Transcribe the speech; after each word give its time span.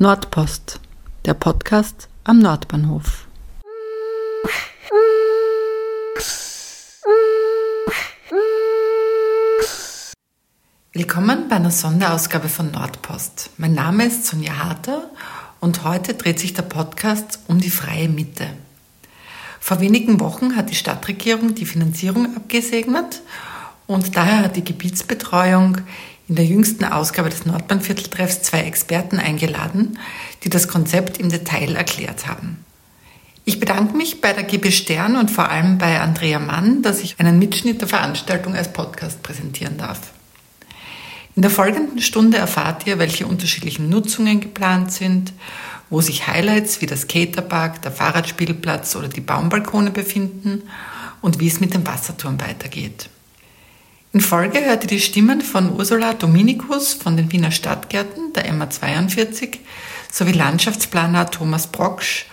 Nordpost, 0.00 0.78
der 1.24 1.34
Podcast 1.34 2.08
am 2.22 2.38
Nordbahnhof. 2.38 3.26
Willkommen 10.92 11.48
bei 11.48 11.56
einer 11.56 11.72
Sonderausgabe 11.72 12.48
von 12.48 12.70
Nordpost. 12.70 13.50
Mein 13.56 13.74
Name 13.74 14.06
ist 14.06 14.24
Sonja 14.24 14.58
Harter 14.58 15.10
und 15.58 15.82
heute 15.82 16.14
dreht 16.14 16.38
sich 16.38 16.54
der 16.54 16.62
Podcast 16.62 17.40
um 17.48 17.60
die 17.60 17.68
freie 17.68 18.08
Mitte. 18.08 18.46
Vor 19.58 19.80
wenigen 19.80 20.20
Wochen 20.20 20.54
hat 20.54 20.70
die 20.70 20.76
Stadtregierung 20.76 21.56
die 21.56 21.66
Finanzierung 21.66 22.36
abgesegnet 22.36 23.20
und 23.88 24.16
daher 24.16 24.44
hat 24.44 24.54
die 24.54 24.64
Gebietsbetreuung 24.64 25.78
in 26.28 26.36
der 26.36 26.44
jüngsten 26.44 26.84
Ausgabe 26.84 27.30
des 27.30 27.46
Nordbahnvierteltreffs 27.46 28.42
zwei 28.42 28.60
Experten 28.60 29.18
eingeladen, 29.18 29.98
die 30.44 30.50
das 30.50 30.68
Konzept 30.68 31.18
im 31.18 31.30
Detail 31.30 31.74
erklärt 31.74 32.28
haben. 32.28 32.64
Ich 33.46 33.58
bedanke 33.58 33.96
mich 33.96 34.20
bei 34.20 34.34
der 34.34 34.44
GB 34.44 34.70
Stern 34.72 35.16
und 35.16 35.30
vor 35.30 35.48
allem 35.48 35.78
bei 35.78 36.00
Andrea 36.00 36.38
Mann, 36.38 36.82
dass 36.82 37.00
ich 37.00 37.18
einen 37.18 37.38
Mitschnitt 37.38 37.80
der 37.80 37.88
Veranstaltung 37.88 38.54
als 38.54 38.74
Podcast 38.74 39.22
präsentieren 39.22 39.78
darf. 39.78 40.12
In 41.34 41.40
der 41.40 41.50
folgenden 41.50 42.02
Stunde 42.02 42.36
erfahrt 42.36 42.86
ihr, 42.86 42.98
welche 42.98 43.26
unterschiedlichen 43.26 43.88
Nutzungen 43.88 44.40
geplant 44.40 44.92
sind, 44.92 45.32
wo 45.88 46.02
sich 46.02 46.26
Highlights 46.26 46.82
wie 46.82 46.86
der 46.86 46.98
Skaterpark, 46.98 47.80
der 47.80 47.92
Fahrradspielplatz 47.92 48.96
oder 48.96 49.08
die 49.08 49.22
Baumbalkone 49.22 49.92
befinden 49.92 50.64
und 51.22 51.40
wie 51.40 51.48
es 51.48 51.60
mit 51.60 51.72
dem 51.72 51.86
Wasserturm 51.86 52.38
weitergeht. 52.38 53.08
In 54.18 54.24
Folge 54.24 54.64
hört 54.64 54.82
ihr 54.82 54.88
die 54.88 55.00
Stimmen 55.00 55.42
von 55.42 55.76
Ursula 55.76 56.12
Dominikus 56.12 56.92
von 56.92 57.16
den 57.16 57.30
Wiener 57.30 57.52
Stadtgärten, 57.52 58.32
der 58.32 58.52
MA42, 58.52 59.58
sowie 60.10 60.32
Landschaftsplaner 60.32 61.30
Thomas 61.30 61.68
Brocksch 61.68 62.26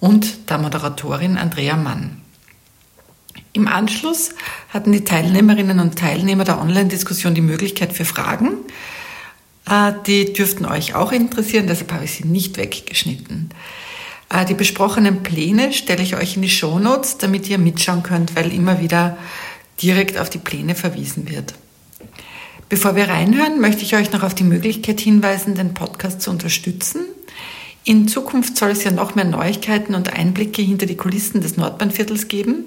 und 0.00 0.50
der 0.50 0.58
Moderatorin 0.58 1.38
Andrea 1.38 1.76
Mann. 1.76 2.20
Im 3.52 3.68
Anschluss 3.68 4.30
hatten 4.70 4.90
die 4.90 5.04
Teilnehmerinnen 5.04 5.78
und 5.78 5.96
Teilnehmer 5.96 6.42
der 6.42 6.60
Online-Diskussion 6.60 7.36
die 7.36 7.40
Möglichkeit 7.40 7.92
für 7.92 8.04
Fragen. 8.04 8.54
Äh, 9.70 9.92
die 10.04 10.32
dürften 10.32 10.66
euch 10.66 10.96
auch 10.96 11.12
interessieren, 11.12 11.68
deshalb 11.68 11.92
habe 11.92 12.04
ich 12.04 12.14
sie 12.14 12.26
nicht 12.26 12.56
weggeschnitten. 12.56 13.50
Äh, 14.28 14.44
die 14.44 14.54
besprochenen 14.54 15.22
Pläne 15.22 15.72
stelle 15.72 16.02
ich 16.02 16.16
euch 16.16 16.34
in 16.34 16.42
die 16.42 16.50
Shownotes, 16.50 17.18
damit 17.18 17.48
ihr 17.48 17.58
mitschauen 17.58 18.02
könnt, 18.02 18.34
weil 18.34 18.52
immer 18.52 18.80
wieder 18.80 19.16
direkt 19.82 20.18
auf 20.18 20.30
die 20.30 20.38
Pläne 20.38 20.74
verwiesen 20.74 21.28
wird. 21.28 21.54
Bevor 22.68 22.96
wir 22.96 23.08
reinhören, 23.08 23.60
möchte 23.60 23.82
ich 23.82 23.94
euch 23.94 24.12
noch 24.12 24.22
auf 24.22 24.34
die 24.34 24.44
Möglichkeit 24.44 25.00
hinweisen, 25.00 25.54
den 25.54 25.74
Podcast 25.74 26.22
zu 26.22 26.30
unterstützen. 26.30 27.04
In 27.84 28.06
Zukunft 28.06 28.56
soll 28.56 28.70
es 28.70 28.84
ja 28.84 28.92
noch 28.92 29.14
mehr 29.14 29.24
Neuigkeiten 29.24 29.94
und 29.94 30.12
Einblicke 30.12 30.62
hinter 30.62 30.86
die 30.86 30.96
Kulissen 30.96 31.40
des 31.40 31.56
Nordbahnviertels 31.56 32.28
geben. 32.28 32.66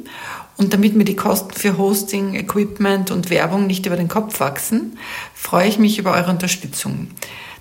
Und 0.57 0.73
damit 0.73 0.95
mir 0.95 1.05
die 1.05 1.15
Kosten 1.15 1.53
für 1.53 1.77
Hosting, 1.77 2.35
Equipment 2.35 3.11
und 3.11 3.29
Werbung 3.29 3.65
nicht 3.65 3.85
über 3.85 3.95
den 3.95 4.07
Kopf 4.07 4.39
wachsen, 4.39 4.97
freue 5.33 5.67
ich 5.67 5.79
mich 5.79 5.97
über 5.97 6.11
eure 6.11 6.31
Unterstützung. 6.31 7.07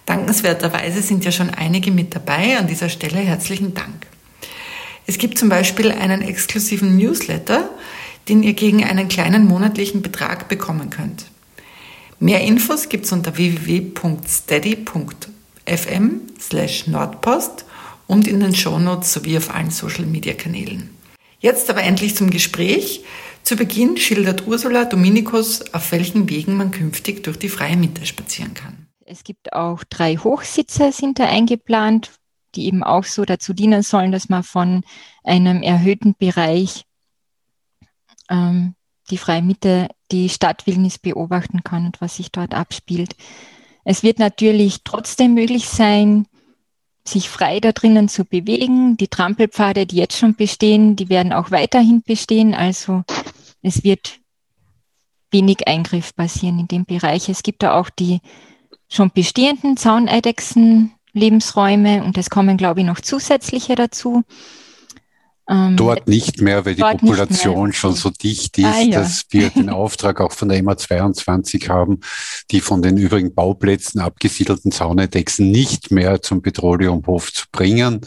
Dankenswerterweise 0.04 1.00
sind 1.00 1.24
ja 1.24 1.32
schon 1.32 1.50
einige 1.50 1.90
mit 1.90 2.14
dabei. 2.14 2.58
An 2.58 2.66
dieser 2.66 2.88
Stelle 2.88 3.20
herzlichen 3.20 3.72
Dank. 3.72 4.06
Es 5.06 5.18
gibt 5.18 5.38
zum 5.38 5.48
Beispiel 5.48 5.92
einen 5.92 6.22
exklusiven 6.22 6.96
Newsletter, 6.96 7.70
den 8.28 8.42
ihr 8.42 8.54
gegen 8.54 8.82
einen 8.84 9.08
kleinen 9.08 9.46
monatlichen 9.46 10.02
Betrag 10.02 10.48
bekommen 10.48 10.90
könnt. 10.90 11.26
Mehr 12.20 12.42
Infos 12.42 12.88
gibt's 12.88 13.10
unter 13.12 13.36
www.steady.fm 13.36 16.20
slash 16.40 16.86
Nordpost 16.86 17.64
und 18.06 18.26
in 18.26 18.40
den 18.40 18.54
Shownotes 18.54 19.12
sowie 19.12 19.36
auf 19.36 19.54
allen 19.54 19.70
Social-Media-Kanälen. 19.70 20.88
Jetzt 21.40 21.68
aber 21.68 21.82
endlich 21.82 22.16
zum 22.16 22.30
Gespräch. 22.30 23.04
Zu 23.42 23.56
Beginn 23.56 23.98
schildert 23.98 24.46
Ursula 24.46 24.86
Dominikus, 24.86 25.74
auf 25.74 25.92
welchen 25.92 26.30
Wegen 26.30 26.56
man 26.56 26.70
künftig 26.70 27.22
durch 27.24 27.38
die 27.38 27.50
freie 27.50 27.76
Mitte 27.76 28.06
spazieren 28.06 28.54
kann. 28.54 28.86
Es 29.04 29.22
gibt 29.22 29.52
auch 29.52 29.84
drei 29.84 30.16
Hochsitze 30.16 30.92
sind 30.92 31.18
da 31.18 31.24
eingeplant, 31.24 32.12
die 32.54 32.64
eben 32.66 32.82
auch 32.82 33.04
so 33.04 33.26
dazu 33.26 33.52
dienen 33.52 33.82
sollen, 33.82 34.12
dass 34.12 34.30
man 34.30 34.42
von 34.42 34.82
einem 35.24 35.62
erhöhten 35.62 36.14
Bereich 36.18 36.86
ähm, 38.30 38.74
die 39.10 39.18
freie 39.18 39.42
Mitte, 39.42 39.88
die 40.10 40.28
Stadtwildnis 40.28 40.98
beobachten 40.98 41.62
kann 41.62 41.86
und 41.86 42.00
was 42.00 42.16
sich 42.16 42.32
dort 42.32 42.54
abspielt. 42.54 43.16
Es 43.84 44.02
wird 44.02 44.18
natürlich 44.18 44.82
trotzdem 44.84 45.34
möglich 45.34 45.68
sein, 45.68 46.26
sich 47.06 47.28
frei 47.28 47.60
da 47.60 47.72
drinnen 47.72 48.08
zu 48.08 48.24
bewegen. 48.24 48.96
Die 48.96 49.08
Trampelpfade, 49.08 49.86
die 49.86 49.96
jetzt 49.96 50.16
schon 50.16 50.34
bestehen, 50.34 50.96
die 50.96 51.10
werden 51.10 51.32
auch 51.34 51.50
weiterhin 51.50 52.02
bestehen. 52.02 52.54
Also 52.54 53.04
es 53.60 53.84
wird 53.84 54.20
wenig 55.30 55.68
Eingriff 55.68 56.14
passieren 56.16 56.58
in 56.58 56.68
dem 56.68 56.86
Bereich. 56.86 57.28
Es 57.28 57.42
gibt 57.42 57.62
da 57.62 57.78
auch 57.78 57.90
die 57.90 58.20
schon 58.88 59.10
bestehenden 59.10 59.76
Zauneidechsen 59.76 60.92
Lebensräume 61.12 62.02
und 62.04 62.18
es 62.18 62.30
kommen, 62.30 62.56
glaube 62.56 62.80
ich, 62.80 62.86
noch 62.86 63.00
zusätzliche 63.00 63.74
dazu. 63.74 64.24
Ähm, 65.46 65.76
dort 65.76 66.08
nicht 66.08 66.40
mehr, 66.40 66.64
weil 66.64 66.74
die 66.74 66.80
Population 66.80 67.74
schon 67.74 67.94
so 67.94 68.08
dicht 68.08 68.56
ist, 68.56 68.64
ah, 68.64 68.80
ja. 68.80 69.00
dass 69.00 69.26
wir 69.28 69.50
den 69.50 69.68
Auftrag 69.68 70.22
auch 70.22 70.32
von 70.32 70.48
der 70.48 70.62
MA 70.62 70.78
22 70.78 71.68
haben, 71.68 72.00
die 72.50 72.62
von 72.62 72.80
den 72.80 72.96
übrigen 72.96 73.34
Bauplätzen 73.34 74.00
abgesiedelten 74.00 74.72
Zaunerdechsen 74.72 75.50
nicht 75.50 75.90
mehr 75.90 76.22
zum 76.22 76.40
Petroleumhof 76.40 77.30
zu 77.30 77.44
bringen. 77.52 78.00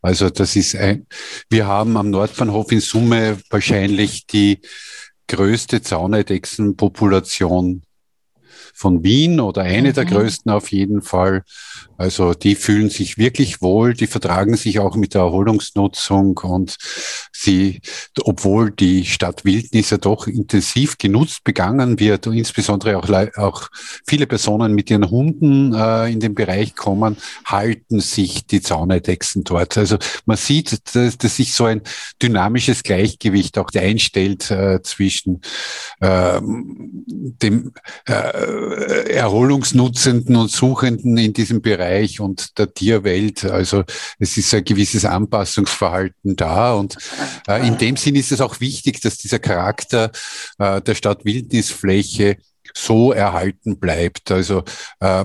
Also 0.00 0.30
das 0.30 0.56
ist 0.56 0.74
ein, 0.76 1.06
wir 1.50 1.66
haben 1.66 1.98
am 1.98 2.08
Nordbahnhof 2.08 2.72
in 2.72 2.80
Summe 2.80 3.36
wahrscheinlich 3.50 4.26
die 4.26 4.62
größte 5.26 5.82
Zaunerdechsenpopulation 5.82 7.82
von 8.72 9.04
Wien 9.04 9.40
oder 9.40 9.62
eine 9.62 9.90
mhm. 9.90 9.94
der 9.94 10.06
größten 10.06 10.50
auf 10.50 10.72
jeden 10.72 11.02
Fall. 11.02 11.44
Also 11.98 12.32
die 12.32 12.54
fühlen 12.54 12.88
sich 12.90 13.18
wirklich 13.18 13.60
wohl, 13.60 13.92
die 13.92 14.06
vertragen 14.06 14.56
sich 14.56 14.78
auch 14.78 14.94
mit 14.94 15.14
der 15.14 15.22
Erholungsnutzung 15.22 16.38
und 16.38 16.76
sie, 17.32 17.80
obwohl 18.22 18.70
die 18.70 19.04
Stadt 19.04 19.44
Wildnis 19.44 19.90
ja 19.90 19.96
doch 19.96 20.28
intensiv 20.28 20.96
genutzt 20.96 21.42
begangen 21.42 21.98
wird 21.98 22.28
und 22.28 22.34
insbesondere 22.34 22.98
auch, 22.98 23.08
auch 23.36 23.68
viele 24.06 24.28
Personen 24.28 24.76
mit 24.76 24.90
ihren 24.90 25.10
Hunden 25.10 25.74
äh, 25.74 26.12
in 26.12 26.20
den 26.20 26.36
Bereich 26.36 26.76
kommen, 26.76 27.16
halten 27.44 27.98
sich 27.98 28.46
die 28.46 28.60
Zauneidechsen 28.60 29.42
dort. 29.42 29.76
Also 29.76 29.98
man 30.24 30.36
sieht, 30.36 30.94
dass, 30.94 31.18
dass 31.18 31.36
sich 31.36 31.52
so 31.52 31.64
ein 31.64 31.82
dynamisches 32.22 32.84
Gleichgewicht 32.84 33.58
auch 33.58 33.70
einstellt 33.74 34.52
äh, 34.52 34.80
zwischen 34.82 35.40
äh, 35.98 36.40
dem 36.40 37.72
Erholungsnutzenden 38.06 40.36
und 40.36 40.48
Suchenden 40.48 41.18
in 41.18 41.32
diesem 41.32 41.60
Bereich 41.60 41.87
und 42.20 42.58
der 42.58 42.72
Tierwelt. 42.72 43.44
Also 43.44 43.84
es 44.18 44.36
ist 44.36 44.54
ein 44.54 44.64
gewisses 44.64 45.04
Anpassungsverhalten 45.04 46.36
da 46.36 46.74
und 46.74 46.96
äh, 47.46 47.66
in 47.66 47.78
dem 47.78 47.96
Sinn 47.96 48.16
ist 48.16 48.32
es 48.32 48.40
auch 48.40 48.60
wichtig, 48.60 49.00
dass 49.00 49.18
dieser 49.18 49.38
Charakter 49.38 50.10
äh, 50.58 50.80
der 50.80 50.94
Stadtwildnisfläche 50.94 52.36
so 52.74 53.12
erhalten 53.12 53.78
bleibt. 53.78 54.30
Also 54.30 54.64
äh, 55.00 55.24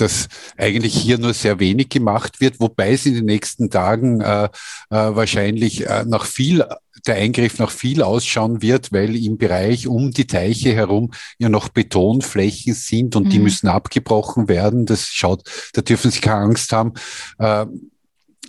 dass 0.00 0.28
eigentlich 0.56 0.94
hier 0.94 1.18
nur 1.18 1.34
sehr 1.34 1.60
wenig 1.60 1.88
gemacht 1.88 2.40
wird, 2.40 2.60
wobei 2.60 2.92
es 2.92 3.06
in 3.06 3.14
den 3.14 3.26
nächsten 3.26 3.70
Tagen 3.70 4.20
äh, 4.20 4.44
äh, 4.44 4.48
wahrscheinlich 4.90 5.86
äh, 5.86 6.04
nach 6.06 6.24
viel 6.24 6.64
der 7.06 7.16
Eingriff 7.16 7.58
noch 7.58 7.70
viel 7.70 8.02
ausschauen 8.02 8.62
wird, 8.62 8.92
weil 8.92 9.16
im 9.16 9.38
Bereich 9.38 9.86
um 9.86 10.10
die 10.10 10.26
Teiche 10.26 10.74
herum 10.74 11.12
ja 11.38 11.48
noch 11.48 11.68
Betonflächen 11.68 12.74
sind 12.74 13.16
und 13.16 13.26
mhm. 13.26 13.30
die 13.30 13.38
müssen 13.38 13.68
abgebrochen 13.68 14.48
werden. 14.48 14.86
Das 14.86 15.06
schaut, 15.06 15.48
da 15.72 15.82
dürfen 15.82 16.10
Sie 16.10 16.20
keine 16.20 16.42
Angst 16.42 16.72
haben. 16.72 16.94
Äh, 17.38 17.66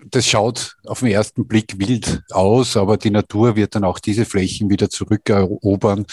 das 0.10 0.26
schaut 0.26 0.78
auf 0.86 1.00
den 1.00 1.10
ersten 1.10 1.48
Blick 1.48 1.78
wild 1.78 2.24
aus, 2.32 2.76
aber 2.76 2.98
die 2.98 3.12
Natur 3.12 3.56
wird 3.56 3.76
dann 3.76 3.84
auch 3.84 4.00
diese 4.00 4.26
Flächen 4.26 4.70
wieder 4.70 4.90
zurückerobern. 4.90 6.06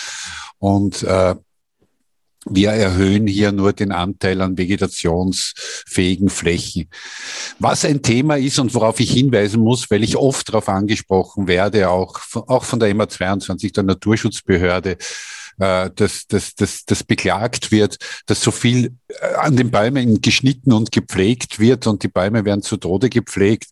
Und 0.58 1.02
äh, 1.04 1.34
wir 2.46 2.70
erhöhen 2.70 3.26
hier 3.26 3.52
nur 3.52 3.72
den 3.72 3.92
Anteil 3.92 4.40
an 4.40 4.56
vegetationsfähigen 4.56 6.28
Flächen. 6.28 6.88
Was 7.58 7.84
ein 7.84 8.02
Thema 8.02 8.38
ist 8.38 8.58
und 8.58 8.74
worauf 8.74 9.00
ich 9.00 9.10
hinweisen 9.10 9.60
muss, 9.60 9.90
weil 9.90 10.04
ich 10.04 10.16
oft 10.16 10.48
darauf 10.48 10.68
angesprochen 10.68 11.48
werde, 11.48 11.90
auch, 11.90 12.20
auch 12.46 12.64
von 12.64 12.80
der 12.80 12.94
MA 12.94 13.08
22, 13.08 13.72
der 13.72 13.84
Naturschutzbehörde, 13.84 14.96
äh, 15.58 15.90
dass, 15.94 16.26
dass, 16.26 16.54
dass, 16.54 16.84
dass 16.84 17.04
beklagt 17.04 17.70
wird, 17.70 17.98
dass 18.26 18.40
so 18.40 18.50
viel 18.50 18.96
äh, 19.08 19.34
an 19.34 19.56
den 19.56 19.70
Bäumen 19.70 20.20
geschnitten 20.20 20.72
und 20.72 20.92
gepflegt 20.92 21.58
wird 21.58 21.86
und 21.86 22.02
die 22.02 22.08
Bäume 22.08 22.44
werden 22.44 22.62
zu 22.62 22.76
Tode 22.76 23.08
gepflegt 23.08 23.66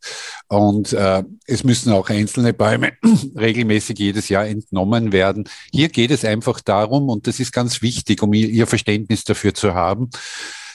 und 0.49 0.93
äh, 0.93 1.23
es 1.47 1.65
müssen 1.65 1.93
auch 1.93 2.09
einzelne 2.09 2.53
Bäume 2.53 2.93
regelmäßig 3.37 3.99
jedes 3.99 4.29
Jahr 4.29 4.47
entnommen 4.47 5.13
werden. 5.13 5.49
Hier 5.73 5.89
geht 5.89 6.11
es 6.11 6.25
einfach 6.25 6.61
darum, 6.61 7.09
und 7.09 7.27
das 7.27 7.41
ist 7.41 7.53
ganz 7.53 7.83
wichtig, 7.83 8.23
um 8.23 8.33
ihr 8.33 8.67
Verständnis 8.67 9.25
dafür 9.25 9.55
zu 9.55 9.75
haben, 9.75 10.11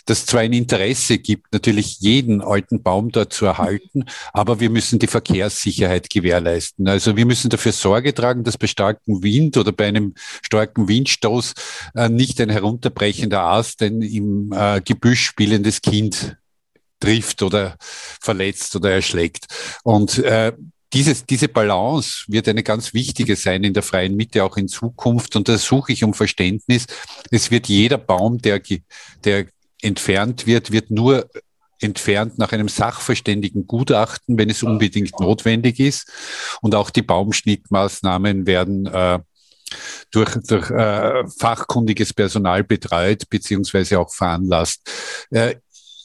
das 0.06 0.26
zwar 0.26 0.42
ein 0.42 0.54
Interesse 0.54 1.18
gibt, 1.18 1.54
natürlich 1.54 2.00
jeden 2.00 2.42
alten 2.42 2.82
Baum 2.84 3.12
dort 3.12 3.34
zu 3.34 3.46
erhalten, 3.46 4.06
aber 4.34 4.60
wir 4.60 4.70
müssen 4.70 5.00
die 5.00 5.08
Verkehrssicherheit 5.08 6.10
gewährleisten. 6.10 6.88
Also 6.88 7.16
wir 7.16 7.26
müssen 7.26 7.50
dafür 7.50 7.72
Sorge 7.72 8.14
tragen, 8.14 8.44
dass 8.44 8.58
bei 8.58 8.68
starkem 8.68 9.24
Wind 9.24 9.58
oder 9.58 9.72
bei 9.72 9.88
einem 9.88 10.14
starken 10.42 10.88
Windstoß 10.88 11.54
äh, 11.96 12.10
nicht 12.10 12.40
ein 12.42 12.50
herunterbrechender 12.50 13.42
Ast 13.42 13.82
ein 13.82 14.02
im 14.02 14.52
äh, 14.54 14.82
Gebüsch 14.82 15.26
spielendes 15.26 15.82
Kind 15.82 16.38
trifft 17.00 17.42
oder 17.42 17.76
verletzt 17.80 18.76
oder 18.76 18.92
erschlägt. 18.92 19.48
Und 19.84 20.20
äh, 20.20 20.54
dieses, 20.94 21.26
diese 21.26 21.48
Balance 21.48 22.26
wird 22.28 22.48
eine 22.48 22.64
ganz 22.64 22.94
wichtige 22.94 23.36
sein 23.36 23.64
in 23.64 23.74
der 23.74 23.84
freien 23.84 24.16
Mitte 24.16 24.44
auch 24.44 24.58
in 24.58 24.68
Zukunft. 24.68 25.36
Und 25.36 25.48
da 25.48 25.58
suche 25.58 25.94
ich 25.94 26.04
um 26.04 26.14
Verständnis. 26.14 26.86
Es 27.30 27.50
wird 27.50 27.68
jeder 27.68 27.98
Baum, 27.98 28.40
der, 28.40 28.62
der 29.24 29.48
entfernt 29.82 30.48
wird, 30.48 30.72
wird 30.72 30.92
nur 30.92 31.30
entfernt 31.80 32.38
nach 32.38 32.52
einem 32.52 32.70
sachverständigen 32.70 33.68
Gutachten, 33.68 34.38
wenn 34.38 34.50
es 34.50 34.64
unbedingt 34.64 35.20
notwendig 35.20 35.80
ist. 35.80 36.10
Und 36.62 36.76
auch 36.76 36.90
die 36.90 37.02
Baumschnittmaßnahmen 37.02 38.46
werden 38.46 38.86
äh, 38.86 39.20
durch, 40.12 40.36
durch 40.48 40.70
äh, 40.70 41.24
fachkundiges 41.40 42.14
Personal 42.14 42.64
betreut 42.64 43.30
beziehungsweise 43.30 44.00
auch 44.00 44.14
veranlasst. 44.14 44.82
Äh, 45.32 45.56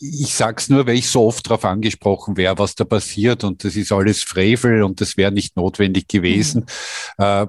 ich 0.00 0.34
sag's 0.34 0.69
nur, 0.69 0.87
weil 0.87 0.96
ich 0.96 1.08
so 1.08 1.26
oft 1.26 1.46
darauf 1.46 1.64
angesprochen 1.64 2.37
wäre, 2.37 2.58
was 2.58 2.75
da 2.75 2.84
passiert 2.84 3.44
und 3.44 3.64
das 3.64 3.76
ist 3.76 3.93
alles 3.93 4.23
Frevel 4.23 4.82
und 4.82 5.00
das 5.00 5.17
wäre 5.17 5.32
nicht 5.32 5.56
notwendig 5.56 6.06
gewesen. 6.06 6.67
Mhm. 7.19 7.25
Äh, 7.25 7.46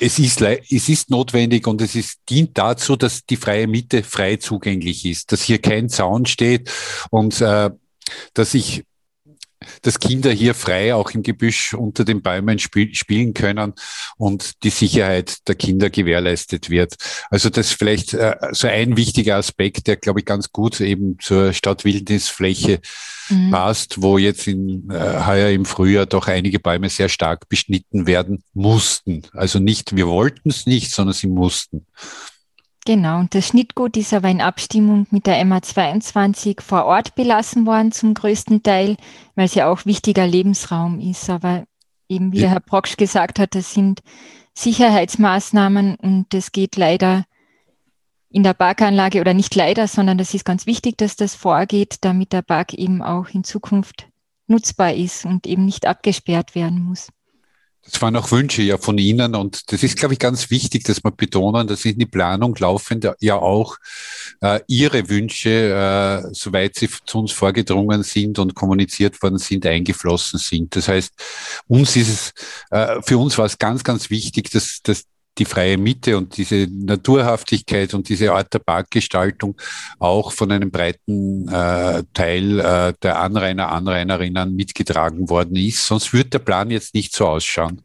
es 0.00 0.18
ist, 0.18 0.40
es 0.40 0.88
ist 0.88 1.10
notwendig 1.10 1.66
und 1.66 1.82
es 1.82 1.94
ist, 1.94 2.20
dient 2.28 2.56
dazu, 2.56 2.96
dass 2.96 3.24
die 3.26 3.36
freie 3.36 3.66
Mitte 3.66 4.02
frei 4.02 4.36
zugänglich 4.36 5.04
ist, 5.04 5.30
dass 5.30 5.42
hier 5.42 5.60
kein 5.60 5.88
Zaun 5.88 6.26
steht 6.26 6.70
und 7.10 7.40
äh, 7.40 7.70
dass 8.34 8.54
ich 8.54 8.84
dass 9.82 9.98
Kinder 9.98 10.30
hier 10.30 10.54
frei 10.54 10.94
auch 10.94 11.10
im 11.10 11.22
Gebüsch 11.22 11.74
unter 11.74 12.04
den 12.04 12.22
Bäumen 12.22 12.58
spiel 12.58 12.94
spielen 12.94 13.34
können 13.34 13.74
und 14.16 14.62
die 14.62 14.70
Sicherheit 14.70 15.46
der 15.48 15.54
Kinder 15.54 15.90
gewährleistet 15.90 16.70
wird. 16.70 16.96
Also 17.30 17.50
das 17.50 17.68
ist 17.68 17.78
vielleicht 17.78 18.14
äh, 18.14 18.36
so 18.52 18.68
ein 18.68 18.96
wichtiger 18.96 19.36
Aspekt, 19.36 19.86
der, 19.86 19.96
glaube 19.96 20.20
ich, 20.20 20.26
ganz 20.26 20.52
gut 20.52 20.80
eben 20.80 21.18
zur 21.20 21.52
Stadtwildnisfläche 21.52 22.80
mhm. 23.28 23.50
passt, 23.50 24.02
wo 24.02 24.18
jetzt 24.18 24.46
in, 24.46 24.90
äh, 24.90 25.26
heuer 25.26 25.50
im 25.50 25.64
Frühjahr 25.64 26.06
doch 26.06 26.28
einige 26.28 26.58
Bäume 26.58 26.88
sehr 26.88 27.08
stark 27.08 27.48
beschnitten 27.48 28.06
werden 28.06 28.42
mussten. 28.54 29.22
Also 29.32 29.58
nicht, 29.58 29.96
wir 29.96 30.08
wollten 30.08 30.50
es 30.50 30.66
nicht, 30.66 30.90
sondern 30.92 31.14
sie 31.14 31.28
mussten. 31.28 31.86
Genau, 32.86 33.18
und 33.18 33.34
das 33.34 33.48
Schnittgut 33.48 33.96
ist 33.96 34.14
aber 34.14 34.28
in 34.28 34.40
Abstimmung 34.40 35.06
mit 35.10 35.26
der 35.26 35.44
MA22 35.44 36.62
vor 36.62 36.86
Ort 36.86 37.14
belassen 37.14 37.66
worden 37.66 37.92
zum 37.92 38.14
größten 38.14 38.62
Teil, 38.62 38.96
weil 39.34 39.44
es 39.44 39.54
ja 39.54 39.70
auch 39.70 39.84
wichtiger 39.84 40.26
Lebensraum 40.26 40.98
ist. 40.98 41.28
Aber 41.28 41.64
eben 42.08 42.32
wie 42.32 42.40
ja. 42.40 42.48
Herr 42.48 42.60
Brocksch 42.60 42.96
gesagt 42.96 43.38
hat, 43.38 43.54
das 43.54 43.74
sind 43.74 44.02
Sicherheitsmaßnahmen 44.54 45.96
und 45.96 46.26
das 46.30 46.52
geht 46.52 46.76
leider 46.76 47.24
in 48.30 48.42
der 48.44 48.54
Parkanlage 48.54 49.20
oder 49.20 49.34
nicht 49.34 49.54
leider, 49.54 49.86
sondern 49.86 50.16
das 50.16 50.34
ist 50.34 50.44
ganz 50.44 50.66
wichtig, 50.66 50.96
dass 50.96 51.16
das 51.16 51.34
vorgeht, 51.34 51.98
damit 52.00 52.32
der 52.32 52.42
Park 52.42 52.74
eben 52.74 53.02
auch 53.02 53.28
in 53.28 53.44
Zukunft 53.44 54.08
nutzbar 54.46 54.94
ist 54.94 55.24
und 55.24 55.46
eben 55.46 55.64
nicht 55.64 55.86
abgesperrt 55.86 56.54
werden 56.54 56.82
muss. 56.82 57.08
Das 57.82 58.00
waren 58.02 58.14
auch 58.16 58.30
Wünsche 58.30 58.62
ja 58.62 58.76
von 58.76 58.98
Ihnen 58.98 59.34
und 59.34 59.72
das 59.72 59.82
ist, 59.82 59.96
glaube 59.96 60.14
ich, 60.14 60.20
ganz 60.20 60.50
wichtig, 60.50 60.84
dass 60.84 61.02
wir 61.02 61.10
betonen, 61.10 61.66
dass 61.66 61.84
in 61.84 61.98
die 61.98 62.06
Planung 62.06 62.54
laufend 62.58 63.08
ja 63.20 63.36
auch 63.36 63.78
äh, 64.42 64.60
Ihre 64.66 65.08
Wünsche, 65.08 65.48
äh, 65.50 66.28
soweit 66.32 66.76
sie 66.76 66.88
zu 67.06 67.20
uns 67.20 67.32
vorgedrungen 67.32 68.02
sind 68.02 68.38
und 68.38 68.54
kommuniziert 68.54 69.20
worden 69.22 69.38
sind, 69.38 69.64
eingeflossen 69.64 70.38
sind. 70.38 70.76
Das 70.76 70.88
heißt, 70.88 71.14
uns 71.68 71.96
ist 71.96 72.08
es, 72.08 72.32
äh, 72.70 73.00
für 73.02 73.16
uns 73.16 73.38
war 73.38 73.46
es 73.46 73.58
ganz, 73.58 73.82
ganz 73.82 74.10
wichtig, 74.10 74.50
dass, 74.50 74.80
dass 74.82 75.04
die 75.40 75.46
freie 75.46 75.78
Mitte 75.78 76.16
und 76.16 76.36
diese 76.36 76.68
Naturhaftigkeit 76.70 77.94
und 77.94 78.08
diese 78.08 78.32
Art 78.32 78.52
der 78.52 78.58
Parkgestaltung 78.60 79.60
auch 79.98 80.32
von 80.32 80.52
einem 80.52 80.70
breiten 80.70 81.48
äh, 81.48 82.04
Teil 82.12 82.60
äh, 82.60 82.92
der 83.02 83.20
Anrainer, 83.20 83.72
Anrainerinnen 83.72 84.54
mitgetragen 84.54 85.30
worden 85.30 85.56
ist. 85.56 85.86
Sonst 85.86 86.12
würde 86.12 86.30
der 86.30 86.38
Plan 86.40 86.70
jetzt 86.70 86.94
nicht 86.94 87.16
so 87.16 87.26
ausschauen. 87.26 87.82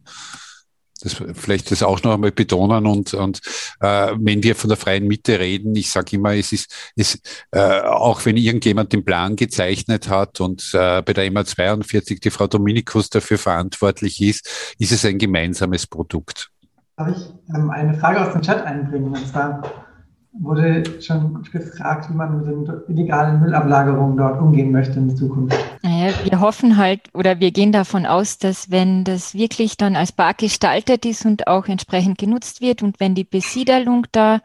Das 1.02 1.14
vielleicht 1.34 1.70
das 1.70 1.82
auch 1.82 2.02
noch 2.02 2.14
einmal 2.14 2.32
betonen 2.32 2.86
und, 2.86 3.12
und 3.12 3.40
äh, 3.80 4.12
wenn 4.18 4.42
wir 4.42 4.54
von 4.54 4.68
der 4.68 4.78
freien 4.78 5.06
Mitte 5.06 5.38
reden, 5.38 5.76
ich 5.76 5.90
sage 5.90 6.16
immer, 6.16 6.34
es 6.34 6.52
ist, 6.52 6.72
es, 6.96 7.18
äh, 7.52 7.80
auch 7.80 8.24
wenn 8.24 8.36
irgendjemand 8.36 8.92
den 8.92 9.04
Plan 9.04 9.36
gezeichnet 9.36 10.08
hat 10.08 10.40
und 10.40 10.70
äh, 10.72 11.02
bei 11.02 11.12
der 11.12 11.30
MA 11.30 11.44
42 11.44 12.20
die 12.20 12.30
Frau 12.30 12.46
Dominikus 12.46 13.10
dafür 13.10 13.36
verantwortlich 13.36 14.22
ist, 14.22 14.74
ist 14.78 14.92
es 14.92 15.04
ein 15.04 15.18
gemeinsames 15.18 15.86
Produkt. 15.86 16.50
Darf 16.98 17.08
ich 17.14 17.54
ähm, 17.54 17.68
eine 17.68 17.92
Frage 17.92 18.22
aus 18.26 18.32
dem 18.32 18.40
Chat 18.40 18.64
einbringen? 18.64 19.08
Und 19.08 19.28
zwar 19.28 19.62
wurde 20.32 21.02
schon 21.02 21.42
gefragt, 21.42 22.08
wie 22.08 22.14
man 22.14 22.38
mit 22.38 22.46
den 22.46 22.80
illegalen 22.88 23.38
Müllablagerungen 23.40 24.16
dort 24.16 24.40
umgehen 24.40 24.72
möchte 24.72 24.98
in 24.98 25.14
Zukunft. 25.14 25.54
Naja, 25.82 26.14
wir 26.24 26.40
hoffen 26.40 26.78
halt 26.78 27.02
oder 27.12 27.38
wir 27.38 27.50
gehen 27.50 27.70
davon 27.70 28.06
aus, 28.06 28.38
dass 28.38 28.70
wenn 28.70 29.04
das 29.04 29.34
wirklich 29.34 29.76
dann 29.76 29.94
als 29.94 30.10
Park 30.10 30.38
gestaltet 30.38 31.04
ist 31.04 31.26
und 31.26 31.46
auch 31.48 31.66
entsprechend 31.66 32.16
genutzt 32.16 32.62
wird 32.62 32.82
und 32.82 32.98
wenn 32.98 33.14
die 33.14 33.24
Besiedelung 33.24 34.06
da 34.12 34.40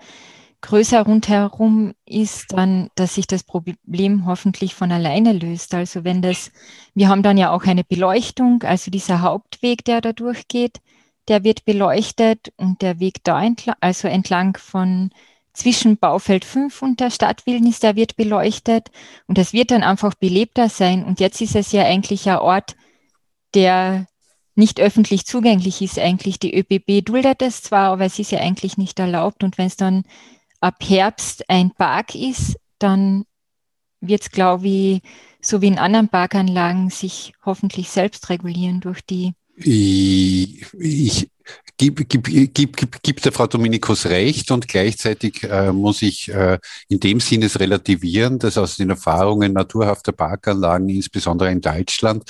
größer 0.60 1.04
rundherum 1.04 1.94
ist, 2.06 2.52
dann, 2.52 2.90
dass 2.96 3.16
sich 3.16 3.28
das 3.28 3.44
Problem 3.44 4.26
hoffentlich 4.26 4.76
von 4.76 4.92
alleine 4.92 5.32
löst. 5.32 5.74
Also 5.74 6.04
wenn 6.04 6.22
das, 6.22 6.52
wir 6.96 7.08
haben 7.08 7.24
dann 7.24 7.38
ja 7.38 7.52
auch 7.52 7.64
eine 7.64 7.86
Beleuchtung, 7.86 8.62
also 8.64 8.92
dieser 8.92 9.22
Hauptweg, 9.22 9.86
der 9.86 10.02
da 10.02 10.12
durchgeht, 10.12 10.82
der 11.28 11.44
wird 11.44 11.66
beleuchtet 11.66 12.52
und 12.58 12.82
der 12.82 13.00
Weg 13.00 13.24
da 13.24 13.44
entlang, 13.44 13.76
also 13.80 14.08
entlang 14.08 14.58
von 14.58 15.12
zwischen 15.54 15.98
Baufeld 15.98 16.46
5 16.46 16.82
und 16.82 17.00
der 17.00 17.12
Stadtwildnis, 17.12 17.80
der 17.80 17.96
wird 17.96 18.16
beleuchtet 18.16 18.90
und 19.28 19.38
das 19.38 19.54
wird 19.54 19.72
dann 19.72 19.84
einfach 19.84 20.16
belebter 20.16 20.70
sein. 20.70 21.04
Und 21.04 21.20
jetzt 21.20 21.42
ist 21.42 21.56
es 21.56 21.72
ja 21.72 21.84
eigentlich 21.84 22.30
ein 22.30 22.38
Ort, 22.38 22.76
der 23.54 24.08
nicht 24.56 24.80
öffentlich 24.80 25.26
zugänglich 25.26 25.82
ist. 25.82 26.00
Eigentlich 26.00 26.40
die 26.40 26.58
ÖBB 26.58 27.06
duldet 27.06 27.42
es 27.42 27.64
zwar, 27.64 27.92
aber 27.92 28.06
es 28.06 28.20
ist 28.20 28.32
ja 28.32 28.40
eigentlich 28.40 28.78
nicht 28.78 29.00
erlaubt. 29.00 29.44
Und 29.44 29.58
wenn 29.58 29.68
es 29.68 29.76
dann 29.76 30.04
ab 30.60 30.76
Herbst 30.84 31.50
ein 31.50 31.72
Park 31.72 32.16
ist, 32.16 32.58
dann 32.80 33.26
wird 34.00 34.22
es, 34.22 34.32
glaube 34.32 34.68
ich, 34.68 35.02
so 35.42 35.62
wie 35.62 35.68
in 35.68 35.80
anderen 35.80 36.10
Parkanlagen 36.10 36.90
sich 36.90 37.34
hoffentlich 37.46 37.90
selbst 37.90 38.30
regulieren 38.30 38.80
durch 38.80 39.02
die 39.02 39.34
ich, 39.66 40.66
ich 40.78 41.30
gebe 41.78 42.06
gib, 42.06 42.26
gib, 42.54 42.76
gib, 42.76 43.02
gib 43.02 43.22
der 43.22 43.32
Frau 43.32 43.48
Dominikus 43.48 44.06
recht 44.06 44.52
und 44.52 44.68
gleichzeitig 44.68 45.44
äh, 45.44 45.72
muss 45.72 46.04
ich 46.04 46.30
äh, 46.30 46.60
in 46.90 47.00
dem 47.00 47.20
Sinne 47.20 47.48
es 47.48 47.60
relativieren, 47.60 48.38
dass 48.38 48.58
aus 48.58 48.78
den 48.78 48.92
Erfahrungen 48.92 49.54
naturhafter 49.54 50.12
Parkanlagen, 50.12 50.90
insbesondere 50.90 51.52
in 51.52 51.62
Deutschland, 51.62 52.24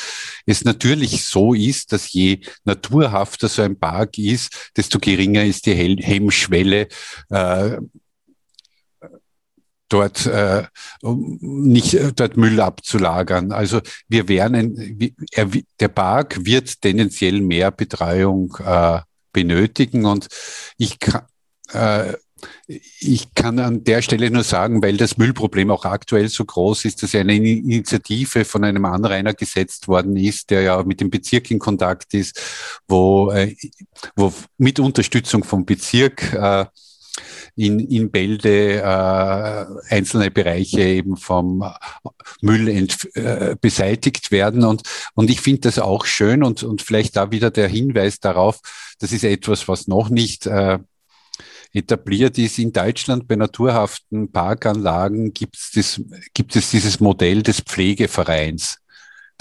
es 0.45 0.63
natürlich 0.63 1.25
so 1.25 1.53
ist, 1.53 1.91
dass 1.91 2.13
je 2.13 2.39
naturhafter 2.63 3.49
so 3.49 3.61
ein 3.61 3.77
Park 3.77 4.17
ist, 4.17 4.71
desto 4.77 4.99
geringer 4.99 5.43
ist 5.43 5.65
die 5.65 5.73
Hemmschwelle, 5.73 6.87
äh, 7.29 7.77
dort 9.91 10.25
äh, 10.25 10.63
nicht 11.01 11.93
äh, 11.93 12.11
dort 12.13 12.37
Müll 12.37 12.59
abzulagern. 12.59 13.51
Also 13.51 13.81
wir 14.07 14.27
werden 14.27 15.15
er, 15.31 15.49
der 15.79 15.87
Park 15.89 16.45
wird 16.45 16.81
tendenziell 16.81 17.41
mehr 17.41 17.71
Betreuung 17.71 18.55
äh, 18.65 18.99
benötigen 19.33 20.05
und 20.05 20.27
ich 20.77 20.99
kann 20.99 21.23
äh, 21.73 22.13
ich 22.99 23.33
kann 23.35 23.59
an 23.59 23.83
der 23.83 24.01
Stelle 24.01 24.31
nur 24.31 24.43
sagen, 24.43 24.81
weil 24.81 24.97
das 24.97 25.17
Müllproblem 25.17 25.69
auch 25.71 25.85
aktuell 25.85 26.27
so 26.29 26.43
groß 26.43 26.85
ist, 26.85 27.03
dass 27.03 27.13
eine 27.13 27.35
Initiative 27.35 28.45
von 28.45 28.63
einem 28.63 28.85
Anrainer 28.85 29.33
gesetzt 29.33 29.87
worden 29.87 30.17
ist, 30.17 30.49
der 30.49 30.61
ja 30.61 30.83
mit 30.83 31.01
dem 31.01 31.09
Bezirk 31.09 31.51
in 31.51 31.59
Kontakt 31.59 32.13
ist, 32.13 32.41
wo, 32.87 33.31
äh, 33.31 33.55
wo 34.15 34.33
mit 34.57 34.79
Unterstützung 34.79 35.43
vom 35.43 35.65
Bezirk 35.65 36.33
äh, 36.33 36.65
in, 37.55 37.79
in 37.79 38.11
Bälde 38.11 38.77
äh, 38.81 39.93
einzelne 39.93 40.31
Bereiche 40.31 40.81
eben 40.81 41.17
vom 41.17 41.63
Müll 42.41 42.67
ent, 42.67 43.15
äh, 43.15 43.55
beseitigt 43.59 44.31
werden. 44.31 44.63
Und, 44.63 44.83
und 45.13 45.29
ich 45.29 45.41
finde 45.41 45.61
das 45.61 45.79
auch 45.79 46.05
schön 46.05 46.43
und, 46.43 46.63
und 46.63 46.81
vielleicht 46.81 47.15
da 47.15 47.31
wieder 47.31 47.51
der 47.51 47.67
Hinweis 47.67 48.19
darauf, 48.19 48.59
das 48.99 49.11
ist 49.11 49.23
etwas, 49.23 49.67
was 49.67 49.87
noch 49.87 50.09
nicht 50.09 50.45
äh, 50.45 50.79
etabliert 51.73 52.37
ist. 52.37 52.59
In 52.59 52.73
Deutschland 52.73 53.27
bei 53.27 53.35
naturhaften 53.35 54.31
Parkanlagen 54.31 55.33
gibt 55.33 55.57
es, 55.75 56.01
gibt 56.33 56.55
es 56.55 56.71
dieses 56.71 56.99
Modell 56.99 57.43
des 57.43 57.61
Pflegevereins. 57.61 58.80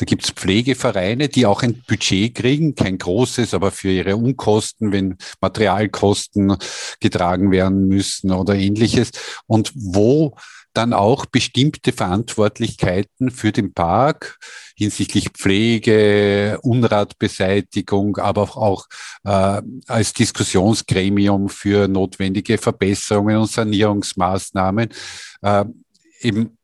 Da 0.01 0.07
gibt's 0.07 0.31
Pflegevereine, 0.31 1.29
die 1.29 1.45
auch 1.45 1.63
ein 1.63 1.83
Budget 1.87 2.35
kriegen, 2.35 2.75
kein 2.75 2.97
großes, 2.97 3.53
aber 3.53 3.71
für 3.71 3.91
ihre 3.91 4.17
Unkosten, 4.17 4.93
wenn 4.93 5.19
Materialkosten 5.43 6.57
getragen 7.01 7.51
werden 7.51 7.87
müssen 7.87 8.33
oder 8.33 8.55
ähnliches. 8.55 9.11
Und 9.47 9.73
wo 9.75 10.35
dann 10.73 10.95
auch 10.95 11.27
bestimmte 11.27 11.93
Verantwortlichkeiten 11.93 13.31
für 13.31 13.53
den 13.53 13.75
Park 13.75 14.39
hinsichtlich 14.75 15.29
Pflege, 15.31 16.59
Unratbeseitigung, 16.63 18.17
aber 18.17 18.57
auch 18.57 18.87
äh, 19.25 19.61
als 19.87 20.15
Diskussionsgremium 20.15 21.51
für 21.51 21.89
notwendige 21.89 22.57
Verbesserungen 22.57 23.37
und 23.37 23.51
Sanierungsmaßnahmen 23.51 24.89
äh, 25.43 25.65
eben 26.21 26.57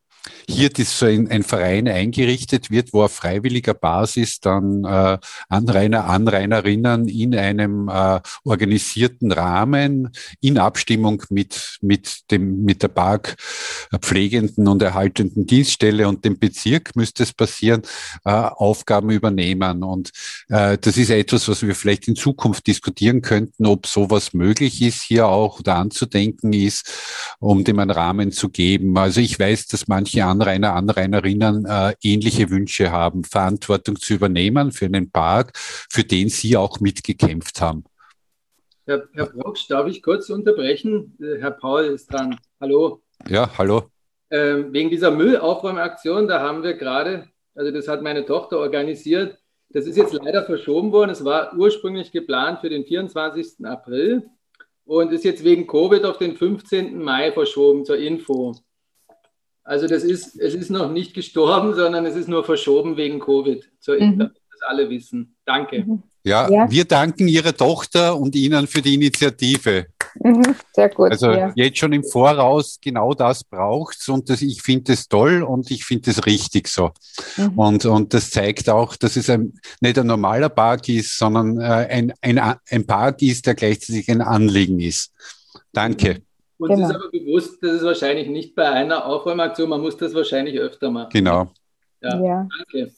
hier 0.49 0.71
das 0.71 0.99
so 0.99 1.06
ein, 1.06 1.30
ein, 1.30 1.42
Verein 1.42 1.88
eingerichtet 1.88 2.71
wird, 2.71 2.92
wo 2.92 3.02
auf 3.02 3.12
freiwilliger 3.12 3.75
Basis 3.75 4.40
dann 4.40 4.85
äh, 4.85 5.18
Anrainer, 5.49 6.06
Anrainerinnen 6.06 7.09
in 7.09 7.35
einem 7.35 7.88
äh, 7.88 8.21
organisierten 8.45 9.33
Rahmen 9.33 10.11
in 10.40 10.59
Abstimmung 10.59 11.23
mit, 11.30 11.78
mit, 11.83 12.30
dem, 12.30 12.64
mit 12.64 12.83
der 12.83 12.88
parkpflegenden 12.88 14.68
und 14.68 14.83
erhaltenden 14.83 15.47
Dienststelle 15.47 16.09
und 16.09 16.25
dem 16.25 16.38
Bezirk 16.38 16.97
müsste 16.97 17.23
es 17.23 17.33
passieren, 17.33 17.83
äh, 18.25 18.30
Aufgaben 18.30 19.11
übernehmen. 19.11 19.83
Und 19.83 20.11
äh, 20.49 20.78
das 20.78 20.97
ist 20.97 21.11
etwas, 21.11 21.49
was 21.49 21.62
wir 21.62 21.75
vielleicht 21.75 22.09
in 22.09 22.16
Zukunft 22.16 22.66
diskutieren 22.66 23.23
könnten, 23.23 23.66
ob 23.66 23.87
sowas 23.87 24.33
möglich 24.33 24.83
ist, 24.83 25.02
hier 25.02 25.26
auch 25.28 25.61
oder 25.61 25.76
anzudenken 25.76 26.52
ist, 26.52 26.90
um 27.38 27.64
dem 27.64 27.78
einen 27.78 27.90
Rahmen 27.90 28.33
zu 28.33 28.49
geben. 28.49 28.97
Also 28.97 29.21
ich 29.21 29.38
weiß, 29.38 29.66
dass 29.66 29.88
manche 29.88 30.15
Anrainer, 30.23 30.75
Anrainerinnen 30.75 31.66
äh, 31.66 31.94
ähnliche 32.02 32.50
Wünsche 32.50 32.90
haben, 32.90 33.25
Verantwortung 33.25 33.96
zu 33.96 34.14
übernehmen 34.14 34.73
für 34.73 34.87
einen 34.87 35.11
Park, 35.11 35.52
für 35.54 36.04
den 36.04 36.28
sie 36.28 36.56
auch 36.56 36.80
mitgekämpft 36.80 37.61
haben. 37.61 37.85
Herr, 38.87 39.04
Herr 39.12 39.26
Brocksch, 39.26 39.68
darf 39.68 39.88
ich 39.88 40.02
kurz 40.02 40.30
unterbrechen? 40.30 41.16
Äh, 41.20 41.40
Herr 41.40 41.50
Paul 41.50 41.85
ist 41.85 42.12
dran. 42.12 42.38
Hallo. 42.61 43.02
Ja, 43.28 43.50
hallo. 43.58 43.90
Ähm, 44.30 44.73
wegen 44.73 44.90
dieser 44.90 45.11
Müllaufräumaktion, 45.11 46.28
da 46.28 46.40
haben 46.40 46.62
wir 46.62 46.75
gerade, 46.75 47.28
also 47.54 47.70
das 47.70 47.88
hat 47.88 48.02
meine 48.02 48.25
Tochter 48.25 48.58
organisiert, 48.58 49.38
das 49.70 49.87
ist 49.87 49.96
jetzt 49.96 50.12
leider 50.12 50.44
verschoben 50.44 50.92
worden. 50.92 51.11
Es 51.11 51.25
war 51.25 51.52
ursprünglich 51.56 52.12
geplant 52.12 52.61
für 52.61 52.68
den 52.68 52.85
24. 52.85 53.64
April 53.64 54.28
und 54.85 55.12
ist 55.12 55.25
jetzt 55.25 55.44
wegen 55.44 55.66
Covid 55.66 56.04
auf 56.04 56.18
den 56.18 56.37
15. 56.37 57.02
Mai 57.02 57.32
verschoben 57.32 57.85
zur 57.85 57.99
Info. 57.99 58.54
Also 59.66 59.88
das 59.88 60.04
ist, 60.04 60.38
es 60.38 60.54
ist 60.54 60.70
noch 60.70 60.92
nicht 60.92 61.12
gestorben, 61.12 61.75
sondern 61.75 62.06
es 62.06 62.14
ist 62.14 62.28
nur 62.28 62.44
verschoben 62.44 62.96
wegen 62.96 63.18
Covid. 63.18 63.68
So, 63.80 63.94
mhm. 63.94 64.18
Damit 64.18 64.37
das 64.52 64.62
alle 64.68 64.88
wissen. 64.88 65.35
Danke. 65.44 65.85
Mhm. 65.85 66.02
Ja, 66.23 66.49
ja, 66.50 66.70
wir 66.70 66.85
danken 66.85 67.28
Ihrer 67.28 67.56
Tochter 67.56 68.16
und 68.16 68.35
Ihnen 68.35 68.66
für 68.68 68.80
die 68.80 68.94
Initiative. 68.94 69.87
Mhm, 70.20 70.54
sehr 70.73 70.88
gut. 70.88 71.11
Also 71.11 71.30
ja. 71.32 71.52
jetzt 71.56 71.78
schon 71.78 71.92
im 71.92 72.04
Voraus 72.04 72.78
genau 72.80 73.12
das 73.12 73.42
braucht's 73.44 74.08
und 74.08 74.30
das, 74.30 74.42
ich 74.42 74.62
finde 74.62 74.92
es 74.92 75.08
toll 75.08 75.42
und 75.42 75.70
ich 75.70 75.85
finde 75.85 76.11
es 76.11 76.26
richtig 76.26 76.68
so. 76.68 76.90
Mhm. 77.37 77.58
Und, 77.58 77.87
und 77.87 78.14
das 78.14 78.30
zeigt 78.30 78.68
auch, 78.68 78.94
dass 78.96 79.16
es 79.16 79.28
ein, 79.30 79.52
nicht 79.80 79.99
ein 79.99 80.06
normaler 80.06 80.49
Park 80.49 80.88
ist, 80.88 81.18
sondern 81.18 81.61
äh, 81.61 81.88
ein, 81.90 82.12
ein, 82.20 82.38
ein 82.38 82.87
Park 82.87 83.23
ist, 83.23 83.46
der 83.46 83.56
gleichzeitig 83.56 84.08
ein 84.11 84.20
Anliegen 84.20 84.80
ist. 84.80 85.12
Danke. 85.73 86.23
Und 86.58 86.70
genau. 86.70 86.84
es 86.84 86.90
ist 86.90 86.96
aber 86.96 87.10
bewusst, 87.10 87.62
dass 87.62 87.72
es 87.72 87.82
wahrscheinlich 87.82 88.28
nicht 88.28 88.54
bei 88.54 88.68
einer 88.68 89.04
Aufräumaktion, 89.06 89.68
man 89.68 89.80
muss 89.80 89.96
das 89.96 90.14
wahrscheinlich 90.14 90.58
öfter 90.58 90.90
machen. 90.90 91.10
Genau. 91.12 91.50
Ja, 92.00 92.20
ja. 92.20 92.48
danke. 92.58 92.92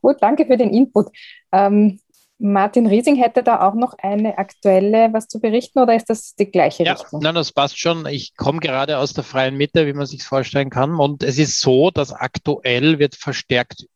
Gut, 0.00 0.16
danke 0.20 0.46
für 0.46 0.56
den 0.56 0.70
Input. 0.70 1.08
Ähm, 1.52 2.00
Martin 2.38 2.86
Riesing 2.86 3.16
hätte 3.16 3.42
da 3.42 3.66
auch 3.66 3.74
noch 3.74 3.94
eine 3.98 4.38
aktuelle 4.38 5.12
was 5.12 5.28
zu 5.28 5.40
berichten 5.40 5.78
oder 5.78 5.94
ist 5.94 6.10
das 6.10 6.34
die 6.34 6.50
gleiche 6.50 6.84
ja, 6.84 6.92
Richtung? 6.92 7.20
Nein, 7.22 7.34
das 7.34 7.52
passt 7.52 7.78
schon. 7.78 8.06
Ich 8.06 8.36
komme 8.36 8.58
gerade 8.58 8.98
aus 8.98 9.14
der 9.14 9.24
freien 9.24 9.56
Mitte, 9.56 9.86
wie 9.86 9.92
man 9.92 10.06
sich 10.06 10.24
vorstellen 10.24 10.68
kann. 10.68 10.98
Und 10.98 11.22
es 11.22 11.38
ist 11.38 11.60
so, 11.60 11.90
dass 11.90 12.12
aktuell 12.12 12.98
wird 12.98 13.14
verstärkt 13.14 13.86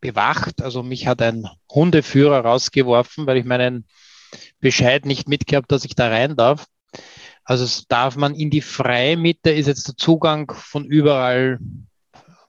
bewacht. 0.00 0.62
Also 0.62 0.82
mich 0.82 1.06
hat 1.06 1.20
ein 1.20 1.48
Hundeführer 1.70 2.40
rausgeworfen, 2.40 3.26
weil 3.26 3.36
ich 3.36 3.44
meinen 3.44 3.86
Bescheid 4.60 5.04
nicht 5.04 5.28
mitgehabt, 5.28 5.70
dass 5.70 5.84
ich 5.84 5.94
da 5.94 6.08
rein 6.08 6.36
darf. 6.36 6.66
Also 7.50 7.66
darf 7.88 8.14
man 8.14 8.36
in 8.36 8.48
die 8.48 8.60
Freimitte, 8.60 9.50
ist 9.50 9.66
jetzt 9.66 9.88
der 9.88 9.96
Zugang 9.96 10.52
von 10.52 10.84
überall 10.84 11.58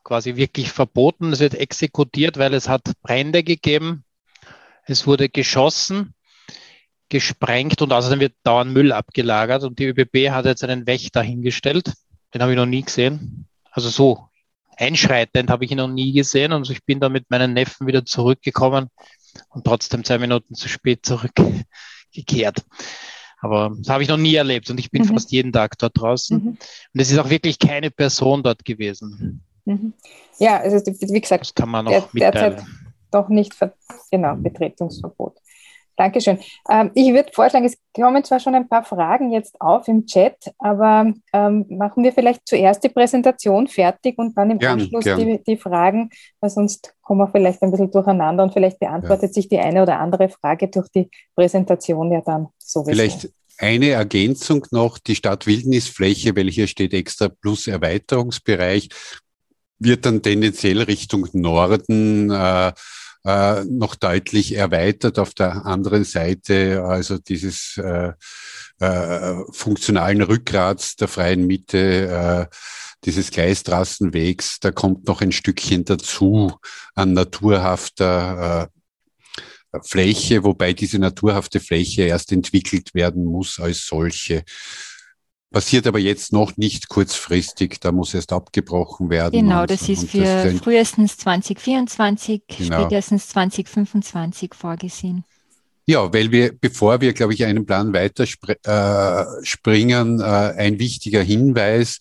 quasi 0.04 0.36
wirklich 0.36 0.72
verboten. 0.72 1.34
Es 1.34 1.40
wird 1.40 1.56
exekutiert, 1.56 2.38
weil 2.38 2.54
es 2.54 2.70
hat 2.70 2.84
Brände 3.02 3.42
gegeben. 3.42 4.04
Es 4.86 5.08
wurde 5.08 5.28
geschossen, 5.28 6.14
gesprengt 7.10 7.82
und 7.82 7.92
außerdem 7.94 8.20
wird 8.20 8.36
dauernd 8.44 8.74
Müll 8.74 8.92
abgelagert. 8.92 9.64
Und 9.64 9.80
die 9.80 9.88
ÖBB 9.88 10.30
hat 10.30 10.46
jetzt 10.46 10.64
einen 10.64 10.86
Wächter 10.86 11.24
hingestellt. 11.24 11.94
Den 12.36 12.44
habe 12.44 12.52
ich 12.52 12.58
noch 12.58 12.68
nie 12.68 12.84
gesehen. 12.84 13.48
Also 13.72 13.90
so 13.90 14.30
einschreitend 14.78 15.50
habe 15.50 15.66
ich 15.66 15.72
ihn 15.72 15.78
noch 15.78 15.88
nie 15.88 16.14
gesehen. 16.14 16.54
Und 16.54 16.70
ich 16.70 16.86
bin 16.86 17.00
dann 17.00 17.12
mit 17.12 17.28
meinen 17.32 17.54
Neffen 17.54 17.88
wieder 17.88 18.06
zurückgekommen 18.06 18.90
und 19.50 19.66
trotzdem 19.66 20.04
zwei 20.04 20.20
Minuten 20.20 20.54
zu 20.54 20.70
spät 20.70 21.04
zurückgekehrt. 21.08 22.64
Aber 23.42 23.76
das 23.78 23.90
habe 23.90 24.04
ich 24.04 24.10
noch 24.10 24.18
nie 24.18 24.36
erlebt 24.36 24.70
und 24.70 24.80
ich 24.80 24.92
bin 24.92 25.02
mhm. 25.02 25.08
fast 25.08 25.32
jeden 25.32 25.52
Tag 25.52 25.78
dort 25.80 26.00
draußen. 26.00 26.38
Mhm. 26.38 26.48
Und 26.50 27.00
es 27.00 27.12
ist 27.12 27.18
auch 27.18 27.30
wirklich 27.30 27.58
keine 27.60 27.90
Person 27.90 28.44
dort 28.44 28.64
gewesen. 28.64 29.42
Mhm. 29.66 29.94
Ja, 30.40 30.58
also 30.58 30.78
wie 30.86 31.22
gesagt, 31.22 31.42
das 31.42 31.56
kann 31.56 31.70
man 31.70 31.86
noch 31.86 31.92
der, 31.92 32.08
mitteilen. 32.14 32.56
Derzeit 32.56 32.66
doch 33.12 33.28
nicht, 33.28 33.54
genau, 34.10 34.36
Betretungsverbot. 34.36 35.41
Dankeschön. 36.02 36.40
Ähm, 36.68 36.90
ich 36.96 37.14
würde 37.14 37.30
vorschlagen, 37.32 37.66
es 37.66 37.78
kommen 37.94 38.24
zwar 38.24 38.40
schon 38.40 38.56
ein 38.56 38.68
paar 38.68 38.84
Fragen 38.84 39.32
jetzt 39.32 39.62
auf 39.62 39.88
im 39.88 40.08
Chat, 40.08 40.36
aber 40.58 41.14
ähm, 41.32 41.66
machen 41.70 42.04
wir 42.04 42.12
vielleicht 42.12 42.48
zuerst 42.48 42.84
die 42.84 42.90
Präsentation 42.90 43.68
fertig 43.68 44.18
und 44.18 44.36
dann 44.36 44.50
im 44.50 44.58
gern, 44.58 44.80
Anschluss 44.80 45.04
gern. 45.04 45.20
Die, 45.20 45.44
die, 45.44 45.58
Fragen, 45.58 46.10
weil 46.40 46.50
sonst 46.50 46.96
kommen 47.04 47.20
wir 47.20 47.28
vielleicht 47.28 47.62
ein 47.62 47.70
bisschen 47.70 47.92
durcheinander 47.92 48.44
und 48.44 48.52
vielleicht 48.52 48.80
beantwortet 48.80 49.30
ja. 49.30 49.34
sich 49.34 49.48
die 49.48 49.60
eine 49.60 49.84
oder 49.84 50.00
andere 50.00 50.30
Frage 50.30 50.70
durch 50.70 50.88
die 50.90 51.08
Präsentation 51.36 52.12
ja 52.12 52.22
dann 52.22 52.48
sowieso. 52.58 52.90
Vielleicht 52.90 53.30
eine 53.60 53.90
Ergänzung 53.90 54.66
noch, 54.72 54.98
die 54.98 55.16
Stadtwildnisfläche, 55.16 56.36
weil 56.36 56.50
hier 56.50 56.66
steht 56.66 56.96
extra 56.96 57.30
plus 57.30 57.68
Erweiterungsbereich, 57.68 58.90
wird 59.78 60.08
dann 60.08 60.24
tendenziell 60.24 60.82
Richtung 60.82 61.28
Norden 61.34 62.32
äh, 62.32 62.72
äh, 63.26 63.64
noch 63.66 63.96
deutlich 63.96 64.56
erweitert. 64.56 65.20
Auf 65.20 65.34
der 65.34 65.66
anderen 65.66 66.04
Seite 66.04 66.84
also 66.84 67.18
dieses 67.18 67.78
äh, 67.78 68.14
äh, 68.80 69.36
funktionalen 69.52 70.22
Rückgrats 70.22 70.96
der 70.96 71.08
freien 71.08 71.46
Mitte, 71.46 72.50
äh, 72.50 72.56
dieses 73.06 73.32
Gleistrassenwegs, 73.32 74.60
da 74.60 74.72
kommt 74.72 75.08
noch 75.08 75.22
ein 75.22 75.32
Stückchen 75.32 75.86
dazu 75.86 76.54
an 76.96 77.14
naturhafter 77.14 78.70
äh, 79.74 79.80
Fläche, 79.84 80.44
wobei 80.44 80.74
diese 80.74 81.00
naturhafte 81.00 81.60
Fläche 81.60 82.04
erst 82.04 82.32
entwickelt 82.32 82.94
werden 82.94 83.24
muss 83.24 83.60
als 83.60 83.86
solche. 83.88 84.44
Passiert 85.52 85.86
aber 85.86 86.00
jetzt 86.00 86.32
noch 86.32 86.56
nicht 86.56 86.88
kurzfristig, 86.88 87.82
da 87.82 87.92
muss 87.92 88.14
erst 88.14 88.32
abgebrochen 88.32 89.10
werden. 89.10 89.38
Genau, 89.38 89.66
das 89.66 89.90
ist 89.90 90.10
für 90.10 90.24
das 90.24 90.62
frühestens 90.62 91.18
2024, 91.18 92.44
genau. 92.48 92.80
spätestens 92.80 93.28
2025 93.28 94.54
vorgesehen. 94.54 95.26
Ja, 95.86 96.14
weil 96.14 96.32
wir, 96.32 96.54
bevor 96.58 97.02
wir, 97.02 97.12
glaube 97.12 97.34
ich, 97.34 97.44
einen 97.44 97.66
Plan 97.66 97.92
weiterspringen, 97.92 100.22
äh, 100.22 100.24
äh, 100.24 100.56
ein 100.56 100.80
wichtiger 100.80 101.22
Hinweis. 101.22 102.00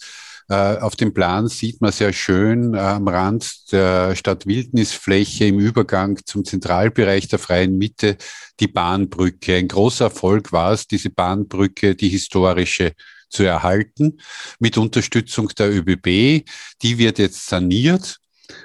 Äh, 0.48 0.78
auf 0.78 0.94
dem 0.94 1.12
Plan 1.12 1.48
sieht 1.48 1.80
man 1.80 1.90
sehr 1.90 2.12
schön 2.12 2.74
äh, 2.74 2.78
am 2.78 3.08
Rand 3.08 3.72
der 3.72 4.14
Stadtwildnisfläche 4.14 5.46
im 5.46 5.58
Übergang 5.58 6.20
zum 6.24 6.44
Zentralbereich 6.44 7.26
der 7.26 7.40
freien 7.40 7.78
Mitte 7.78 8.16
die 8.60 8.68
Bahnbrücke. 8.68 9.56
Ein 9.56 9.66
großer 9.66 10.04
Erfolg 10.06 10.52
war 10.52 10.72
es, 10.72 10.86
diese 10.86 11.10
Bahnbrücke, 11.10 11.96
die 11.96 12.08
historische 12.08 12.92
zu 13.30 13.44
erhalten 13.44 14.20
mit 14.58 14.76
Unterstützung 14.76 15.48
der 15.48 15.70
ÖBB. 15.70 16.44
Die 16.82 16.98
wird 16.98 17.18
jetzt 17.18 17.46
saniert 17.46 18.18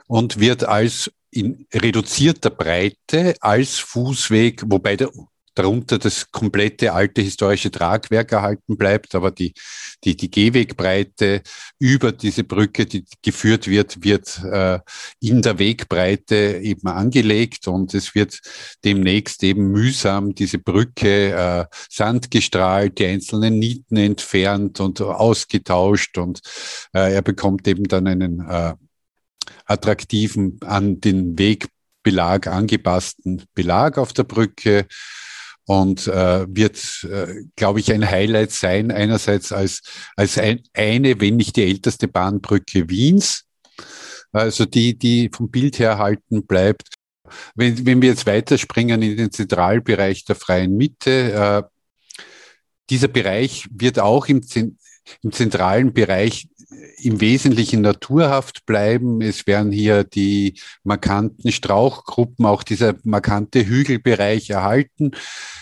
und 0.08 0.40
wird 0.40 0.64
als 0.64 1.12
in 1.32 1.68
reduzierter 1.74 2.50
Breite 2.50 3.36
als 3.42 3.78
Fußweg, 3.80 4.64
wobei 4.68 4.96
der 4.96 5.12
darunter 5.56 5.98
das 5.98 6.30
komplette 6.32 6.94
alte 6.94 7.22
historische 7.22 7.72
Tragwerk 7.72 8.32
erhalten 8.32 8.78
bleibt, 8.78 9.16
aber 9.16 9.32
die, 9.32 9.54
die, 10.04 10.16
die 10.16 10.30
Gehwegbreite 10.30 11.42
über 11.80 12.12
diese 12.12 12.44
Brücke, 12.44 12.86
die 12.86 13.06
geführt 13.22 13.68
wird, 13.68 14.04
wird 14.04 14.42
äh, 14.44 14.80
in 15.22 15.42
der 15.42 15.58
Wegbreite 15.58 16.60
eben 16.62 16.88
angelegt 16.88 17.68
und 17.68 17.94
es 17.94 18.14
wird 18.14 18.40
demnächst 18.84 19.44
eben 19.44 19.72
mühsam 19.72 20.36
diese 20.36 20.60
Brücke 20.60 21.32
äh, 21.32 21.66
sandgestrahlt, 21.90 23.00
die 23.00 23.06
einzelnen 23.06 23.58
Nieten 23.58 23.98
entfernt 23.98 24.80
und 24.82 25.02
ausgetauscht 25.02 26.18
und 26.18 26.42
äh, 26.94 27.14
er 27.14 27.22
bekommt 27.22 27.68
eben 27.68 27.86
dann 27.86 28.08
einen 28.08 28.42
äh, 28.42 28.74
attraktiven, 29.66 30.60
an 30.62 31.00
den 31.00 31.38
Wegbelag 31.40 32.48
angepassten 32.48 33.44
Belag 33.54 33.98
auf 33.98 34.14
der 34.14 34.24
Brücke 34.24 34.86
und 35.66 36.08
äh, 36.08 36.46
wird, 36.48 37.08
äh, 37.12 37.44
glaube 37.56 37.80
ich, 37.80 37.92
ein 37.92 38.10
Highlight 38.10 38.52
sein, 38.52 38.92
einerseits 38.92 39.52
als, 39.52 39.82
als 40.16 40.38
ein, 40.38 40.62
eine, 40.74 41.20
wenn 41.20 41.38
nicht 41.38 41.56
die 41.56 41.64
älteste 41.64 42.08
Bahnbrücke 42.08 42.90
Wiens, 42.90 43.46
also 44.32 44.66
die, 44.66 44.98
die 44.98 45.30
vom 45.34 45.50
Bild 45.50 45.80
her 45.80 45.92
erhalten 45.92 46.46
bleibt. 46.46 46.90
Wenn, 47.56 47.86
wenn 47.86 48.02
wir 48.02 48.10
jetzt 48.10 48.28
weiterspringen 48.28 49.02
in 49.02 49.18
den 49.18 49.32
Zentralbereich 49.32 50.26
der 50.26 50.36
freien 50.36 50.78
Mitte, 50.78 51.32
äh, 51.32 51.64
dieser 52.90 53.08
Bereich 53.08 53.68
wird 53.72 53.98
auch 53.98 54.28
im, 54.28 54.42
im 55.24 55.32
zentralen 55.32 55.94
Bereich 55.94 56.48
im 56.98 57.22
Wesentlichen 57.22 57.82
naturhaft 57.82 58.66
bleiben. 58.66 59.22
Es 59.22 59.48
werden 59.48 59.72
hier 59.72 60.04
die 60.04 60.60
markanten 60.84 61.52
Strauchgruppen, 61.52 62.46
auch 62.46 62.64
dieser 62.64 62.96
markante 63.04 63.66
Hügelbereich 63.66 64.50
erhalten. 64.50 65.12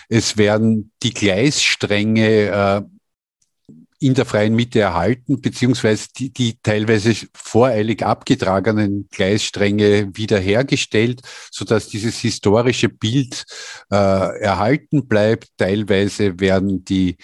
Es 0.09 0.37
werden 0.37 0.91
die 1.01 1.13
Gleisstränge 1.13 2.27
äh, 2.47 2.81
in 4.03 4.13
der 4.13 4.25
freien 4.25 4.53
Mitte 4.53 4.81
erhalten, 4.81 5.39
beziehungsweise 5.39 6.07
die, 6.17 6.31
die 6.33 6.57
teilweise 6.61 7.15
voreilig 7.33 8.03
abgetragenen 8.03 9.07
Gleisstränge 9.09 10.09
wiederhergestellt, 10.13 11.21
so 11.49 11.63
dass 11.63 11.87
dieses 11.87 12.19
historische 12.19 12.89
Bild 12.89 13.45
äh, 13.91 13.95
erhalten 13.95 15.07
bleibt. 15.07 15.49
Teilweise 15.57 16.37
werden 16.41 16.83
die 16.83 17.15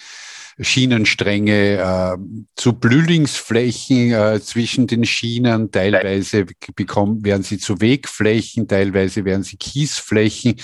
Schienenstränge 0.60 1.78
äh, 1.78 2.16
zu 2.56 2.74
Blühlingsflächen 2.74 4.12
äh, 4.12 4.40
zwischen 4.40 4.86
den 4.86 5.04
Schienen, 5.04 5.70
teilweise 5.70 6.46
bekommen, 6.76 7.24
werden 7.24 7.42
sie 7.42 7.58
zu 7.58 7.80
Wegflächen, 7.80 8.68
teilweise 8.68 9.24
werden 9.24 9.42
sie 9.42 9.56
Kiesflächen, 9.56 10.56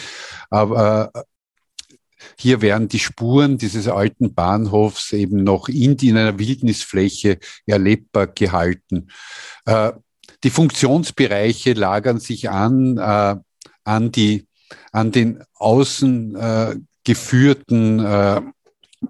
aber 0.51 1.11
äh, 1.15 1.21
hier 2.39 2.61
werden 2.61 2.89
die 2.89 2.99
Spuren 2.99 3.57
dieses 3.59 3.89
alten 3.89 4.35
Bahnhofs 4.35 5.13
eben 5.13 5.43
noch 5.43 5.69
in, 5.69 5.97
in 5.97 6.17
einer 6.17 6.39
Wildnisfläche 6.39 7.39
erlebbar 7.67 8.27
gehalten. 8.27 9.09
Äh, 9.65 9.93
die 10.45 10.51
Funktionsbereiche 10.51 11.73
lagern 11.73 12.21
sich 12.21 12.51
an, 12.51 12.99
äh, 12.99 13.37
an, 13.85 14.13
die, 14.13 14.47
an 14.93 15.13
den 15.13 15.43
außen 15.55 16.37
äh, 16.37 16.77
geführten 17.05 18.01
äh, 18.01 18.43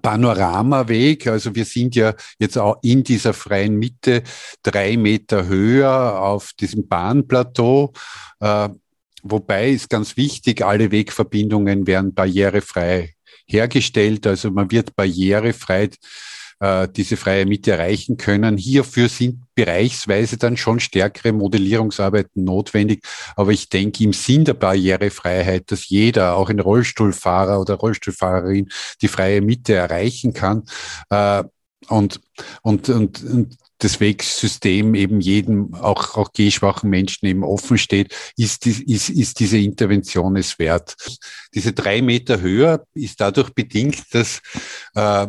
Panoramaweg. 0.03 1.27
Also 1.29 1.55
wir 1.55 1.65
sind 1.65 1.95
ja 1.95 2.15
jetzt 2.39 2.59
auch 2.59 2.77
in 2.83 3.05
dieser 3.05 3.33
freien 3.33 3.77
Mitte 3.77 4.23
drei 4.63 4.97
Meter 4.97 5.47
höher 5.47 6.21
auf 6.21 6.53
diesem 6.59 6.89
Bahnplateau. 6.89 7.93
Äh, 8.41 8.69
wobei 9.23 9.71
ist 9.71 9.91
ganz 9.91 10.17
wichtig, 10.17 10.65
alle 10.65 10.91
Wegverbindungen 10.91 11.87
werden 11.87 12.15
barrierefrei 12.15 13.15
hergestellt. 13.47 14.27
Also 14.27 14.51
man 14.51 14.71
wird 14.71 14.97
barrierefrei 14.97 15.91
äh, 16.61 16.89
diese 16.89 17.17
freie 17.17 17.47
Mitte 17.47 17.73
erreichen 17.73 18.17
können. 18.17 18.57
Hierfür 18.57 19.09
sind 19.09 19.43
bereichsweise 19.55 20.37
dann 20.37 20.57
schon 20.57 20.81
stärkere 20.81 21.33
Modellierungsarbeiten 21.33 22.45
notwendig. 22.45 23.03
Aber 23.37 23.53
ich 23.53 23.69
denke, 23.69 24.05
im 24.05 24.13
Sinn 24.13 24.45
der 24.45 24.55
Barrierefreiheit, 24.55 25.71
dass 25.71 25.89
jeder, 25.89 26.37
auch 26.37 26.51
ein 26.51 26.61
Rollstuhlfahrer 26.61 27.61
oder 27.61 27.75
Rollstuhlfahrerin, 27.75 28.69
die 29.03 29.09
freie 29.09 29.41
Mitte 29.41 29.75
erreichen 29.75 30.33
kann, 30.33 30.65
äh, 31.11 31.45
und, 31.89 32.21
und, 32.63 32.89
und, 32.89 33.23
und 33.23 33.57
das 33.79 34.01
Wegsystem 34.01 34.95
eben 34.95 35.21
jedem, 35.21 35.75
auch, 35.75 36.17
auch 36.17 36.33
gehschwachen 36.33 36.89
Menschen 36.89 37.27
eben 37.27 37.45
offen 37.45 37.77
steht, 37.77 38.15
ist, 38.37 38.67
ist, 38.67 39.11
ist 39.11 39.39
diese 39.39 39.59
Intervention 39.59 40.37
es 40.37 40.59
wert. 40.59 40.97
Diese 41.55 41.73
drei 41.73 42.01
Meter 42.01 42.41
höher 42.41 42.85
ist 42.95 43.21
dadurch 43.21 43.51
bedingt, 43.51 44.03
dass 44.15 44.41
äh, 44.95 45.27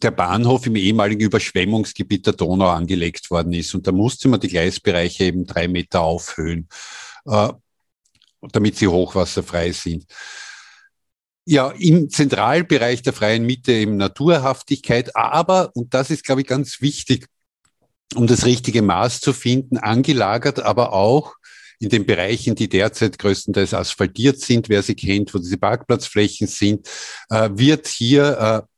der 0.00 0.10
Bahnhof 0.10 0.66
im 0.66 0.76
ehemaligen 0.76 1.20
Überschwemmungsgebiet 1.20 2.26
der 2.26 2.32
Donau 2.34 2.68
angelegt 2.68 3.30
worden 3.30 3.52
ist. 3.52 3.74
Und 3.74 3.86
da 3.86 3.92
musste 3.92 4.28
man 4.28 4.40
die 4.40 4.48
Gleisbereiche 4.48 5.24
eben 5.24 5.46
drei 5.46 5.68
Meter 5.68 6.00
aufhöhen, 6.00 6.68
äh, 7.26 7.48
damit 8.40 8.76
sie 8.76 8.88
hochwasserfrei 8.88 9.72
sind. 9.72 10.04
Ja, 11.44 11.70
im 11.70 12.08
Zentralbereich 12.08 13.02
der 13.02 13.12
freien 13.12 13.44
Mitte 13.44 13.72
eben 13.72 13.96
Naturhaftigkeit, 13.96 15.14
aber, 15.16 15.72
und 15.74 15.92
das 15.92 16.10
ist, 16.10 16.24
glaube 16.24 16.42
ich, 16.42 16.46
ganz 16.46 16.80
wichtig, 16.80 17.26
um 18.14 18.26
das 18.26 18.44
richtige 18.44 18.82
Maß 18.82 19.20
zu 19.20 19.32
finden, 19.32 19.78
angelagert, 19.78 20.60
aber 20.60 20.92
auch 20.92 21.34
in 21.80 21.88
den 21.88 22.06
Bereichen, 22.06 22.54
die 22.54 22.68
derzeit 22.68 23.18
größtenteils 23.18 23.74
asphaltiert 23.74 24.38
sind, 24.38 24.68
wer 24.68 24.84
sie 24.84 24.94
kennt, 24.94 25.34
wo 25.34 25.38
diese 25.38 25.56
Parkplatzflächen 25.56 26.46
sind, 26.46 26.88
äh, 27.28 27.50
wird 27.54 27.88
hier 27.88 28.38
äh, 28.38 28.71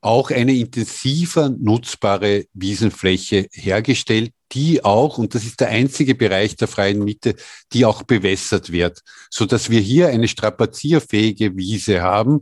auch 0.00 0.30
eine 0.30 0.54
intensiver 0.54 1.48
nutzbare 1.48 2.46
Wiesenfläche 2.52 3.48
hergestellt, 3.52 4.32
die 4.52 4.84
auch, 4.84 5.18
und 5.18 5.34
das 5.34 5.44
ist 5.44 5.60
der 5.60 5.68
einzige 5.68 6.14
Bereich 6.14 6.56
der 6.56 6.68
freien 6.68 7.04
Mitte, 7.04 7.34
die 7.72 7.84
auch 7.84 8.02
bewässert 8.02 8.72
wird, 8.72 9.02
so 9.30 9.44
dass 9.44 9.70
wir 9.70 9.80
hier 9.80 10.08
eine 10.08 10.28
strapazierfähige 10.28 11.56
Wiese 11.56 12.02
haben, 12.02 12.40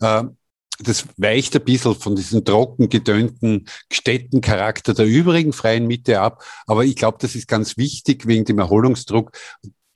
äh, 0.00 0.24
das 0.80 1.06
weicht 1.16 1.56
ein 1.56 1.64
bisschen 1.64 1.94
von 1.96 2.14
diesem 2.14 2.44
trocken 2.44 2.88
gedönnten 2.88 3.66
Städtencharakter 3.92 4.94
der 4.94 5.06
übrigen 5.06 5.52
freien 5.52 5.86
Mitte 5.86 6.20
ab. 6.20 6.44
Aber 6.66 6.84
ich 6.84 6.94
glaube, 6.94 7.18
das 7.20 7.34
ist 7.34 7.48
ganz 7.48 7.76
wichtig 7.76 8.26
wegen 8.26 8.44
dem 8.44 8.60
Erholungsdruck. 8.60 9.32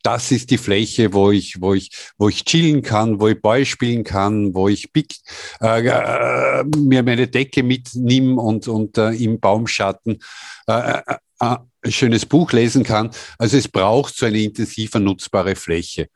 Das 0.02 0.30
ist 0.32 0.50
die 0.50 0.58
Fläche, 0.58 1.12
wo 1.12 1.30
ich, 1.30 1.60
wo 1.60 1.74
ich, 1.74 1.90
wo 2.18 2.28
ich 2.28 2.44
chillen 2.44 2.82
kann, 2.82 3.20
wo 3.20 3.28
ich 3.28 3.40
Ball 3.40 3.64
spielen 3.64 4.04
kann, 4.04 4.54
wo 4.54 4.68
ich 4.68 4.92
big, 4.92 5.14
äh, 5.60 5.86
äh, 5.86 6.64
mir 6.76 7.02
meine 7.02 7.28
Decke 7.28 7.62
mitnehme 7.62 8.40
und, 8.40 8.66
und 8.68 8.98
äh, 8.98 9.10
im 9.10 9.38
Baumschatten 9.38 10.18
äh, 10.66 10.98
äh, 10.98 11.16
äh, 11.40 11.56
ein 11.84 11.92
schönes 11.92 12.26
Buch 12.26 12.52
lesen 12.52 12.84
kann. 12.84 13.10
Also 13.38 13.56
es 13.56 13.68
braucht 13.68 14.16
so 14.16 14.26
eine 14.26 14.40
intensiver 14.40 15.00
nutzbare 15.00 15.56
Fläche. 15.56 16.08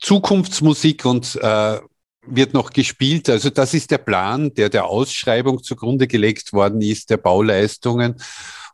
Zukunftsmusik 0.00 1.04
und 1.04 1.36
äh, 1.36 1.78
wird 2.26 2.54
noch 2.54 2.72
gespielt. 2.72 3.28
Also 3.28 3.50
das 3.50 3.74
ist 3.74 3.90
der 3.90 3.98
Plan, 3.98 4.52
der 4.54 4.68
der 4.68 4.86
Ausschreibung 4.86 5.62
zugrunde 5.62 6.06
gelegt 6.06 6.52
worden 6.52 6.80
ist, 6.82 7.10
der 7.10 7.16
Bauleistungen. 7.16 8.20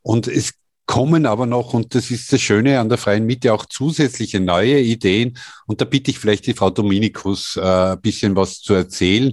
Und 0.03 0.29
es 0.29 0.55
kommen 0.87 1.27
aber 1.27 1.47
noch, 1.47 1.75
und 1.75 1.95
das 1.95 2.11
ist 2.11 2.33
das 2.33 2.41
Schöne 2.41 2.79
an 2.81 2.89
der 2.89 2.99
freien 2.99 3.27
Mitte, 3.27 3.53
auch 3.53 3.67
zusätzliche 3.67 4.41
neue 4.41 4.81
Ideen. 4.81 5.37
Und 5.67 5.81
da 5.81 5.85
bitte 5.85 6.11
ich 6.13 6.19
vielleicht 6.19 6.47
die 6.47 6.55
Frau 6.55 6.71
Dominikus 6.71 7.57
äh, 7.57 7.93
ein 7.93 8.01
bisschen 8.01 8.37
was 8.37 8.61
zu 8.61 8.75
erzählen. 8.75 9.31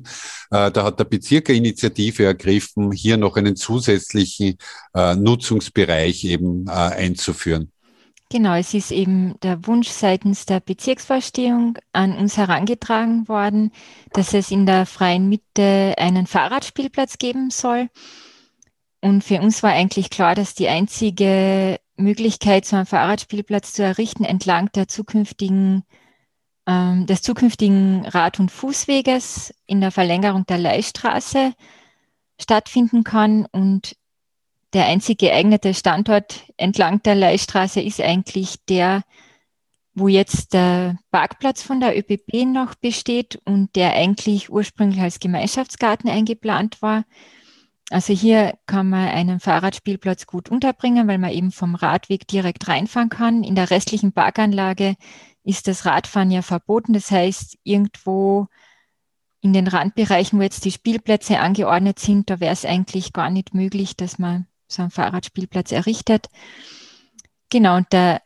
Äh, 0.49 0.71
da 0.71 0.83
hat 0.83 0.99
der 0.99 1.05
Bezirk 1.05 1.49
Initiative 1.49 2.25
ergriffen, 2.25 2.91
hier 2.91 3.17
noch 3.17 3.37
einen 3.37 3.55
zusätzlichen 3.55 4.57
äh, 4.95 5.15
Nutzungsbereich 5.15 6.25
eben 6.25 6.65
äh, 6.67 6.71
einzuführen. 6.71 7.71
Genau, 8.33 8.55
es 8.55 8.73
ist 8.73 8.91
eben 8.91 9.39
der 9.43 9.67
Wunsch 9.67 9.89
seitens 9.89 10.47
der 10.47 10.59
Bezirksvorstehung 10.59 11.77
an 11.91 12.17
uns 12.17 12.35
herangetragen 12.35 13.27
worden, 13.27 13.71
dass 14.11 14.33
es 14.33 14.49
in 14.49 14.65
der 14.65 14.87
freien 14.87 15.29
Mitte 15.29 15.93
einen 15.99 16.25
Fahrradspielplatz 16.25 17.19
geben 17.19 17.51
soll. 17.51 17.89
Und 19.03 19.21
für 19.21 19.41
uns 19.41 19.61
war 19.63 19.73
eigentlich 19.73 20.09
klar, 20.09 20.33
dass 20.33 20.55
die 20.55 20.69
einzige 20.69 21.77
Möglichkeit, 21.97 22.63
so 22.65 22.77
einen 22.77 22.85
Fahrradspielplatz 22.85 23.73
zu 23.73 23.83
errichten, 23.83 24.23
entlang 24.23 24.71
der 24.71 24.87
zukünftigen, 24.87 25.83
ähm, 26.65 27.05
des 27.05 27.21
zukünftigen 27.21 28.05
Rad- 28.05 28.39
und 28.39 28.49
Fußweges 28.49 29.53
in 29.65 29.81
der 29.81 29.91
Verlängerung 29.91 30.45
der 30.45 30.57
Leihstraße 30.57 31.53
stattfinden 32.39 33.03
kann. 33.03 33.45
Und 33.51 33.97
der 34.71 34.85
einzig 34.85 35.19
geeignete 35.19 35.73
Standort 35.73 36.45
entlang 36.55 37.03
der 37.03 37.15
Leihstraße 37.15 37.81
ist 37.81 37.99
eigentlich 37.99 38.63
der, 38.69 39.03
wo 39.93 40.07
jetzt 40.07 40.53
der 40.53 40.97
Parkplatz 41.11 41.61
von 41.61 41.81
der 41.81 41.97
ÖPP 41.97 42.45
noch 42.45 42.73
besteht 42.75 43.37
und 43.43 43.75
der 43.75 43.95
eigentlich 43.95 44.49
ursprünglich 44.49 45.01
als 45.01 45.19
Gemeinschaftsgarten 45.19 46.09
eingeplant 46.09 46.81
war. 46.81 47.03
Also 47.89 48.13
hier 48.13 48.57
kann 48.65 48.89
man 48.89 49.09
einen 49.09 49.39
Fahrradspielplatz 49.39 50.25
gut 50.25 50.49
unterbringen, 50.49 51.07
weil 51.07 51.17
man 51.17 51.31
eben 51.31 51.51
vom 51.51 51.75
Radweg 51.75 52.27
direkt 52.27 52.67
reinfahren 52.67 53.09
kann. 53.09 53.43
In 53.43 53.55
der 53.55 53.69
restlichen 53.69 54.13
Parkanlage 54.13 54.95
ist 55.43 55.67
das 55.67 55.85
Radfahren 55.85 56.31
ja 56.31 56.41
verboten. 56.41 56.93
Das 56.93 57.11
heißt, 57.11 57.57
irgendwo 57.63 58.47
in 59.41 59.51
den 59.51 59.67
Randbereichen, 59.67 60.39
wo 60.39 60.43
jetzt 60.43 60.63
die 60.63 60.71
Spielplätze 60.71 61.39
angeordnet 61.39 61.99
sind, 61.99 62.29
da 62.29 62.39
wäre 62.39 62.53
es 62.53 62.65
eigentlich 62.65 63.11
gar 63.11 63.29
nicht 63.29 63.53
möglich, 63.53 63.97
dass 63.97 64.17
man 64.17 64.47
so 64.67 64.81
einen 64.81 64.91
Fahrradspielplatz 64.91 65.73
errichtet. 65.73 66.27
Genau, 67.49 67.75
und 67.75 67.91
der 67.91 68.21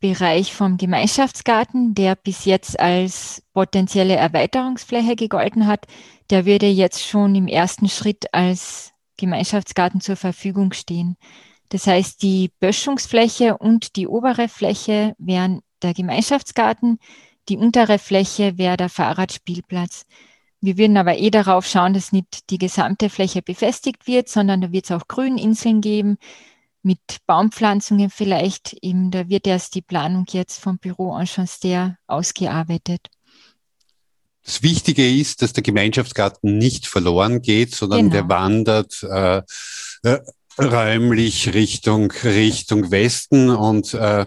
Bereich 0.00 0.52
vom 0.52 0.76
Gemeinschaftsgarten, 0.76 1.94
der 1.94 2.16
bis 2.16 2.44
jetzt 2.44 2.78
als 2.78 3.42
potenzielle 3.54 4.16
Erweiterungsfläche 4.16 5.16
gegolten 5.16 5.66
hat, 5.66 5.86
der 6.30 6.44
würde 6.44 6.66
jetzt 6.66 7.06
schon 7.06 7.34
im 7.34 7.46
ersten 7.46 7.88
Schritt 7.88 8.34
als 8.34 8.92
Gemeinschaftsgarten 9.16 10.00
zur 10.00 10.16
Verfügung 10.16 10.72
stehen. 10.72 11.16
Das 11.70 11.86
heißt, 11.86 12.22
die 12.22 12.50
Böschungsfläche 12.60 13.56
und 13.58 13.96
die 13.96 14.06
obere 14.06 14.48
Fläche 14.48 15.14
wären 15.18 15.62
der 15.82 15.94
Gemeinschaftsgarten, 15.94 16.98
die 17.48 17.56
untere 17.56 17.98
Fläche 17.98 18.58
wäre 18.58 18.76
der 18.76 18.88
Fahrradspielplatz. 18.88 20.06
Wir 20.60 20.78
würden 20.78 20.96
aber 20.96 21.18
eh 21.18 21.30
darauf 21.30 21.66
schauen, 21.66 21.94
dass 21.94 22.12
nicht 22.12 22.50
die 22.50 22.58
gesamte 22.58 23.10
Fläche 23.10 23.42
befestigt 23.42 24.06
wird, 24.06 24.28
sondern 24.28 24.60
da 24.60 24.72
wird 24.72 24.86
es 24.86 24.90
auch 24.90 25.06
Grüninseln 25.06 25.80
geben 25.80 26.18
mit 26.82 27.00
Baumpflanzungen 27.26 28.10
vielleicht. 28.10 28.72
Eben, 28.82 29.10
da 29.10 29.28
wird 29.28 29.46
erst 29.46 29.74
die 29.74 29.82
Planung 29.82 30.24
jetzt 30.30 30.60
vom 30.60 30.78
Büro 30.78 31.16
Enchanster 31.16 31.98
ausgearbeitet. 32.06 33.10
Das 34.46 34.62
Wichtige 34.62 35.10
ist, 35.12 35.42
dass 35.42 35.52
der 35.52 35.64
Gemeinschaftsgarten 35.64 36.56
nicht 36.56 36.86
verloren 36.86 37.42
geht, 37.42 37.74
sondern 37.74 38.10
genau. 38.10 38.12
der 38.12 38.28
wandert 38.28 39.02
äh, 39.02 39.42
äh, 40.04 40.20
räumlich 40.58 41.52
Richtung, 41.52 42.12
Richtung 42.12 42.92
Westen 42.92 43.50
und 43.50 43.92
äh, 43.94 44.26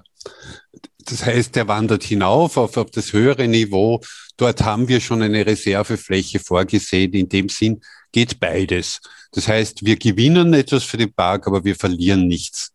das 1.05 1.25
heißt, 1.25 1.55
der 1.55 1.67
wandert 1.67 2.03
hinauf 2.03 2.57
auf, 2.57 2.77
auf 2.77 2.91
das 2.91 3.13
höhere 3.13 3.47
Niveau. 3.47 4.01
Dort 4.37 4.61
haben 4.61 4.87
wir 4.87 4.99
schon 4.99 5.21
eine 5.21 5.45
Reservefläche 5.45 6.39
vorgesehen. 6.39 7.13
In 7.13 7.29
dem 7.29 7.49
Sinn 7.49 7.81
geht 8.11 8.39
beides. 8.39 9.01
Das 9.31 9.47
heißt, 9.47 9.85
wir 9.85 9.97
gewinnen 9.97 10.53
etwas 10.53 10.83
für 10.83 10.97
den 10.97 11.11
Park, 11.13 11.47
aber 11.47 11.63
wir 11.63 11.75
verlieren 11.75 12.27
nichts. 12.27 12.71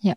Ja. 0.00 0.14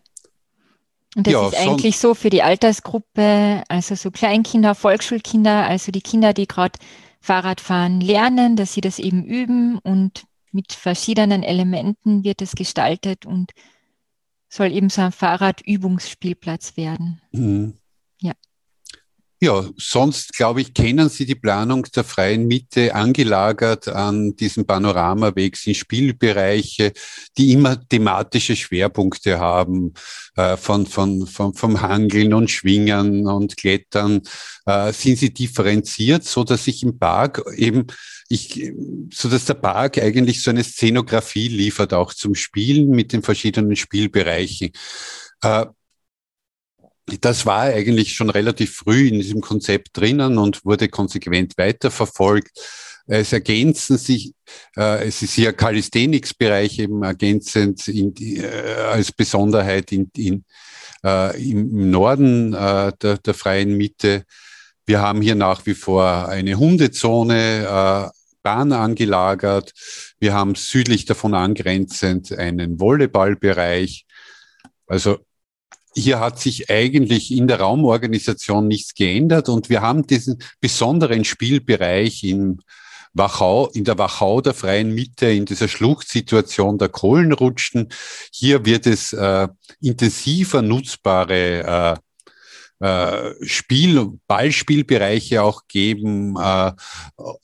Und 1.14 1.26
das 1.26 1.32
ja, 1.32 1.48
ist 1.48 1.56
eigentlich 1.56 1.98
so 1.98 2.14
für 2.14 2.30
die 2.30 2.42
Altersgruppe, 2.42 3.62
also 3.68 3.94
so 3.94 4.10
Kleinkinder, 4.10 4.74
Volksschulkinder, 4.74 5.66
also 5.66 5.92
die 5.92 6.02
Kinder, 6.02 6.32
die 6.34 6.46
gerade 6.46 6.78
Fahrradfahren 7.20 8.00
lernen, 8.00 8.56
dass 8.56 8.74
sie 8.74 8.80
das 8.80 8.98
eben 8.98 9.24
üben 9.24 9.78
und 9.78 10.24
mit 10.52 10.72
verschiedenen 10.72 11.42
Elementen 11.42 12.24
wird 12.24 12.42
es 12.42 12.54
gestaltet 12.54 13.26
und 13.26 13.52
soll 14.48 14.72
eben 14.72 14.88
so 14.90 15.02
ein 15.02 15.12
Fahrradübungsspielplatz 15.12 16.76
werden. 16.76 17.20
Mhm. 17.32 17.74
Ja. 19.38 19.68
Sonst 19.76 20.32
glaube 20.32 20.62
ich, 20.62 20.72
kennen 20.72 21.10
Sie 21.10 21.26
die 21.26 21.34
Planung 21.34 21.84
der 21.94 22.04
freien 22.04 22.46
Mitte 22.46 22.94
angelagert 22.94 23.86
an 23.86 24.34
diesem 24.34 24.66
Panoramaweg 24.66 25.56
sind 25.58 25.76
Spielbereiche, 25.76 26.92
die 27.36 27.52
immer 27.52 27.86
thematische 27.86 28.56
Schwerpunkte 28.56 29.38
haben, 29.38 29.92
äh, 30.36 30.56
von, 30.56 30.86
von, 30.86 31.26
von, 31.26 31.52
vom 31.52 31.82
Hangeln 31.82 32.32
und 32.32 32.50
Schwingen 32.50 33.26
und 33.26 33.58
Klettern. 33.58 34.22
Äh, 34.64 34.92
sind 34.94 35.18
sie 35.18 35.34
differenziert, 35.34 36.24
so 36.24 36.42
dass 36.42 36.66
ich 36.66 36.82
im 36.82 36.98
Park 36.98 37.42
eben, 37.56 37.88
ich, 38.30 38.72
so 39.12 39.28
dass 39.28 39.44
der 39.44 39.54
Park 39.54 39.98
eigentlich 39.98 40.42
so 40.42 40.50
eine 40.50 40.64
Szenografie 40.64 41.48
liefert, 41.48 41.92
auch 41.92 42.14
zum 42.14 42.34
Spielen 42.34 42.88
mit 42.88 43.12
den 43.12 43.22
verschiedenen 43.22 43.76
Spielbereichen. 43.76 44.70
Äh, 45.42 45.66
das 47.20 47.46
war 47.46 47.62
eigentlich 47.62 48.14
schon 48.14 48.30
relativ 48.30 48.76
früh 48.76 49.08
in 49.08 49.20
diesem 49.20 49.40
Konzept 49.40 49.96
drinnen 49.96 50.38
und 50.38 50.64
wurde 50.64 50.88
konsequent 50.88 51.56
weiterverfolgt. 51.56 52.50
Es 53.06 53.32
ergänzen 53.32 53.98
sich, 53.98 54.34
äh, 54.76 55.06
es 55.06 55.22
ist 55.22 55.34
hier 55.34 55.52
Calisthenics-Bereich 55.52 56.80
eben 56.80 57.04
ergänzend 57.04 57.86
in, 57.86 58.12
äh, 58.16 58.46
als 58.90 59.12
Besonderheit 59.12 59.92
in, 59.92 60.10
in, 60.16 60.44
äh, 61.04 61.50
im 61.50 61.90
Norden 61.90 62.52
äh, 62.52 62.92
der, 63.00 63.18
der 63.18 63.34
freien 63.34 63.76
Mitte. 63.76 64.24
Wir 64.86 65.00
haben 65.00 65.22
hier 65.22 65.36
nach 65.36 65.64
wie 65.66 65.74
vor 65.74 66.28
eine 66.28 66.56
Hundezone, 66.56 68.10
äh, 68.12 68.16
Bahn 68.42 68.72
angelagert. 68.72 69.72
Wir 70.20 70.32
haben 70.32 70.54
südlich 70.54 71.04
davon 71.04 71.34
angrenzend 71.34 72.32
einen 72.32 72.78
Volleyballbereich. 72.78 74.06
Also 74.86 75.18
hier 75.96 76.20
hat 76.20 76.38
sich 76.38 76.70
eigentlich 76.70 77.32
in 77.32 77.48
der 77.48 77.60
Raumorganisation 77.60 78.68
nichts 78.68 78.94
geändert 78.94 79.48
und 79.48 79.70
wir 79.70 79.80
haben 79.80 80.06
diesen 80.06 80.42
besonderen 80.60 81.24
Spielbereich 81.24 82.22
in 82.22 82.58
Wachau, 83.14 83.68
in 83.68 83.84
der 83.84 83.96
Wachau 83.96 84.42
der 84.42 84.52
freien 84.52 84.94
Mitte, 84.94 85.26
in 85.30 85.46
dieser 85.46 85.68
Schluchtsituation 85.68 86.76
der 86.76 86.90
Kohlenrutschen. 86.90 87.88
Hier 88.30 88.66
wird 88.66 88.86
es 88.86 89.14
äh, 89.14 89.48
intensiver 89.80 90.60
nutzbare 90.60 91.98
äh, 92.80 93.32
Spiel, 93.42 94.18
Ballspielbereiche 94.26 95.42
auch 95.42 95.62
geben, 95.68 96.36
äh, 96.36 96.72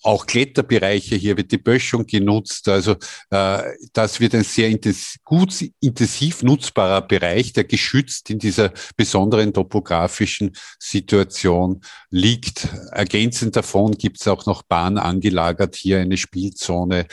auch 0.03 0.27
Kletterbereiche. 0.27 1.17
Hier 1.17 1.37
wird 1.37 1.53
die 1.53 1.59
Böschung 1.59 2.07
genutzt. 2.07 2.69
Also 2.69 2.97
äh, 3.31 3.63
das 3.93 4.21
wird 4.21 4.35
ein 4.35 4.45
sehr 4.45 4.69
intensiv, 4.69 5.17
gut 5.25 5.55
intensiv 5.81 6.43
nutzbarer 6.43 7.03
Bereich, 7.03 7.53
der 7.53 7.65
geschützt 7.65 8.31
in 8.31 8.39
dieser 8.39 8.73
besonderen 8.97 9.53
topografischen 9.53 10.53
Situation 10.79 11.81
liegt. 12.11 12.69
Ergänzend 12.91 13.57
davon 13.57 13.93
gibt 13.93 14.21
es 14.21 14.29
auch 14.29 14.47
noch 14.47 14.63
Bahn 14.63 14.99
angelagert, 14.99 15.77
hier 15.77 16.01
eine 16.01 16.17
Spielzone. 16.17 17.07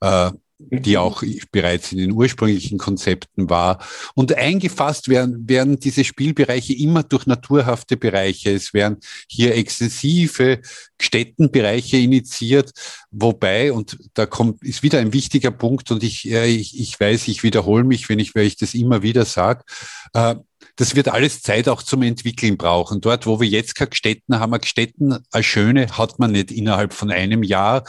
Äh, 0.00 0.30
die 0.70 0.98
auch 0.98 1.22
bereits 1.50 1.92
in 1.92 1.98
den 1.98 2.12
ursprünglichen 2.12 2.78
Konzepten 2.78 3.48
war. 3.50 3.82
Und 4.14 4.34
eingefasst 4.34 5.08
werden, 5.08 5.48
werden 5.48 5.78
diese 5.80 6.04
Spielbereiche 6.04 6.74
immer 6.74 7.02
durch 7.02 7.26
naturhafte 7.26 7.96
Bereiche. 7.96 8.50
Es 8.52 8.74
werden 8.74 8.98
hier 9.28 9.54
extensive 9.56 10.60
Städtenbereiche 11.00 11.96
initiiert, 11.96 12.72
wobei, 13.10 13.72
und 13.72 13.98
da 14.14 14.26
kommt, 14.26 14.62
ist 14.62 14.82
wieder 14.82 14.98
ein 14.98 15.12
wichtiger 15.12 15.50
Punkt, 15.50 15.90
und 15.90 16.02
ich, 16.02 16.30
ich, 16.30 16.78
ich 16.78 17.00
weiß, 17.00 17.28
ich 17.28 17.42
wiederhole 17.42 17.84
mich, 17.84 18.08
wenn 18.08 18.18
ich, 18.18 18.34
wenn 18.34 18.46
ich 18.46 18.56
das 18.56 18.74
immer 18.74 19.02
wieder 19.02 19.24
sage, 19.24 19.64
äh, 20.12 20.34
das 20.76 20.94
wird 20.94 21.08
alles 21.08 21.42
Zeit 21.42 21.68
auch 21.68 21.82
zum 21.82 22.02
Entwickeln 22.02 22.56
brauchen. 22.56 23.00
Dort, 23.00 23.26
wo 23.26 23.40
wir 23.40 23.48
jetzt 23.48 23.74
keine 23.74 23.90
Gstetten 23.90 24.38
haben, 24.38 24.52
Gstetten 24.60 25.18
als 25.30 25.46
schöne 25.46 25.86
hat 25.96 26.18
man 26.18 26.32
nicht 26.32 26.50
innerhalb 26.50 26.92
von 26.92 27.10
einem 27.10 27.42
Jahr. 27.42 27.84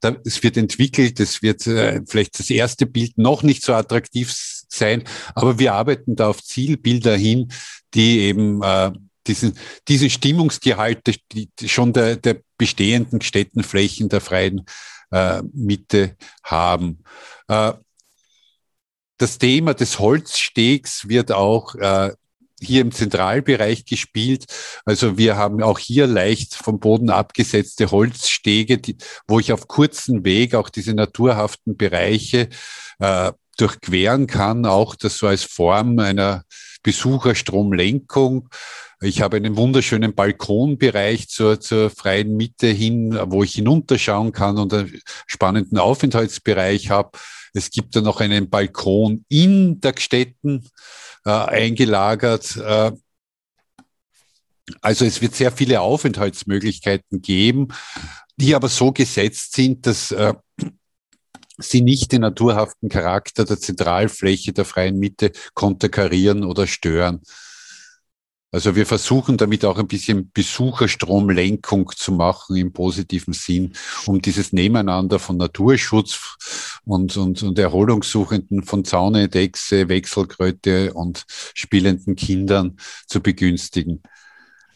Da, 0.00 0.16
es 0.24 0.42
wird 0.42 0.56
entwickelt, 0.56 1.20
es 1.20 1.42
wird 1.42 1.66
äh, 1.66 2.00
vielleicht 2.06 2.38
das 2.38 2.50
erste 2.50 2.86
Bild 2.86 3.18
noch 3.18 3.42
nicht 3.42 3.62
so 3.62 3.74
attraktiv 3.74 4.32
sein, 4.68 5.04
aber 5.34 5.58
wir 5.58 5.74
arbeiten 5.74 6.16
da 6.16 6.28
auf 6.28 6.42
Zielbilder 6.42 7.16
hin, 7.16 7.52
die 7.94 8.20
eben 8.20 8.62
äh, 8.62 8.90
diesen, 9.26 9.54
diesen 9.88 10.10
Stimmungsgehalt 10.10 11.06
die, 11.32 11.48
die 11.56 11.68
schon 11.68 11.92
der, 11.92 12.16
der 12.16 12.40
bestehenden 12.58 13.20
Städtenflächen 13.20 14.08
der 14.08 14.20
freien 14.20 14.64
äh, 15.10 15.42
Mitte 15.52 16.16
haben. 16.42 17.04
Äh, 17.48 17.72
das 19.18 19.38
Thema 19.38 19.74
des 19.74 19.98
Holzstegs 19.98 21.08
wird 21.08 21.32
auch 21.32 21.74
äh, 21.76 22.12
hier 22.60 22.80
im 22.80 22.92
Zentralbereich 22.92 23.84
gespielt. 23.84 24.46
Also 24.84 25.18
wir 25.18 25.36
haben 25.36 25.62
auch 25.62 25.78
hier 25.78 26.06
leicht 26.06 26.54
vom 26.54 26.80
Boden 26.80 27.10
abgesetzte 27.10 27.90
Holzstege, 27.90 28.78
die, 28.78 28.96
wo 29.26 29.38
ich 29.38 29.52
auf 29.52 29.68
kurzen 29.68 30.24
Weg 30.24 30.54
auch 30.54 30.68
diese 30.68 30.94
naturhaften 30.94 31.76
Bereiche 31.76 32.48
äh, 32.98 33.32
durchqueren 33.56 34.26
kann, 34.26 34.66
auch 34.66 34.96
das 34.96 35.18
so 35.18 35.26
als 35.26 35.44
Form 35.44 35.98
einer 35.98 36.44
Besucherstromlenkung. 36.82 38.48
Ich 39.00 39.20
habe 39.20 39.36
einen 39.36 39.56
wunderschönen 39.56 40.14
Balkonbereich 40.14 41.28
zur, 41.28 41.60
zur 41.60 41.90
freien 41.90 42.36
Mitte 42.36 42.68
hin, 42.68 43.18
wo 43.26 43.42
ich 43.42 43.54
hinunterschauen 43.54 44.32
kann 44.32 44.58
und 44.58 44.72
einen 44.72 45.00
spannenden 45.26 45.78
Aufenthaltsbereich 45.78 46.90
habe. 46.90 47.10
Es 47.54 47.70
gibt 47.70 47.96
da 47.96 48.00
noch 48.00 48.20
einen 48.20 48.50
Balkon 48.50 49.24
in 49.28 49.80
der 49.80 49.92
Gstetten 49.92 50.68
äh, 51.24 51.30
eingelagert. 51.30 52.56
Äh, 52.56 52.92
also 54.80 55.04
es 55.04 55.22
wird 55.22 55.34
sehr 55.34 55.52
viele 55.52 55.80
Aufenthaltsmöglichkeiten 55.80 57.22
geben, 57.22 57.68
die 58.36 58.54
aber 58.54 58.68
so 58.68 58.92
gesetzt 58.92 59.54
sind, 59.54 59.86
dass 59.86 60.10
äh, 60.10 60.34
sie 61.58 61.80
nicht 61.80 62.12
den 62.12 62.22
naturhaften 62.22 62.88
Charakter 62.88 63.44
der 63.44 63.60
Zentralfläche 63.60 64.52
der 64.52 64.64
freien 64.64 64.98
Mitte 64.98 65.32
konterkarieren 65.54 66.44
oder 66.44 66.66
stören. 66.66 67.22
Also 68.54 68.76
wir 68.76 68.86
versuchen 68.86 69.36
damit 69.36 69.64
auch 69.64 69.78
ein 69.78 69.88
bisschen 69.88 70.30
Besucherstromlenkung 70.32 71.90
zu 71.96 72.12
machen 72.12 72.54
im 72.54 72.72
positiven 72.72 73.34
Sinn, 73.34 73.72
um 74.06 74.22
dieses 74.22 74.52
Nebeneinander 74.52 75.18
von 75.18 75.38
Naturschutz 75.38 76.80
und, 76.84 77.16
und, 77.16 77.42
und 77.42 77.58
Erholungssuchenden 77.58 78.62
von 78.62 78.84
Zaunedechse, 78.84 79.88
Wechselkröte 79.88 80.94
und 80.94 81.24
spielenden 81.28 82.14
Kindern 82.14 82.76
zu 83.08 83.20
begünstigen. 83.20 84.04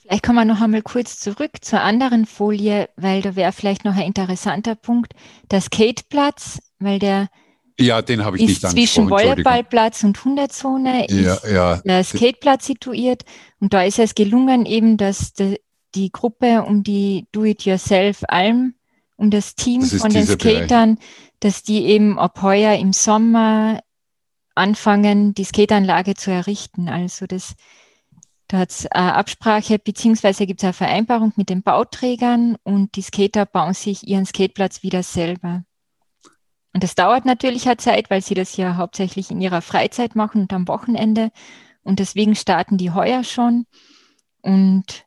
Vielleicht 0.02 0.24
kommen 0.24 0.38
wir 0.38 0.44
noch 0.44 0.60
einmal 0.60 0.82
kurz 0.82 1.20
zurück 1.20 1.58
zur 1.60 1.80
anderen 1.80 2.26
Folie, 2.26 2.88
weil 2.96 3.22
da 3.22 3.36
wäre 3.36 3.52
vielleicht 3.52 3.84
noch 3.84 3.94
ein 3.94 4.06
interessanter 4.06 4.74
Punkt, 4.74 5.12
der 5.52 5.60
Skateplatz, 5.60 6.58
weil 6.80 6.98
der 6.98 7.28
ja, 7.80 8.02
den 8.02 8.24
habe 8.24 8.36
ich 8.36 8.42
ist 8.44 8.62
nicht 8.62 8.70
Zwischen 8.70 9.10
Volleyballplatz 9.10 10.02
und 10.02 10.22
Hundezone 10.24 11.06
ja, 11.10 11.34
ist 11.34 11.44
ja. 11.44 11.76
der 11.84 12.02
Skateplatz 12.04 12.66
situiert. 12.66 13.24
Und 13.60 13.72
da 13.72 13.82
ist 13.82 13.98
es 13.98 14.14
gelungen, 14.14 14.66
eben, 14.66 14.96
dass 14.96 15.32
die, 15.32 15.60
die 15.94 16.10
Gruppe 16.10 16.64
um 16.64 16.82
die 16.82 17.26
Do-it-yourself-Alm, 17.32 18.74
um 19.16 19.30
das 19.30 19.54
Team 19.54 19.82
das 19.82 19.94
von 19.94 20.12
den 20.12 20.26
Skatern, 20.26 20.96
Bereich. 20.96 21.08
dass 21.40 21.62
die 21.62 21.84
eben 21.84 22.18
ab 22.18 22.42
heuer 22.42 22.74
im 22.74 22.92
Sommer 22.92 23.80
anfangen, 24.54 25.34
die 25.34 25.44
Skateanlage 25.44 26.14
zu 26.14 26.30
errichten. 26.32 26.88
Also 26.88 27.26
das 27.26 27.54
Da 28.48 28.58
hat 28.58 28.70
es 28.70 28.86
Absprache, 28.86 29.78
beziehungsweise 29.78 30.46
gibt 30.46 30.60
es 30.60 30.64
eine 30.64 30.72
Vereinbarung 30.72 31.32
mit 31.36 31.48
den 31.48 31.62
Bauträgern 31.62 32.56
und 32.64 32.96
die 32.96 33.02
Skater 33.02 33.46
bauen 33.46 33.74
sich 33.74 34.08
ihren 34.08 34.26
Skateplatz 34.26 34.82
wieder 34.82 35.02
selber. 35.02 35.64
Und 36.78 36.84
das 36.84 36.94
dauert 36.94 37.24
natürlich 37.24 37.66
eine 37.66 37.76
Zeit, 37.76 38.08
weil 38.08 38.22
sie 38.22 38.34
das 38.34 38.56
ja 38.56 38.76
hauptsächlich 38.76 39.32
in 39.32 39.40
ihrer 39.40 39.62
Freizeit 39.62 40.14
machen 40.14 40.42
und 40.42 40.52
am 40.52 40.68
Wochenende. 40.68 41.32
Und 41.82 41.98
deswegen 41.98 42.36
starten 42.36 42.76
die 42.78 42.92
heuer 42.92 43.24
schon 43.24 43.66
und 44.42 45.04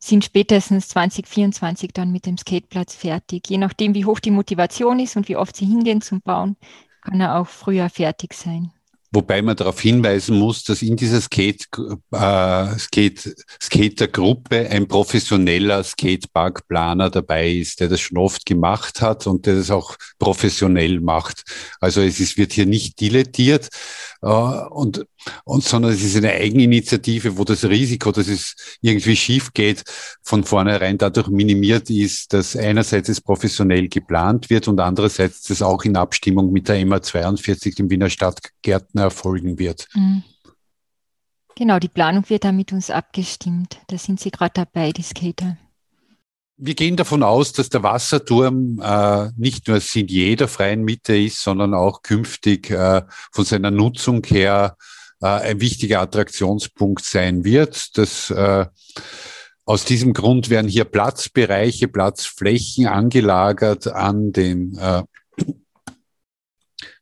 sind 0.00 0.24
spätestens 0.24 0.88
2024 0.88 1.92
dann 1.92 2.10
mit 2.10 2.26
dem 2.26 2.36
Skateplatz 2.36 2.96
fertig. 2.96 3.48
Je 3.48 3.58
nachdem, 3.58 3.94
wie 3.94 4.04
hoch 4.04 4.18
die 4.18 4.32
Motivation 4.32 4.98
ist 4.98 5.16
und 5.16 5.28
wie 5.28 5.36
oft 5.36 5.54
sie 5.54 5.66
hingehen 5.66 6.00
zum 6.00 6.22
Bauen, 6.22 6.56
kann 7.02 7.20
er 7.20 7.38
auch 7.38 7.46
früher 7.46 7.88
fertig 7.88 8.34
sein. 8.34 8.72
Wobei 9.12 9.42
man 9.42 9.56
darauf 9.56 9.80
hinweisen 9.80 10.38
muss, 10.38 10.62
dass 10.62 10.82
in 10.82 10.96
dieser 10.96 11.20
Skate, 11.20 11.66
äh, 12.12 12.78
Skate, 12.78 13.34
Skatergruppe 13.60 14.68
ein 14.70 14.86
professioneller 14.86 15.82
Skateparkplaner 15.82 17.10
dabei 17.10 17.50
ist, 17.50 17.80
der 17.80 17.88
das 17.88 18.00
schon 18.00 18.18
oft 18.18 18.46
gemacht 18.46 19.00
hat 19.00 19.26
und 19.26 19.46
der 19.46 19.56
das 19.56 19.72
auch 19.72 19.96
professionell 20.20 21.00
macht. 21.00 21.42
Also 21.80 22.02
es 22.02 22.20
ist, 22.20 22.38
wird 22.38 22.52
hier 22.52 22.66
nicht 22.66 23.00
dilettiert, 23.00 23.68
äh, 24.22 24.26
und, 24.26 25.06
und, 25.44 25.64
sondern 25.64 25.92
es 25.92 26.02
ist 26.02 26.16
eine 26.16 26.32
Eigeninitiative, 26.32 27.36
wo 27.36 27.44
das 27.44 27.64
Risiko, 27.64 28.12
dass 28.12 28.28
es 28.28 28.54
irgendwie 28.80 29.16
schief 29.16 29.52
geht, 29.52 29.84
von 30.22 30.44
vornherein 30.44 30.98
dadurch 30.98 31.28
minimiert 31.28 31.90
ist, 31.90 32.32
dass 32.32 32.56
einerseits 32.56 33.08
es 33.08 33.20
professionell 33.20 33.88
geplant 33.88 34.50
wird 34.50 34.68
und 34.68 34.80
andererseits 34.80 35.42
das 35.42 35.62
auch 35.62 35.84
in 35.84 35.96
Abstimmung 35.96 36.52
mit 36.52 36.68
der 36.68 36.84
MA 36.86 37.02
42, 37.02 37.74
dem 37.74 37.90
Wiener 37.90 38.10
Stadtgärtner, 38.10 39.02
erfolgen 39.02 39.58
wird. 39.58 39.86
Mhm. 39.94 40.22
Genau, 41.56 41.78
die 41.78 41.88
Planung 41.88 42.24
wird 42.28 42.44
da 42.44 42.52
mit 42.52 42.72
uns 42.72 42.90
abgestimmt. 42.90 43.78
Da 43.88 43.98
sind 43.98 44.18
Sie 44.20 44.30
gerade 44.30 44.52
dabei, 44.54 44.92
die 44.92 45.02
Skater 45.02 45.58
wir 46.62 46.74
gehen 46.74 46.96
davon 46.96 47.22
aus, 47.22 47.52
dass 47.52 47.70
der 47.70 47.82
Wasserturm 47.82 48.80
äh, 48.82 49.30
nicht 49.36 49.66
nur 49.66 49.80
Sinn 49.80 50.08
jeder 50.08 50.46
freien 50.46 50.84
Mitte 50.84 51.16
ist, 51.16 51.42
sondern 51.42 51.72
auch 51.72 52.02
künftig 52.02 52.70
äh, 52.70 53.02
von 53.32 53.44
seiner 53.44 53.70
Nutzung 53.70 54.22
her 54.26 54.76
äh, 55.20 55.26
ein 55.26 55.60
wichtiger 55.60 56.00
Attraktionspunkt 56.00 57.04
sein 57.04 57.44
wird. 57.44 57.96
Das, 57.98 58.30
äh, 58.30 58.66
aus 59.64 59.84
diesem 59.84 60.14
Grund 60.14 60.50
werden 60.50 60.68
hier 60.68 60.84
Platzbereiche, 60.84 61.86
Platzflächen 61.86 62.86
angelagert 62.86 63.86
an 63.86 64.32
den 64.32 64.76
äh, 64.76 65.02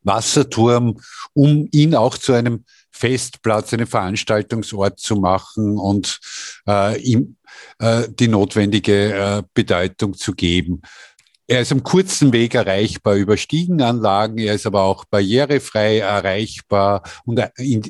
Wasserturm, 0.02 1.00
um 1.33 1.68
ihn 1.72 1.94
auch 1.94 2.18
zu 2.18 2.33
einem 2.33 2.64
Festplatz, 2.90 3.72
einen 3.72 3.87
Veranstaltungsort 3.87 4.98
zu 4.98 5.16
machen 5.16 5.78
und 5.78 6.18
äh, 6.66 7.00
ihm 7.00 7.37
äh, 7.78 8.09
die 8.09 8.28
notwendige 8.28 9.14
äh, 9.14 9.42
Bedeutung 9.54 10.14
zu 10.14 10.33
geben. 10.33 10.83
Er 11.50 11.62
ist 11.62 11.72
am 11.72 11.82
kurzen 11.82 12.34
Weg 12.34 12.54
erreichbar 12.54 13.14
über 13.14 13.38
Stiegenanlagen, 13.38 14.37
er 14.37 14.54
ist 14.54 14.66
aber 14.66 14.82
auch 14.82 15.06
barrierefrei 15.06 16.00
erreichbar 16.00 17.02
und 17.24 17.38
äh, 17.38 17.80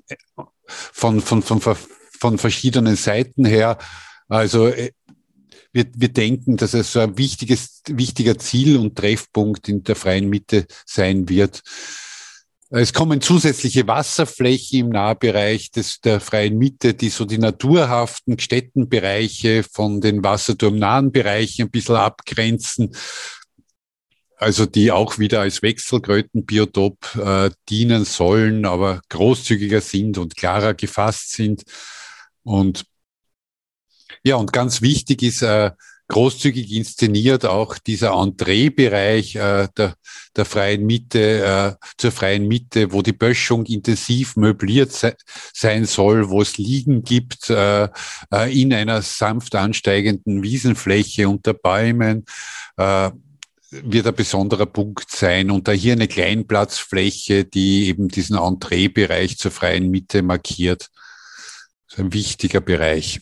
von, 0.65 1.21
von, 1.21 1.43
von, 1.43 1.61
von 1.61 2.39
verschiedenen 2.39 2.95
Seiten 2.95 3.45
her. 3.45 3.77
Also 4.29 4.69
äh, 4.69 4.93
wir, 5.73 5.87
wir 5.93 6.09
denken, 6.09 6.57
dass 6.57 6.73
es 6.73 6.93
so 6.93 7.01
ein 7.01 7.19
wichtiges, 7.19 7.83
wichtiger 7.89 8.39
Ziel 8.39 8.77
und 8.77 8.97
Treffpunkt 8.97 9.69
in 9.69 9.83
der 9.83 9.97
freien 9.97 10.29
Mitte 10.29 10.67
sein 10.87 11.29
wird. 11.29 11.63
Es 12.71 12.93
kommen 12.93 13.23
zusätzliche 13.23 13.87
Wasserflächen 13.87 14.81
im 14.81 14.89
Nahbereich 14.91 15.71
des, 15.71 16.01
der 16.01 16.21
freien 16.21 16.59
Mitte, 16.59 16.93
die 16.95 17.09
so 17.09 17.25
die 17.25 17.39
naturhaften 17.39 18.39
Städtenbereiche 18.39 19.63
von 19.63 20.03
den 20.03 20.23
wasserturmnahen 20.23 21.11
Bereichen 21.11 21.63
ein 21.63 21.71
bisschen 21.71 21.97
abgrenzen. 21.97 22.95
Also 24.39 24.67
die 24.67 24.93
auch 24.93 25.19
wieder 25.19 25.41
als 25.41 25.63
Wechselkrötenbiotop 25.63 27.17
äh, 27.17 27.51
dienen 27.69 28.05
sollen, 28.05 28.67
aber 28.67 29.01
großzügiger 29.09 29.81
sind 29.81 30.17
und 30.17 30.37
klarer 30.37 30.75
gefasst 30.75 31.33
sind. 31.33 31.65
Und 32.45 32.85
ja, 34.23 34.37
und 34.37 34.53
ganz 34.53 34.81
wichtig 34.81 35.23
ist, 35.23 35.43
äh, 35.43 35.73
großzügig 36.09 36.73
inszeniert, 36.73 37.45
auch 37.45 37.77
dieser 37.79 38.13
Entreebereich 38.13 39.37
äh, 39.37 39.69
der, 39.77 39.95
der 40.37 40.45
freien 40.45 40.87
Mitte, 40.87 41.79
äh, 41.79 41.87
zur 41.99 42.13
freien 42.13 42.49
Mitte, 42.49 42.93
wo 42.93 43.03
die 43.03 43.13
Böschung 43.13 43.67
intensiv 43.67 44.37
möbliert 44.37 44.91
se 44.93 45.15
sein 45.53 45.85
soll, 45.85 46.31
wo 46.31 46.41
es 46.41 46.57
Liegen 46.57 47.03
gibt 47.03 47.51
äh, 47.51 47.89
äh, 48.33 48.61
in 48.61 48.73
einer 48.73 49.03
sanft 49.03 49.55
ansteigenden 49.55 50.43
Wiesenfläche 50.43 51.29
unter 51.29 51.53
Bäumen. 51.53 52.25
Äh, 52.77 53.11
wird 53.71 54.07
ein 54.07 54.15
besonderer 54.15 54.67
Punkt 54.67 55.11
sein. 55.11 55.51
Und 55.51 55.69
da 55.69 55.73
hier 55.73 55.93
eine 55.93 56.09
Kleinplatzfläche, 56.09 57.45
die 57.45 57.89
eben 57.89 58.09
diesen 58.09 58.37
Entreebereich 58.37 59.39
zur 59.39 59.51
freien 59.51 59.91
Mitte 59.91 60.23
markiert. 60.23 60.89
Ist 61.89 61.99
ein 61.99 62.13
wichtiger 62.13 62.61
Bereich. 62.61 63.21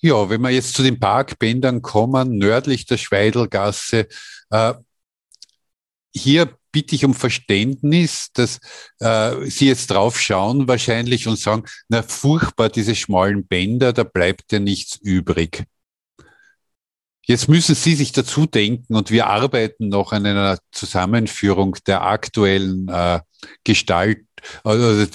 Ja, 0.00 0.28
wenn 0.28 0.42
wir 0.42 0.50
jetzt 0.50 0.74
zu 0.74 0.82
den 0.82 1.00
Parkbändern 1.00 1.80
kommen, 1.80 2.36
nördlich 2.36 2.86
der 2.86 2.98
Schweidelgasse, 2.98 4.06
äh, 4.50 4.74
hier 6.14 6.56
bitte 6.72 6.94
ich 6.94 7.04
um 7.04 7.14
Verständnis, 7.14 8.30
dass 8.34 8.58
äh, 8.98 9.48
Sie 9.48 9.68
jetzt 9.68 9.90
drauf 9.90 10.20
schauen 10.20 10.68
wahrscheinlich 10.68 11.28
und 11.28 11.38
sagen, 11.38 11.64
na 11.88 12.02
furchtbar, 12.02 12.68
diese 12.68 12.94
schmalen 12.94 13.46
Bänder, 13.46 13.92
da 13.92 14.02
bleibt 14.04 14.52
ja 14.52 14.58
nichts 14.58 14.96
übrig. 14.96 15.64
Jetzt 17.26 17.48
müssen 17.48 17.74
Sie 17.74 17.94
sich 17.94 18.12
dazu 18.12 18.46
denken 18.46 18.94
und 18.94 19.10
wir 19.10 19.26
arbeiten 19.26 19.88
noch 19.88 20.12
an 20.12 20.26
einer 20.26 20.58
Zusammenführung 20.72 21.76
der 21.86 22.02
aktuellen 22.02 22.88
äh, 22.88 23.20
Gestalt, 23.64 24.18
also 24.62 25.06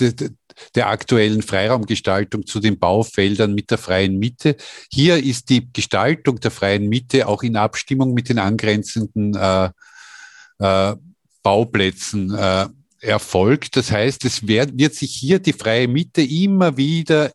der 0.76 0.89
aktuellen 0.89 1.41
Freiraumgestaltung 1.41 2.45
zu 2.45 2.60
den 2.60 2.80
Baufeldern 2.80 3.54
mit 3.54 3.72
der 3.72 3.78
freien 3.78 4.17
Mitte. 4.17 4.56
Hier 4.91 5.24
ist 5.24 5.50
die 5.50 5.72
Gestaltung 5.72 6.39
der 6.39 6.52
freien 6.52 6.89
Mitte 6.89 7.28
auch 7.28 7.43
in 7.43 7.56
Abstimmung 7.56 8.13
mit 8.13 8.30
den 8.30 8.39
angrenzenden 8.39 9.36
äh, 9.36 9.69
äh, 10.60 10.95
Bauplätzen 11.43 12.34
äh, 12.34 12.67
erfolgt. 13.02 13.76
Das 13.76 13.91
heißt, 13.91 14.26
es 14.26 14.48
wird, 14.48 14.78
wird 14.78 14.93
sich 14.95 15.13
hier 15.15 15.39
die 15.39 15.54
freie 15.54 15.88
Mitte 15.88 16.22
immer 16.22 16.76
wieder 16.76 17.32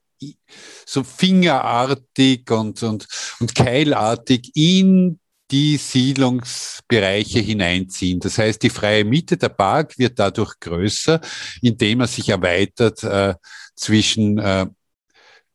so 0.87 1.05
fingerartig 1.05 2.51
und, 2.51 2.83
und, 2.83 3.07
und 3.41 3.55
keilartig 3.55 4.51
in 4.55 5.19
die 5.51 5.77
Siedlungsbereiche 5.77 7.41
hineinziehen. 7.41 8.21
Das 8.21 8.39
heißt, 8.39 8.63
die 8.63 8.71
freie 8.71 9.05
Mitte 9.05 9.37
der 9.37 9.51
Park 9.51 9.99
wird 9.99 10.19
dadurch 10.19 10.59
größer, 10.59 11.21
indem 11.61 12.01
er 12.01 12.07
sich 12.07 12.29
erweitert 12.29 13.03
äh, 13.03 13.35
zwischen 13.77 14.39
äh, 14.39 14.67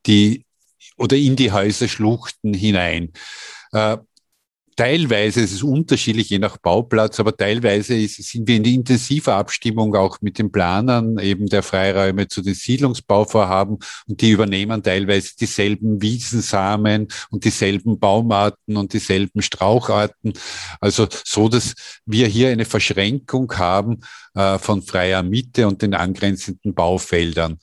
die 0.05 0.45
oder 0.97 1.15
in 1.15 1.35
die 1.35 1.51
Häuserschluchten 1.51 2.53
hinein. 2.53 3.13
Äh, 3.71 3.97
Teilweise 4.79 5.41
ist 5.41 5.51
es 5.51 5.61
unterschiedlich, 5.61 6.29
je 6.29 6.39
nach 6.39 6.55
Bauplatz, 6.55 7.19
aber 7.19 7.35
teilweise 7.35 7.95
ist, 7.95 8.15
sind 8.23 8.47
wir 8.47 8.55
in 8.55 8.63
intensiver 8.63 9.35
Abstimmung 9.35 9.93
auch 9.93 10.21
mit 10.21 10.39
den 10.39 10.53
Planern 10.53 11.19
eben 11.19 11.47
der 11.47 11.63
Freiräume 11.63 12.29
zu 12.29 12.41
den 12.41 12.53
Siedlungsbauvorhaben 12.53 13.79
und 14.07 14.21
die 14.21 14.31
übernehmen 14.31 14.81
teilweise 14.81 15.35
dieselben 15.35 16.01
Wiesensamen 16.01 17.09
und 17.29 17.43
dieselben 17.43 17.99
Baumarten 17.99 18.77
und 18.77 18.93
dieselben 18.93 19.41
Straucharten. 19.41 20.31
Also 20.79 21.09
so, 21.25 21.49
dass 21.49 21.73
wir 22.05 22.27
hier 22.27 22.47
eine 22.47 22.63
Verschränkung 22.63 23.51
haben 23.57 23.99
äh, 24.33 24.57
von 24.59 24.81
freier 24.81 25.23
Mitte 25.23 25.67
und 25.67 25.81
den 25.81 25.93
angrenzenden 25.93 26.73
Baufeldern. 26.73 27.59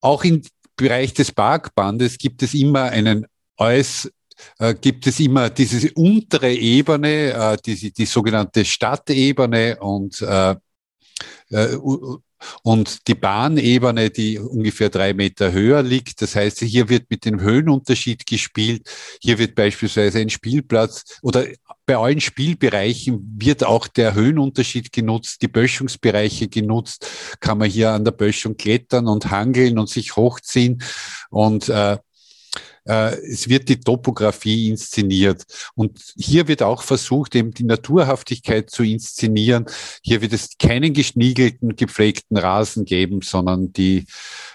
Auch 0.00 0.24
im 0.24 0.40
Bereich 0.74 1.12
des 1.12 1.32
Parkbandes 1.32 2.16
gibt 2.16 2.42
es 2.42 2.54
immer 2.54 2.84
einen 2.84 3.26
äuß 3.58 4.08
äh, 4.58 4.74
gibt 4.74 5.06
es 5.06 5.20
immer 5.20 5.50
diese 5.50 5.92
untere 5.94 6.52
Ebene, 6.52 7.32
äh, 7.32 7.56
die, 7.64 7.92
die 7.92 8.06
sogenannte 8.06 8.64
Stadtebene 8.64 9.78
und 9.80 10.20
äh, 10.22 10.56
äh 11.50 11.78
und 12.62 13.08
die 13.08 13.14
Bahnebene, 13.14 14.10
die 14.10 14.38
ungefähr 14.38 14.90
drei 14.90 15.12
Meter 15.12 15.52
höher 15.52 15.82
liegt. 15.82 16.22
Das 16.22 16.36
heißt, 16.36 16.60
hier 16.60 16.88
wird 16.88 17.10
mit 17.10 17.24
dem 17.24 17.40
Höhenunterschied 17.40 18.26
gespielt. 18.26 18.88
Hier 19.20 19.38
wird 19.38 19.54
beispielsweise 19.54 20.20
ein 20.20 20.30
Spielplatz 20.30 21.18
oder 21.22 21.46
bei 21.86 21.96
allen 21.96 22.20
Spielbereichen 22.20 23.36
wird 23.40 23.64
auch 23.64 23.86
der 23.88 24.14
Höhenunterschied 24.14 24.92
genutzt, 24.92 25.40
die 25.42 25.48
Böschungsbereiche 25.48 26.48
genutzt. 26.48 27.10
Kann 27.40 27.58
man 27.58 27.70
hier 27.70 27.90
an 27.90 28.04
der 28.04 28.12
Böschung 28.12 28.56
klettern 28.56 29.08
und 29.08 29.30
hangeln 29.30 29.78
und 29.78 29.88
sich 29.88 30.14
hochziehen. 30.14 30.82
Und 31.30 31.68
äh, 31.68 31.98
es 32.88 33.48
wird 33.48 33.68
die 33.68 33.80
Topografie 33.80 34.70
inszeniert. 34.70 35.44
Und 35.74 36.00
hier 36.16 36.48
wird 36.48 36.62
auch 36.62 36.82
versucht, 36.82 37.34
eben 37.34 37.52
die 37.52 37.64
Naturhaftigkeit 37.64 38.70
zu 38.70 38.82
inszenieren. 38.82 39.66
Hier 40.02 40.22
wird 40.22 40.32
es 40.32 40.56
keinen 40.58 40.94
geschniegelten, 40.94 41.76
gepflegten 41.76 42.36
Rasen 42.36 42.84
geben, 42.84 43.20
sondern 43.22 43.72
die, 43.72 44.06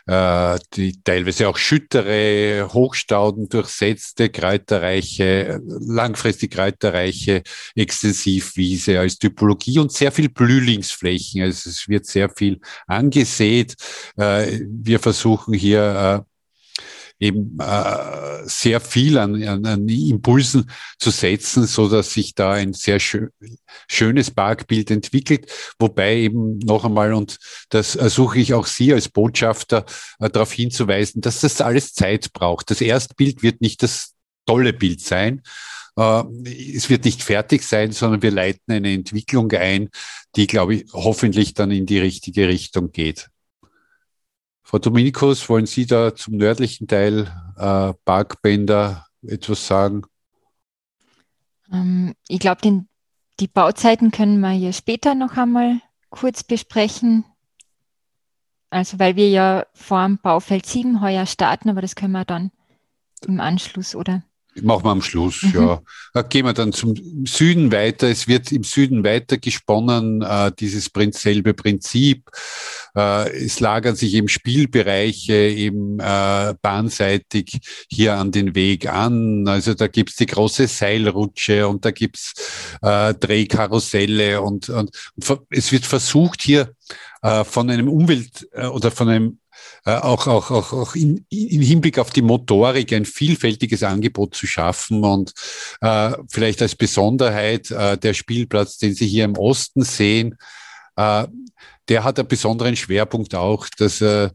äh, 0.07 0.57
die 0.73 1.01
teilweise 1.03 1.47
auch 1.47 1.57
schüttere, 1.57 2.69
Hochstauden 2.73 3.49
durchsetzte, 3.49 4.29
kräuterreiche, 4.29 5.61
langfristig 5.65 6.51
kräuterreiche 6.51 7.43
Extensivwiese 7.75 8.99
als 8.99 9.17
Typologie 9.17 9.79
und 9.79 9.91
sehr 9.91 10.11
viel 10.11 10.29
Blühlingsflächen. 10.29 11.43
Also 11.43 11.69
es 11.69 11.87
wird 11.87 12.05
sehr 12.05 12.29
viel 12.29 12.59
angesät. 12.87 13.75
Äh, 14.17 14.59
wir 14.67 14.99
versuchen 14.99 15.53
hier 15.53 16.25
äh, 16.25 16.32
eben 17.23 17.57
äh, 17.59 18.41
sehr 18.45 18.81
viel 18.81 19.17
an, 19.17 19.41
an, 19.43 19.65
an 19.65 19.88
Impulsen 19.88 20.69
zu 20.99 21.09
setzen, 21.09 21.65
so 21.65 21.88
dass 21.88 22.13
sich 22.13 22.36
da 22.36 22.51
ein 22.51 22.73
sehr 22.73 22.99
schön, 22.99 23.29
schönes 23.88 24.29
Parkbild 24.29 24.91
entwickelt. 24.91 25.49
Wobei 25.79 26.17
eben 26.17 26.59
noch 26.59 26.83
einmal, 26.83 27.13
und 27.13 27.38
das 27.69 27.93
suche 27.93 28.39
ich 28.39 28.53
auch 28.53 28.65
Sie 28.65 28.93
als 28.93 29.07
Botschafter 29.09 29.86
äh, 30.19 30.29
darauf 30.29 30.51
hinzuweisen, 30.51 31.21
dass 31.21 31.41
das 31.41 31.62
alles 31.62 31.93
Zeit 31.93 32.33
braucht. 32.33 32.69
Das 32.69 32.81
Erstbild 32.81 33.41
wird 33.41 33.62
nicht 33.62 33.81
das 33.83 34.13
tolle 34.45 34.73
Bild 34.73 34.99
sein. 34.99 35.41
Äh, 35.95 36.23
es 36.75 36.89
wird 36.89 37.05
nicht 37.05 37.23
fertig 37.23 37.63
sein, 37.63 37.93
sondern 37.93 38.21
wir 38.21 38.31
leiten 38.31 38.73
eine 38.73 38.91
Entwicklung 38.93 39.51
ein, 39.51 39.89
die, 40.36 40.47
glaube 40.47 40.75
ich, 40.75 40.86
hoffentlich 40.91 41.53
dann 41.53 41.71
in 41.71 41.86
die 41.86 41.99
richtige 41.99 42.47
Richtung 42.47 42.91
geht. 42.91 43.29
Frau 44.73 44.79
Dominikus, 44.79 45.47
wollen 45.49 45.67
Sie 45.67 45.86
da 45.86 46.15
zum 46.15 46.36
nördlichen 46.36 46.88
Teil 46.88 47.31
äh, 47.57 47.93
Parkbänder 48.05 49.05
etwas 49.21 49.67
sagen? 49.67 50.01
Ähm, 51.71 52.15
ich 52.27 52.39
glaube, 52.39 52.83
die 53.39 53.47
Bauzeiten 53.47 54.09
können 54.09 54.39
wir 54.39 54.49
hier 54.49 54.73
später 54.73 55.13
noch 55.13 55.38
einmal 55.38 55.79
kurz 56.09 56.43
besprechen. 56.43 57.23
Also 58.71 58.97
weil 58.97 59.15
wir 59.15 59.29
ja 59.29 59.67
vor 59.75 60.07
dem 60.07 60.17
Baufeld 60.17 60.65
7 60.65 61.01
heuer 61.01 61.27
starten, 61.27 61.69
aber 61.69 61.81
das 61.81 61.93
können 61.93 62.13
wir 62.13 62.25
dann 62.25 62.49
im 63.27 63.39
Anschluss, 63.39 63.93
oder? 63.93 64.23
Machen 64.61 64.85
wir 64.85 64.91
am 64.91 65.01
Schluss, 65.01 65.41
mhm. 65.41 65.55
ja. 65.55 65.81
Da 66.13 66.21
gehen 66.21 66.45
wir 66.45 66.53
dann 66.53 66.73
zum 66.73 66.95
Süden 67.25 67.71
weiter. 67.71 68.07
Es 68.07 68.27
wird 68.27 68.51
im 68.51 68.63
Süden 68.63 69.03
weiter 69.03 69.37
gesponnen, 69.37 70.21
äh, 70.21 70.51
dieses 70.57 70.91
selbe 71.11 71.55
Prinzip. 71.55 72.29
Äh, 72.95 73.45
es 73.45 73.59
lagern 73.59 73.95
sich 73.95 74.13
eben 74.13 74.27
Spielbereiche 74.27 75.33
eben 75.33 75.99
äh, 75.99 76.53
bahnseitig 76.61 77.61
hier 77.89 78.15
an 78.15 78.31
den 78.31 78.53
Weg 78.53 78.87
an. 78.87 79.47
Also 79.47 79.73
da 79.73 79.87
gibt's 79.87 80.17
die 80.17 80.27
große 80.27 80.67
Seilrutsche 80.67 81.67
und 81.67 81.83
da 81.83 81.91
gibt's 81.91 82.33
äh, 82.83 83.15
Drehkarusselle 83.15 84.41
und, 84.41 84.69
und, 84.69 84.91
und 85.15 85.41
es 85.49 85.71
wird 85.71 85.85
versucht 85.85 86.43
hier 86.43 86.73
äh, 87.23 87.43
von 87.43 87.69
einem 87.71 87.87
Umwelt- 87.87 88.47
äh, 88.51 88.67
oder 88.67 88.91
von 88.91 89.09
einem 89.09 89.39
auch, 89.85 90.27
auch, 90.27 90.51
auch, 90.51 90.73
auch 90.73 90.95
in, 90.95 91.25
in 91.29 91.61
Hinblick 91.61 91.99
auf 91.99 92.09
die 92.11 92.21
Motorik 92.21 92.93
ein 92.93 93.05
vielfältiges 93.05 93.83
Angebot 93.83 94.35
zu 94.35 94.47
schaffen 94.47 95.03
und 95.03 95.33
äh, 95.81 96.11
vielleicht 96.29 96.61
als 96.61 96.75
Besonderheit 96.75 97.69
äh, 97.71 97.97
der 97.97 98.13
Spielplatz, 98.13 98.77
den 98.77 98.93
Sie 98.93 99.07
hier 99.07 99.25
im 99.25 99.37
Osten 99.37 99.83
sehen, 99.83 100.37
äh, 100.95 101.27
der 101.89 102.03
hat 102.03 102.17
einen 102.17 102.27
besonderen 102.27 102.75
Schwerpunkt 102.75 103.35
auch, 103.35 103.67
dass 103.77 103.99
äh, 103.99 104.29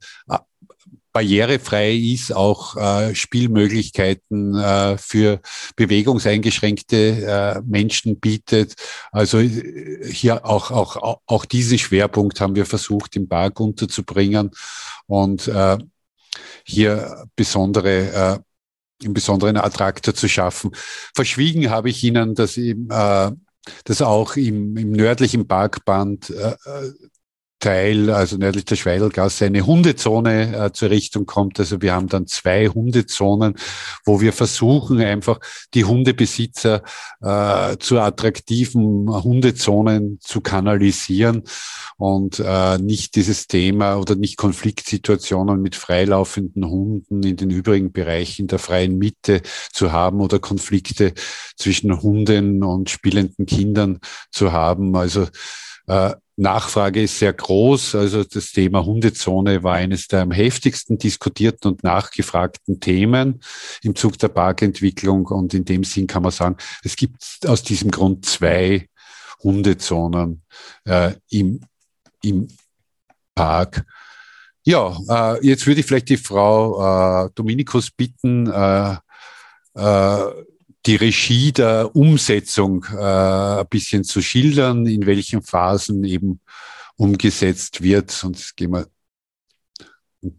barrierefrei 1.19 1.95
ist, 1.95 2.33
auch 2.33 2.77
äh, 2.77 3.13
Spielmöglichkeiten 3.13 4.55
äh, 4.55 4.97
für 4.99 5.41
bewegungseingeschränkte 5.75 6.97
äh, 7.57 7.61
Menschen 7.67 8.21
bietet. 8.21 8.75
Also 9.11 9.41
äh, 9.41 10.13
hier 10.13 10.47
auch, 10.47 10.71
auch, 10.71 11.21
auch 11.27 11.45
diesen 11.45 11.79
Schwerpunkt 11.79 12.41
haben 12.41 12.55
wir 12.55 12.67
versucht, 12.67 13.17
im 13.17 13.29
Park 13.29 13.59
unterzubringen 13.59 14.53
und 15.07 15.49
äh, 15.49 15.79
hier 16.65 17.27
besondere 17.35 18.43
äh, 19.01 19.05
einen 19.05 19.15
besonderen 19.15 19.57
Attraktor 19.57 20.15
zu 20.15 20.29
schaffen. 20.29 20.71
Verschwiegen 21.15 21.69
habe 21.71 21.91
ich 21.91 22.05
Ihnen, 22.05 22.37
dass 22.37 22.57
eben 22.57 22.89
äh, 22.91 23.33
dass 23.85 24.03
auch 24.03 24.37
im, 24.37 24.77
im 24.77 24.93
nördlichen 24.93 25.47
Parkband 25.47 26.31
äh, 26.31 26.53
äh 26.53 26.93
Teil, 27.59 28.11
also 28.11 28.37
nördlich 28.37 28.65
der 28.65 28.77
Schweidelgasse, 28.77 29.47
eine 29.47 29.67
Hundezone 29.67 30.57
äh, 30.57 30.73
zur 30.73 30.91
Richtung 30.91 31.27
kommt. 31.27 31.59
Also 31.59 31.83
wir 31.83 31.93
haben 31.93 32.09
dann 32.09 32.27
zwei 32.27 32.69
Hundezonen, 32.69 33.55
wo 34.05 34.21
wir 34.21 34.33
versuchen, 34.33 35.01
einfach 35.01 35.41
die 35.75 35.85
Hundebesitzer 35.85 36.83
äh, 37.21 37.77
zu 37.79 37.99
attraktiven 37.99 39.09
Hundezonen 39.09 40.19
zu 40.21 40.41
kanalisieren 40.41 41.43
und 41.97 42.41
äh, 42.45 42.79
nicht 42.79 43.17
dieses 43.17 43.49
Thema 43.49 43.97
oder 43.97 44.15
nicht 44.15 44.37
Konfliktsituationen 44.37 45.61
mit 45.61 45.75
freilaufenden 45.75 46.69
Hunden 46.69 47.23
in 47.25 47.37
den 47.37 47.51
übrigen 47.51 47.93
Bereichen 47.93 48.47
der 48.47 48.61
freien 48.61 48.99
Mitte 48.99 49.43
zu 49.73 49.91
haben 49.93 50.21
oder 50.21 50.39
Konflikte 50.39 51.13
zwischen 51.57 52.01
Hunden 52.01 52.63
und 52.63 52.89
spielenden 52.89 53.47
Kindern 53.47 53.99
zu 54.31 54.53
haben. 54.53 54.95
Also 54.95 55.27
äh, 55.89 56.15
Nachfrage 56.39 57.03
ist 57.03 57.19
sehr 57.19 57.33
groß. 57.33 57.97
Also 57.97 58.23
das 58.25 58.53
Thema 58.53 58.85
Hundezone 58.85 59.63
war 59.63 59.75
eines 59.75 60.07
der 60.07 60.23
am 60.23 60.31
heftigsten 60.31 60.97
diskutierten 60.97 61.73
und 61.73 61.83
nachgefragten 61.83 62.81
Themen 62.81 63.41
im 63.83 63.97
Zug 63.97 64.19
der 64.19 64.29
Parkentwicklung. 64.29 65.27
Und 65.27 65.53
in 65.55 65.65
dem 65.65 65.85
Sinn 65.85 66.07
kann 66.07 66.23
man 66.23 66.33
sagen, 66.33 66.57
es 66.85 66.97
gibt 66.97 67.41
aus 67.47 67.63
diesem 67.63 67.91
Grund 67.91 68.25
zwei 68.25 68.89
Hundezonen 69.43 70.43
äh, 70.85 71.13
im, 71.31 71.61
im 72.23 72.49
Park. 73.35 73.85
Ja, 74.65 74.97
äh, 75.09 75.47
jetzt 75.47 75.67
würde 75.67 75.81
ich 75.81 75.87
vielleicht 75.87 76.09
die 76.09 76.17
Frau 76.17 77.27
äh, 77.27 77.31
Dominikus 77.35 77.91
bitten, 77.91 78.47
äh, 78.47 78.97
äh, 79.75 80.45
die 80.87 80.97
Regie 80.97 81.53
der 81.53 81.95
Umsetzung 81.95 82.85
äh, 82.93 83.61
ein 83.61 83.67
bisschen 83.69 84.05
zu 84.05 84.23
schildern, 84.23 84.87
in 84.87 85.07
welchen 85.07 85.43
Phasen 85.43 86.05
eben 86.05 86.41
umgesetzt 86.97 87.83
wird. 87.83 88.11
Sonst 88.11 88.57
gehen 88.57 88.73
wir, 88.73 88.87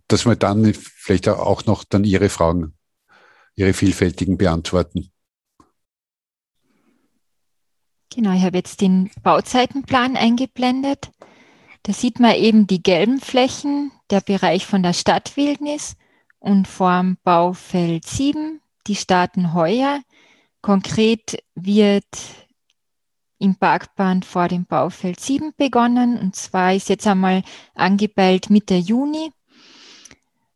dass 0.07 0.25
wir 0.25 0.35
dann 0.35 0.73
vielleicht 0.73 1.27
auch 1.27 1.65
noch 1.65 1.83
dann 1.83 2.03
Ihre 2.03 2.29
Fragen, 2.29 2.73
Ihre 3.55 3.73
vielfältigen 3.73 4.37
beantworten. 4.37 5.11
Genau, 8.11 8.33
ich 8.33 8.43
habe 8.43 8.57
jetzt 8.57 8.81
den 8.81 9.11
Bauzeitenplan 9.21 10.17
eingeblendet. 10.17 11.11
Da 11.83 11.93
sieht 11.93 12.19
man 12.19 12.35
eben 12.35 12.67
die 12.67 12.81
gelben 12.81 13.19
Flächen, 13.19 13.91
der 14.09 14.21
Bereich 14.21 14.65
von 14.65 14.83
der 14.83 14.93
Stadtwildnis 14.93 15.95
und 16.39 16.67
vorm 16.67 17.17
Baufeld 17.23 18.05
7, 18.05 18.61
die 18.87 18.95
starten 18.95 19.53
heuer. 19.53 20.01
Konkret 20.61 21.43
wird 21.55 22.05
im 23.37 23.55
Parkband 23.55 24.25
vor 24.25 24.47
dem 24.47 24.65
Baufeld 24.65 25.19
7 25.19 25.53
begonnen 25.55 26.17
und 26.17 26.35
zwar 26.35 26.73
ist 26.73 26.89
jetzt 26.89 27.07
einmal 27.07 27.43
angepeilt 27.73 28.49
Mitte 28.49 28.75
Juni. 28.75 29.31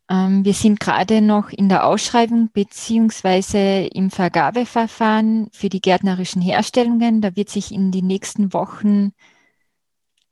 Ähm, 0.10 0.44
wir 0.44 0.54
sind 0.54 0.82
gerade 0.82 1.22
noch 1.22 1.50
in 1.50 1.70
der 1.70 1.86
Ausschreibung 1.86 2.50
beziehungsweise 2.52 3.88
im 3.94 4.12
Vergabeverfahren 4.12 5.50
für 5.54 5.70
die 5.70 5.82
gärtnerischen 5.82 6.42
Herstellungen. 6.42 7.22
Da 7.22 7.36
wird 7.38 7.50
sich 7.50 7.72
in 7.72 7.92
den 7.92 8.08
nächsten 8.08 8.52
Wochen 8.52 9.14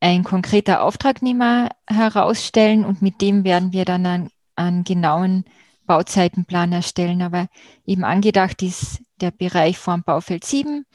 ein 0.01 0.23
konkreter 0.23 0.84
Auftragnehmer 0.84 1.69
herausstellen 1.88 2.84
und 2.84 3.01
mit 3.01 3.21
dem 3.21 3.43
werden 3.45 3.71
wir 3.71 3.86
dann 3.86 4.05
einen, 4.05 4.29
einen 4.55 4.84
genauen 4.84 5.45
Bauzeitenplan 5.91 6.71
erstellen. 6.71 7.21
Aber 7.21 7.49
eben 7.86 8.06
angedacht 8.06 8.62
ist 8.62 9.01
der 9.19 9.32
Bereich 9.32 9.77
vorm 9.77 10.04
Baufeld 10.04 10.45
7. 10.45 10.86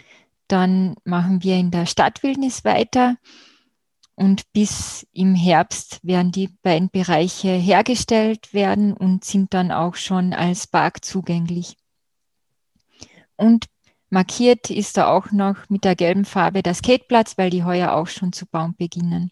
Dann 0.48 0.94
machen 1.04 1.42
wir 1.42 1.56
in 1.56 1.70
der 1.70 1.85
Stadtwildnis 1.85 2.64
weiter. 2.64 3.16
Und 4.14 4.50
bis 4.54 5.06
im 5.12 5.35
Herbst 5.35 6.00
werden 6.02 6.32
die 6.32 6.48
beiden 6.62 6.88
Bereiche 6.88 7.50
hergestellt 7.50 8.54
werden 8.54 8.94
und 8.94 9.26
sind 9.26 9.52
dann 9.52 9.70
auch 9.70 9.96
schon 9.96 10.32
als 10.32 10.66
Park 10.66 11.04
zugänglich. 11.04 11.77
Und 13.37 13.66
markiert 14.08 14.71
ist 14.71 14.96
da 14.96 15.08
auch 15.08 15.31
noch 15.31 15.68
mit 15.68 15.85
der 15.85 15.94
gelben 15.94 16.25
Farbe 16.25 16.62
der 16.62 16.73
Skateplatz, 16.73 17.37
weil 17.37 17.50
die 17.50 17.64
heuer 17.64 17.92
auch 17.92 18.06
schon 18.06 18.33
zu 18.33 18.46
bauen 18.46 18.75
beginnen. 18.79 19.31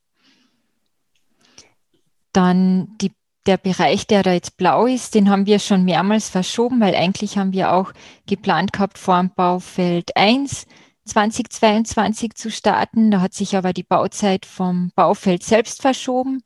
Dann 2.34 2.98
die 2.98 3.12
der 3.46 3.56
Bereich, 3.56 4.06
der 4.06 4.22
da 4.22 4.32
jetzt 4.32 4.56
blau 4.56 4.86
ist, 4.86 5.14
den 5.14 5.28
haben 5.30 5.46
wir 5.46 5.58
schon 5.58 5.84
mehrmals 5.84 6.28
verschoben, 6.28 6.80
weil 6.80 6.94
eigentlich 6.94 7.38
haben 7.38 7.52
wir 7.52 7.72
auch 7.72 7.92
geplant 8.26 8.72
gehabt, 8.72 8.98
vor 8.98 9.18
dem 9.18 9.30
Baufeld 9.30 10.16
1 10.16 10.66
2022 11.04 12.34
zu 12.34 12.50
starten. 12.50 13.10
Da 13.10 13.20
hat 13.20 13.34
sich 13.34 13.56
aber 13.56 13.72
die 13.72 13.82
Bauzeit 13.82 14.46
vom 14.46 14.90
Baufeld 14.94 15.42
selbst 15.42 15.82
verschoben. 15.82 16.42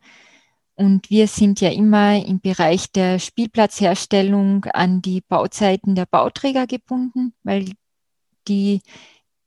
Und 0.75 1.11
wir 1.11 1.27
sind 1.27 1.61
ja 1.61 1.71
immer 1.71 2.25
im 2.25 2.41
Bereich 2.41 2.93
der 2.93 3.19
Spielplatzherstellung 3.19 4.65
an 4.67 5.03
die 5.03 5.21
Bauzeiten 5.21 5.95
der 5.95 6.07
Bauträger 6.07 6.67
gebunden, 6.67 7.35
weil 7.43 7.73
die, 8.47 8.83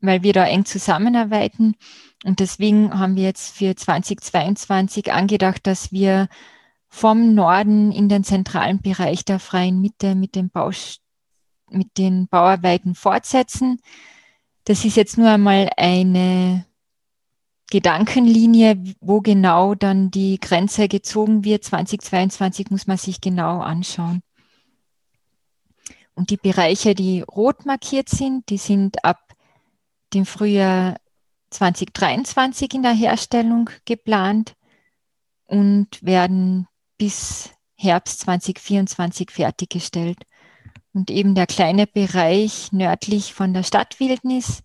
weil 0.02 0.24
wir 0.24 0.34
da 0.34 0.46
eng 0.46 0.66
zusammenarbeiten. 0.66 1.76
Und 2.26 2.40
deswegen 2.40 2.98
haben 3.00 3.16
wir 3.16 3.24
jetzt 3.24 3.56
für 3.56 3.76
2022 3.76 5.12
angedacht, 5.14 5.66
dass 5.66 5.92
wir 5.92 6.28
vom 6.94 7.34
Norden 7.34 7.92
in 7.94 8.10
den 8.10 8.26
zentralen 8.26 8.82
Bereich 8.82 9.24
der 9.24 9.40
freien 9.40 9.80
Mitte 9.80 10.14
mit 10.14 10.36
dem 10.36 10.50
Bau, 10.50 10.72
mit 11.70 11.98
den 11.98 12.28
Bauarbeiten 12.28 12.96
fortsetzen. 12.96 13.80
Das 14.66 14.84
ist 14.84 14.98
jetzt 14.98 15.18
nur 15.18 15.30
einmal 15.30 15.70
eine 15.78 16.66
Gedankenlinie, 17.72 18.84
wo 19.00 19.22
genau 19.22 19.74
dann 19.74 20.12
die 20.12 20.38
Grenze 20.40 20.90
gezogen 20.90 21.46
wird. 21.46 21.64
2022 21.64 22.70
muss 22.70 22.86
man 22.88 22.98
sich 22.98 23.22
genau 23.22 23.62
anschauen. 23.62 24.22
Und 26.14 26.30
die 26.30 26.38
Bereiche, 26.38 26.94
die 26.94 27.22
rot 27.22 27.66
markiert 27.66 28.10
sind, 28.10 28.50
die 28.50 28.58
sind 28.58 29.06
ab 29.06 29.18
dem 30.14 30.26
Frühjahr 30.26 30.98
2023 31.52 32.74
in 32.74 32.84
der 32.84 32.92
Herstellung 32.94 33.70
geplant 33.86 34.56
und 35.48 35.88
werden 36.04 36.68
bis 37.02 37.50
Herbst 37.74 38.20
2024 38.20 39.32
fertiggestellt. 39.32 40.20
Und 40.94 41.10
eben 41.10 41.34
der 41.34 41.48
kleine 41.48 41.88
Bereich 41.88 42.72
nördlich 42.72 43.34
von 43.34 43.56
der 43.56 43.64
Stadtwildnis, 43.64 44.62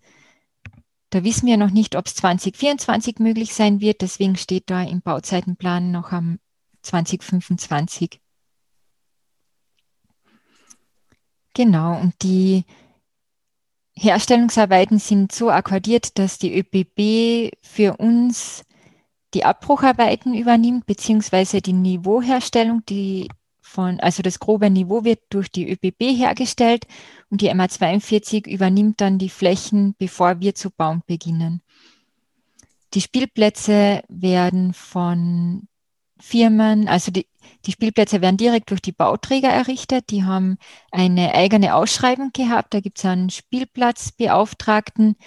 da 1.09 1.23
wissen 1.23 1.47
wir 1.47 1.57
noch 1.57 1.71
nicht, 1.71 1.95
ob 1.95 2.05
es 2.05 2.13
2024 2.13 3.17
möglich 3.17 3.55
sein 3.55 3.81
wird. 3.81 4.01
Deswegen 4.01 4.35
steht 4.35 4.69
da 4.69 4.83
im 4.83 5.01
Bauzeitenplan 5.01 5.89
noch 5.89 6.11
am 6.11 6.37
2025. 6.83 8.21
Genau, 11.55 11.99
und 11.99 12.21
die 12.21 12.65
Herstellungsarbeiten 13.95 14.99
sind 14.99 15.31
so 15.31 15.49
akkordiert, 15.49 16.19
dass 16.19 16.37
die 16.37 16.55
ÖPB 16.55 17.57
für 17.63 17.97
uns 17.97 18.63
die 19.33 19.43
Abbrucharbeiten 19.43 20.33
übernimmt, 20.33 20.85
beziehungsweise 20.85 21.61
die 21.61 21.73
Niveauherstellung, 21.73 22.83
die 22.85 23.29
von, 23.61 23.99
also 23.99 24.23
das 24.23 24.39
grobe 24.39 24.69
Niveau 24.69 25.03
wird 25.03 25.19
durch 25.29 25.51
die 25.51 25.69
ÖBB 25.69 26.17
hergestellt 26.17 26.87
und 27.29 27.41
die 27.41 27.51
MA42 27.51 28.47
übernimmt 28.47 29.01
dann 29.01 29.17
die 29.17 29.29
Flächen, 29.29 29.93
bevor 29.97 30.39
wir 30.39 30.55
zu 30.55 30.71
bauen 30.71 31.03
beginnen. 31.05 31.61
Die 32.93 33.01
Spielplätze 33.01 34.01
werden 34.07 34.73
von 34.73 35.67
Firmen, 36.19 36.87
also 36.87 37.11
die, 37.11 37.27
die 37.65 37.73
Spielplätze 37.73 38.21
werden 38.21 38.37
direkt 38.37 38.71
durch 38.71 38.81
die 38.81 38.93
Bauträger 38.93 39.49
errichtet. 39.49 40.09
Die 40.09 40.23
haben 40.23 40.57
eine 40.91 41.35
eigene 41.35 41.75
Ausschreibung 41.75 42.31
gehabt. 42.33 42.73
Da 42.73 42.79
gibt 42.79 42.97
es 42.97 43.05
einen 43.05 43.29
Spielplatzbeauftragten, 43.29 45.17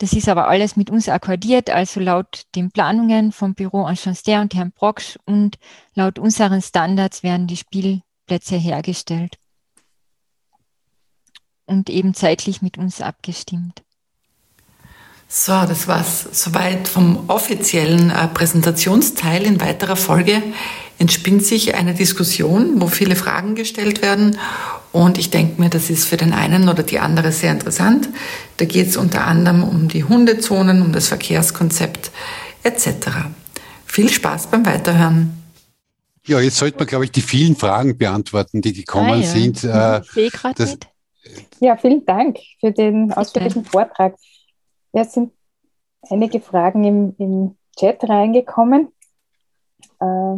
das 0.00 0.14
ist 0.14 0.30
aber 0.30 0.48
alles 0.48 0.76
mit 0.76 0.88
uns 0.88 1.10
akkordiert, 1.10 1.68
also 1.68 2.00
laut 2.00 2.46
den 2.54 2.70
Planungen 2.70 3.32
vom 3.32 3.54
Büro 3.54 3.86
Enchanster 3.86 4.40
und 4.40 4.54
Herrn 4.54 4.72
Brocksch 4.72 5.18
und 5.26 5.58
laut 5.94 6.18
unseren 6.18 6.62
Standards 6.62 7.22
werden 7.22 7.46
die 7.46 7.58
Spielplätze 7.58 8.56
hergestellt 8.56 9.36
und 11.66 11.90
eben 11.90 12.14
zeitlich 12.14 12.62
mit 12.62 12.78
uns 12.78 13.02
abgestimmt. 13.02 13.82
So, 15.28 15.52
das 15.52 15.86
war's 15.86 16.26
soweit 16.32 16.88
vom 16.88 17.28
offiziellen 17.28 18.10
äh, 18.10 18.26
Präsentationsteil. 18.26 19.44
In 19.44 19.60
weiterer 19.60 19.96
Folge 19.96 20.42
entspinnt 21.00 21.44
sich 21.44 21.74
eine 21.74 21.94
Diskussion, 21.94 22.80
wo 22.80 22.86
viele 22.86 23.16
Fragen 23.16 23.54
gestellt 23.54 24.02
werden 24.02 24.36
und 24.92 25.18
ich 25.18 25.30
denke 25.30 25.60
mir, 25.60 25.70
das 25.70 25.88
ist 25.88 26.04
für 26.04 26.18
den 26.18 26.32
einen 26.32 26.68
oder 26.68 26.82
die 26.82 26.98
andere 26.98 27.32
sehr 27.32 27.52
interessant. 27.52 28.10
Da 28.58 28.66
geht 28.66 28.88
es 28.88 28.96
unter 28.96 29.26
anderem 29.26 29.64
um 29.64 29.88
die 29.88 30.04
Hundezonen, 30.04 30.82
um 30.82 30.92
das 30.92 31.08
Verkehrskonzept 31.08 32.10
etc. 32.64 32.88
Viel 33.86 34.10
Spaß 34.10 34.48
beim 34.48 34.66
Weiterhören. 34.66 35.42
Ja, 36.26 36.38
jetzt 36.38 36.56
sollte 36.56 36.78
man, 36.78 36.86
glaube 36.86 37.06
ich, 37.06 37.12
die 37.12 37.22
vielen 37.22 37.56
Fragen 37.56 37.96
beantworten, 37.96 38.60
die 38.60 38.74
gekommen 38.74 39.10
ah, 39.10 39.16
ja. 39.16 39.26
sind. 39.26 39.64
Äh, 39.64 40.00
ich 40.00 40.10
sehe 40.10 40.30
gerade 40.30 40.62
mit. 40.66 40.86
Ja, 41.60 41.76
vielen 41.76 42.04
Dank 42.04 42.38
für 42.60 42.72
den 42.72 43.12
ausführlichen 43.12 43.64
Vortrag. 43.64 44.16
Ja, 44.92 45.02
es 45.02 45.14
sind 45.14 45.32
einige 46.10 46.40
Fragen 46.40 46.84
im, 46.84 47.14
im 47.18 47.56
Chat 47.78 48.02
reingekommen. 48.04 48.88
Äh, 50.00 50.36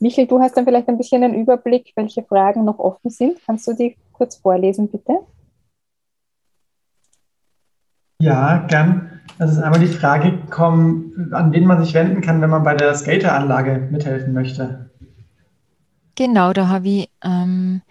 Michel, 0.00 0.26
du 0.26 0.40
hast 0.40 0.56
dann 0.56 0.64
vielleicht 0.64 0.88
ein 0.88 0.98
bisschen 0.98 1.24
einen 1.24 1.34
Überblick, 1.34 1.92
welche 1.96 2.22
Fragen 2.22 2.64
noch 2.64 2.78
offen 2.78 3.10
sind. 3.10 3.38
Kannst 3.44 3.66
du 3.66 3.72
die 3.72 3.96
kurz 4.12 4.36
vorlesen, 4.36 4.88
bitte? 4.88 5.18
Ja, 8.20 8.66
gern. 8.68 9.20
Das 9.38 9.52
ist 9.52 9.58
einmal 9.58 9.80
die 9.80 9.86
Frage 9.86 10.32
gekommen, 10.32 11.32
an 11.32 11.52
wen 11.52 11.64
man 11.64 11.84
sich 11.84 11.94
wenden 11.94 12.20
kann, 12.20 12.40
wenn 12.40 12.50
man 12.50 12.64
bei 12.64 12.74
der 12.74 12.94
Skateranlage 12.94 13.88
mithelfen 13.90 14.32
möchte. 14.32 14.90
Genau, 16.16 16.52
da 16.52 16.66
habe 16.66 16.88
ich, 16.88 17.10
ähm, 17.22 17.82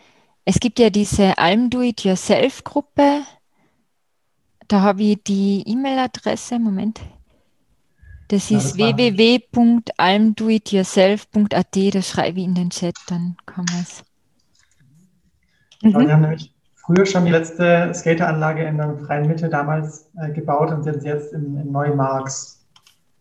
es 0.44 0.60
gibt 0.60 0.80
ja 0.80 0.90
diese 0.90 1.38
Alm 1.38 1.70
Do 1.70 1.82
It 1.82 2.04
Yourself 2.04 2.66
Gruppe. 2.66 3.22
Da 4.68 4.82
habe 4.82 5.04
ich 5.04 5.24
die 5.24 5.64
E-Mail-Adresse, 5.66 6.60
Moment, 6.60 7.00
das 8.28 8.52
ist 8.52 8.78
ja, 8.78 8.98
www.almdoityourself.at, 8.98 11.94
das 11.94 12.10
schreibe 12.10 12.40
ich 12.40 12.46
in 12.46 12.56
den 12.56 12.70
Chat, 12.70 12.96
dann 13.08 13.38
kann 13.46 13.66
man 13.66 13.82
es. 13.82 14.04
Mhm. 15.82 16.00
Wir 16.00 16.14
haben 16.14 16.22
nämlich 16.22 16.54
früher 16.76 17.06
schon 17.06 17.26
die 17.26 17.32
letzte 17.32 17.92
Skateranlage 17.94 18.64
in 18.64 18.78
der 18.78 18.98
freien 18.98 19.28
Mitte 19.28 19.50
damals 19.50 20.10
äh, 20.20 20.32
gebaut 20.32 20.72
und 20.72 20.84
sind 20.84 21.04
jetzt 21.04 21.34
in, 21.34 21.58
in 21.58 21.72
Neumarks 21.72 22.66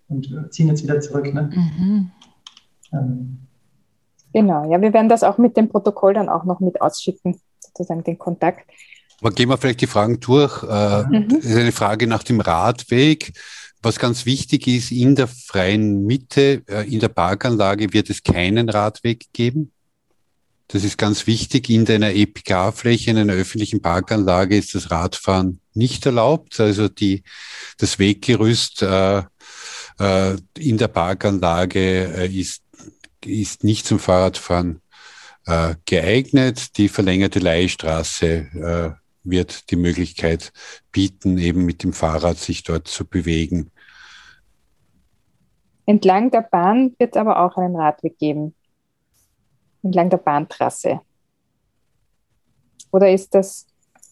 und 0.09 0.33
äh, 0.33 0.51
ziehen 0.51 0.69
jetzt 0.69 0.83
wieder 0.83 1.01
zurück. 1.01 1.33
Ne? 1.33 1.51
Mhm. 1.53 2.11
Ähm. 2.93 3.39
Genau, 4.33 4.71
ja, 4.71 4.81
wir 4.81 4.93
werden 4.93 5.09
das 5.09 5.23
auch 5.23 5.39
mit 5.39 5.57
dem 5.57 5.69
Protokoll 5.69 6.15
dann 6.15 6.29
auch 6.29 6.45
noch 6.45 6.61
mit 6.61 6.81
ausschicken, 6.81 7.41
sozusagen 7.61 8.05
den 8.05 8.19
Kontakt. 8.19 8.69
Aber 9.21 9.31
gehen 9.31 9.49
wir 9.49 9.57
vielleicht 9.57 9.81
die 9.81 9.87
Fragen 9.87 10.21
durch. 10.21 10.63
Äh, 10.63 11.05
mhm. 11.05 11.29
Das 11.29 11.45
ist 11.45 11.57
eine 11.57 11.73
Frage 11.73 12.07
nach 12.07 12.23
dem 12.23 12.41
Radweg. 12.41 13.33
Was 13.83 13.99
ganz 13.99 14.27
wichtig 14.27 14.66
ist, 14.66 14.91
in 14.91 15.14
der 15.14 15.29
freien 15.29 16.05
Mitte, 16.07 16.62
äh, 16.68 16.89
in 16.93 17.01
der 17.01 17.09
Parkanlage 17.09 17.93
wird 17.93 18.11
es 18.11 18.22
keinen 18.22 18.68
Radweg 18.68 19.27
geben. 19.33 19.72
Das 20.68 20.83
ist 20.83 20.99
ganz 20.99 21.27
wichtig. 21.27 21.70
In 21.70 21.89
einer 21.89 22.12
EPK-Fläche, 22.12 23.11
in 23.12 23.18
einer 23.18 23.35
öffentlichen 23.35 23.81
Parkanlage 23.81 24.57
ist 24.57 24.74
das 24.74 24.91
Radfahren 24.91 25.61
nicht 25.74 26.05
erlaubt. 26.07 26.59
Also 26.59 26.89
die, 26.89 27.22
das 27.79 27.99
Weggerüst 27.99 28.83
äh, 28.83 29.22
äh, 30.01 30.37
in 30.59 30.79
der 30.79 30.89
Parkanlage 30.89 32.12
äh, 32.16 32.27
ist, 32.27 32.62
ist 33.24 33.62
nicht 33.62 33.87
zum 33.87 34.01
Fahrradfahren 34.01 34.81
äh, 35.47 35.77
geeignet. 35.85 36.77
Die 36.79 36.89
verlängerte 36.89 37.39
Leihstraße 37.39 38.27
äh, 38.27 39.06
wird 39.29 39.70
die 39.70 39.77
Möglichkeit 39.77 40.53
bieten, 40.93 41.39
eben 41.39 41.64
mit 41.64 41.83
dem 41.83 41.93
Fahrrad 41.93 42.39
sich 42.39 42.62
dort 42.62 42.89
zu 42.89 43.05
bewegen. 43.05 43.70
Entlang 45.87 46.31
der 46.31 46.43
Bahn 46.43 46.95
wird 46.99 47.14
es 47.14 47.20
aber 47.20 47.41
auch 47.41 47.57
einen 47.57 47.77
Radweg 47.77 48.18
geben. 48.18 48.55
Entlang 49.83 50.11
der 50.11 50.16
Bahntrasse. 50.16 51.01
Oder 52.91 53.12
ist 53.12 53.35
das? 53.35 53.66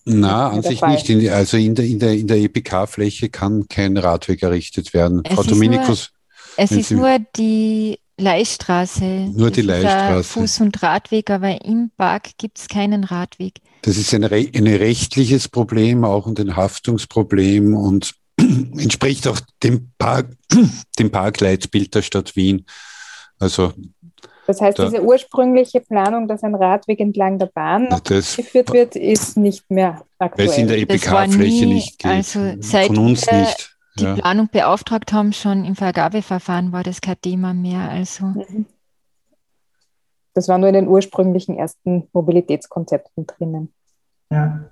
Na, 0.04 0.50
an 0.50 0.62
sich 0.62 0.80
Fall? 0.80 0.92
nicht. 0.92 1.08
In, 1.08 1.28
also 1.30 1.56
in 1.56 1.74
der, 1.74 1.86
in 1.86 1.98
der, 1.98 2.12
in 2.12 2.26
der 2.26 2.36
EPK-Fläche 2.36 3.30
kann 3.30 3.66
kein 3.68 3.96
Radweg 3.96 4.42
errichtet 4.42 4.94
werden. 4.94 5.22
Es 5.24 5.34
Frau 5.34 5.42
Dominikus. 5.42 6.12
Nur, 6.56 6.64
es 6.64 6.70
ist 6.70 6.88
Sie, 6.88 6.94
nur 6.94 7.18
die 7.36 7.98
Leihstraße. 8.18 9.04
Nur 9.34 9.50
die 9.50 9.62
Leihstraße. 9.62 10.38
Fuß- 10.38 10.62
und 10.62 10.82
Radweg, 10.82 11.30
aber 11.30 11.64
im 11.64 11.90
Park 11.96 12.30
gibt 12.38 12.58
es 12.58 12.68
keinen 12.68 13.04
Radweg. 13.04 13.60
Das 13.82 13.96
ist 13.96 14.14
ein, 14.14 14.24
ein 14.24 14.66
rechtliches 14.66 15.48
Problem, 15.48 16.04
auch 16.04 16.26
und 16.26 16.38
ein 16.40 16.56
Haftungsproblem 16.56 17.76
und 17.76 18.14
entspricht 18.38 19.26
auch 19.26 19.40
dem, 19.62 19.90
Park, 19.98 20.30
dem 20.98 21.10
Parkleitbild 21.10 21.94
der 21.94 22.02
Stadt 22.02 22.36
Wien. 22.36 22.66
Also 23.38 23.72
das 24.46 24.60
heißt, 24.60 24.78
da, 24.78 24.84
diese 24.86 25.02
ursprüngliche 25.02 25.80
Planung, 25.80 26.28
dass 26.28 26.42
ein 26.42 26.54
Radweg 26.54 27.00
entlang 27.00 27.38
der 27.38 27.46
Bahn 27.46 27.88
das, 28.04 28.36
geführt 28.36 28.72
wird, 28.72 28.96
ist 28.96 29.36
nicht 29.36 29.70
mehr 29.70 30.04
aktuell. 30.18 30.48
Weil 30.48 30.52
es 30.52 30.58
in 30.58 30.68
der 30.68 30.78
EPK-Fläche 30.78 31.66
nicht 31.66 31.98
geht. 31.98 32.10
Also 32.10 32.54
seit 32.60 32.88
Von 32.88 32.98
uns 32.98 33.26
wir 33.26 33.40
nicht. 33.40 33.73
Die 33.98 34.04
ja. 34.04 34.14
Planung 34.14 34.48
beauftragt 34.48 35.12
haben, 35.12 35.32
schon 35.32 35.64
im 35.64 35.76
Vergabeverfahren 35.76 36.72
war 36.72 36.82
das 36.82 37.00
kein 37.00 37.20
Thema 37.20 37.54
mehr. 37.54 37.88
Also. 37.88 38.26
Mhm. 38.26 38.66
Das 40.34 40.48
war 40.48 40.58
nur 40.58 40.68
in 40.68 40.74
den 40.74 40.88
ursprünglichen 40.88 41.56
ersten 41.56 42.08
Mobilitätskonzepten 42.12 43.26
drinnen. 43.26 43.72
Ja. 44.30 44.64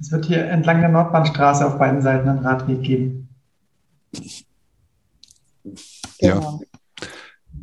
Es 0.00 0.10
wird 0.10 0.24
hier 0.24 0.46
entlang 0.46 0.80
der 0.80 0.88
Nordbahnstraße 0.88 1.66
auf 1.66 1.78
beiden 1.78 2.00
Seiten 2.00 2.28
einen 2.28 2.38
Radweg 2.38 2.82
geben. 2.82 3.28
Ja. 6.18 6.58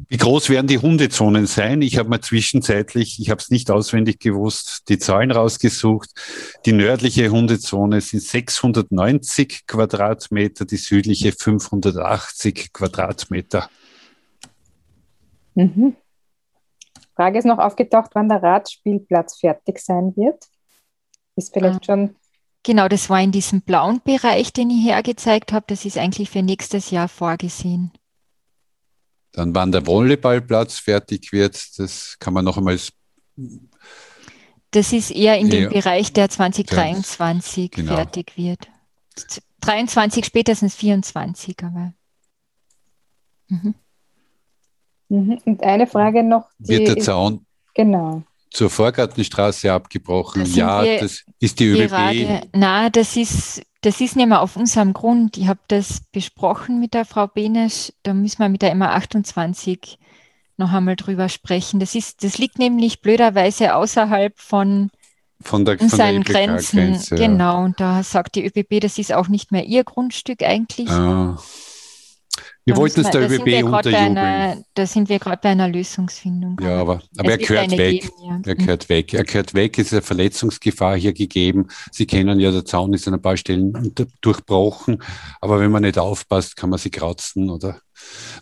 Wie 0.09 0.17
groß 0.17 0.49
werden 0.49 0.67
die 0.67 0.77
Hundezonen 0.77 1.47
sein? 1.47 1.81
Ich 1.81 1.97
habe 1.97 2.07
mal 2.07 2.21
zwischenzeitlich, 2.21 3.19
ich 3.19 3.29
habe 3.29 3.41
es 3.41 3.49
nicht 3.49 3.69
auswendig 3.69 4.19
gewusst, 4.19 4.87
die 4.87 4.99
Zahlen 4.99 5.31
rausgesucht. 5.31 6.11
Die 6.65 6.71
nördliche 6.71 7.29
Hundezone 7.29 7.99
sind 7.99 8.21
690 8.21 9.67
Quadratmeter, 9.67 10.63
die 10.63 10.77
südliche 10.77 11.33
580 11.33 12.71
Quadratmeter. 12.71 13.69
Mhm. 15.55 15.97
Frage 17.15 17.39
ist 17.39 17.45
noch 17.45 17.57
aufgetaucht, 17.57 18.11
wann 18.13 18.29
der 18.29 18.41
Radspielplatz 18.43 19.39
fertig 19.39 19.79
sein 19.79 20.13
wird. 20.15 20.45
Ist 21.35 21.51
vielleicht 21.53 21.81
ah. 21.81 21.83
schon. 21.85 22.15
Genau, 22.63 22.87
das 22.87 23.09
war 23.09 23.21
in 23.21 23.31
diesem 23.31 23.61
blauen 23.61 24.01
Bereich, 24.03 24.53
den 24.53 24.69
ich 24.69 24.85
hergezeigt 24.85 25.51
habe. 25.51 25.65
Das 25.67 25.83
ist 25.83 25.97
eigentlich 25.97 26.29
für 26.29 26.43
nächstes 26.43 26.91
Jahr 26.91 27.07
vorgesehen. 27.07 27.91
Dann, 29.37 29.53
wann 29.53 29.71
der 29.71 29.85
Volleyballplatz 29.85 30.79
fertig 30.79 31.31
wird, 31.31 31.77
das 31.77 32.17
kann 32.19 32.33
man 32.33 32.43
noch 32.43 32.57
einmal. 32.57 32.79
Das 34.71 34.93
ist 34.93 35.11
eher 35.11 35.37
in 35.37 35.51
dem 35.51 35.69
Bereich, 35.69 36.11
der 36.11 36.27
2023 36.27 37.69
genau. 37.69 37.95
fertig 37.95 38.35
wird. 38.35 38.67
23 39.61 40.25
spätestens 40.25 40.73
24, 40.73 41.55
aber. 41.63 41.93
Mhm. 43.47 43.75
Mhm. 45.09 45.39
Und 45.45 45.63
eine 45.63 45.85
Frage 45.85 46.23
noch. 46.23 46.49
Wird 46.57 46.87
der 46.87 46.97
Zaun 46.97 47.45
genau. 47.77 48.23
Zur 48.49 48.69
Vorgartenstraße 48.69 49.71
abgebrochen? 49.71 50.43
Das 50.43 50.55
ja, 50.55 50.83
das 50.97 51.23
ist 51.39 51.59
die 51.59 51.67
ÖBB. 51.67 52.47
Na, 52.53 52.89
das 52.89 53.15
ist, 53.15 53.61
das 53.81 54.01
ist 54.01 54.15
nicht 54.15 54.27
mehr 54.27 54.41
auf 54.41 54.55
unserem 54.55 54.93
Grund. 54.93 55.37
Ich 55.37 55.47
habe 55.47 55.59
das 55.67 56.01
besprochen 56.11 56.79
mit 56.79 56.93
der 56.93 57.05
Frau 57.05 57.27
Benesch. 57.27 57.93
Da 58.03 58.13
müssen 58.13 58.39
wir 58.39 58.49
mit 58.49 58.61
der 58.61 58.73
MA 58.75 58.93
28 58.93 59.97
noch 60.57 60.73
einmal 60.73 60.95
drüber 60.95 61.29
sprechen. 61.29 61.79
Das, 61.79 61.95
ist, 61.95 62.23
das 62.23 62.37
liegt 62.37 62.59
nämlich 62.59 63.01
blöderweise 63.01 63.75
außerhalb 63.75 64.37
von, 64.39 64.89
von, 65.41 65.65
der, 65.65 65.77
von 65.77 65.89
seinen 65.89 66.23
der 66.23 66.33
Grenzen. 66.33 66.79
Grenze, 66.79 67.15
genau, 67.15 67.63
und 67.63 67.79
da 67.79 68.01
sagt 68.03 68.35
die 68.35 68.45
ÖBB, 68.45 68.81
das 68.81 68.97
ist 68.97 69.13
auch 69.13 69.27
nicht 69.27 69.51
mehr 69.51 69.65
ihr 69.65 69.83
Grundstück 69.83 70.41
eigentlich. 70.43 70.89
Ah. 70.89 71.37
Wir 72.67 72.73
da 72.73 72.81
wollten 72.81 72.99
es 72.99 73.09
der 73.11 73.31
ÖBB 73.31 73.63
unterjubeln. 73.63 74.17
Einer, 74.17 74.61
da 74.73 74.85
sind 74.85 75.07
wir 75.07 75.19
gerade 75.19 75.39
bei 75.41 75.49
einer 75.51 75.69
Lösungsfindung. 75.69 76.57
Ja, 76.61 76.81
aber, 76.81 77.01
aber 77.17 77.31
er 77.31 77.37
gehört 77.37 77.71
weg. 77.77 78.01
Geben, 78.01 78.13
ja. 78.21 78.41
Er 78.45 78.55
gehört 78.55 78.89
weg. 78.89 79.13
Er 79.13 79.23
gehört 79.23 79.53
weg. 79.53 79.79
Es 79.79 79.85
ist 79.87 79.93
eine 79.93 80.01
Verletzungsgefahr 80.01 80.97
hier 80.97 81.13
gegeben. 81.13 81.67
Sie 81.93 82.05
kennen 82.05 82.41
ja, 82.41 82.51
der 82.51 82.65
Zaun 82.65 82.93
ist 82.93 83.07
an 83.07 83.13
ein 83.13 83.21
paar 83.21 83.37
Stellen 83.37 83.95
durchbrochen. 84.19 85.01
Aber 85.39 85.61
wenn 85.61 85.71
man 85.71 85.83
nicht 85.83 85.97
aufpasst, 85.97 86.57
kann 86.57 86.69
man 86.69 86.77
sie 86.77 86.89
kratzen 86.89 87.49
oder 87.49 87.79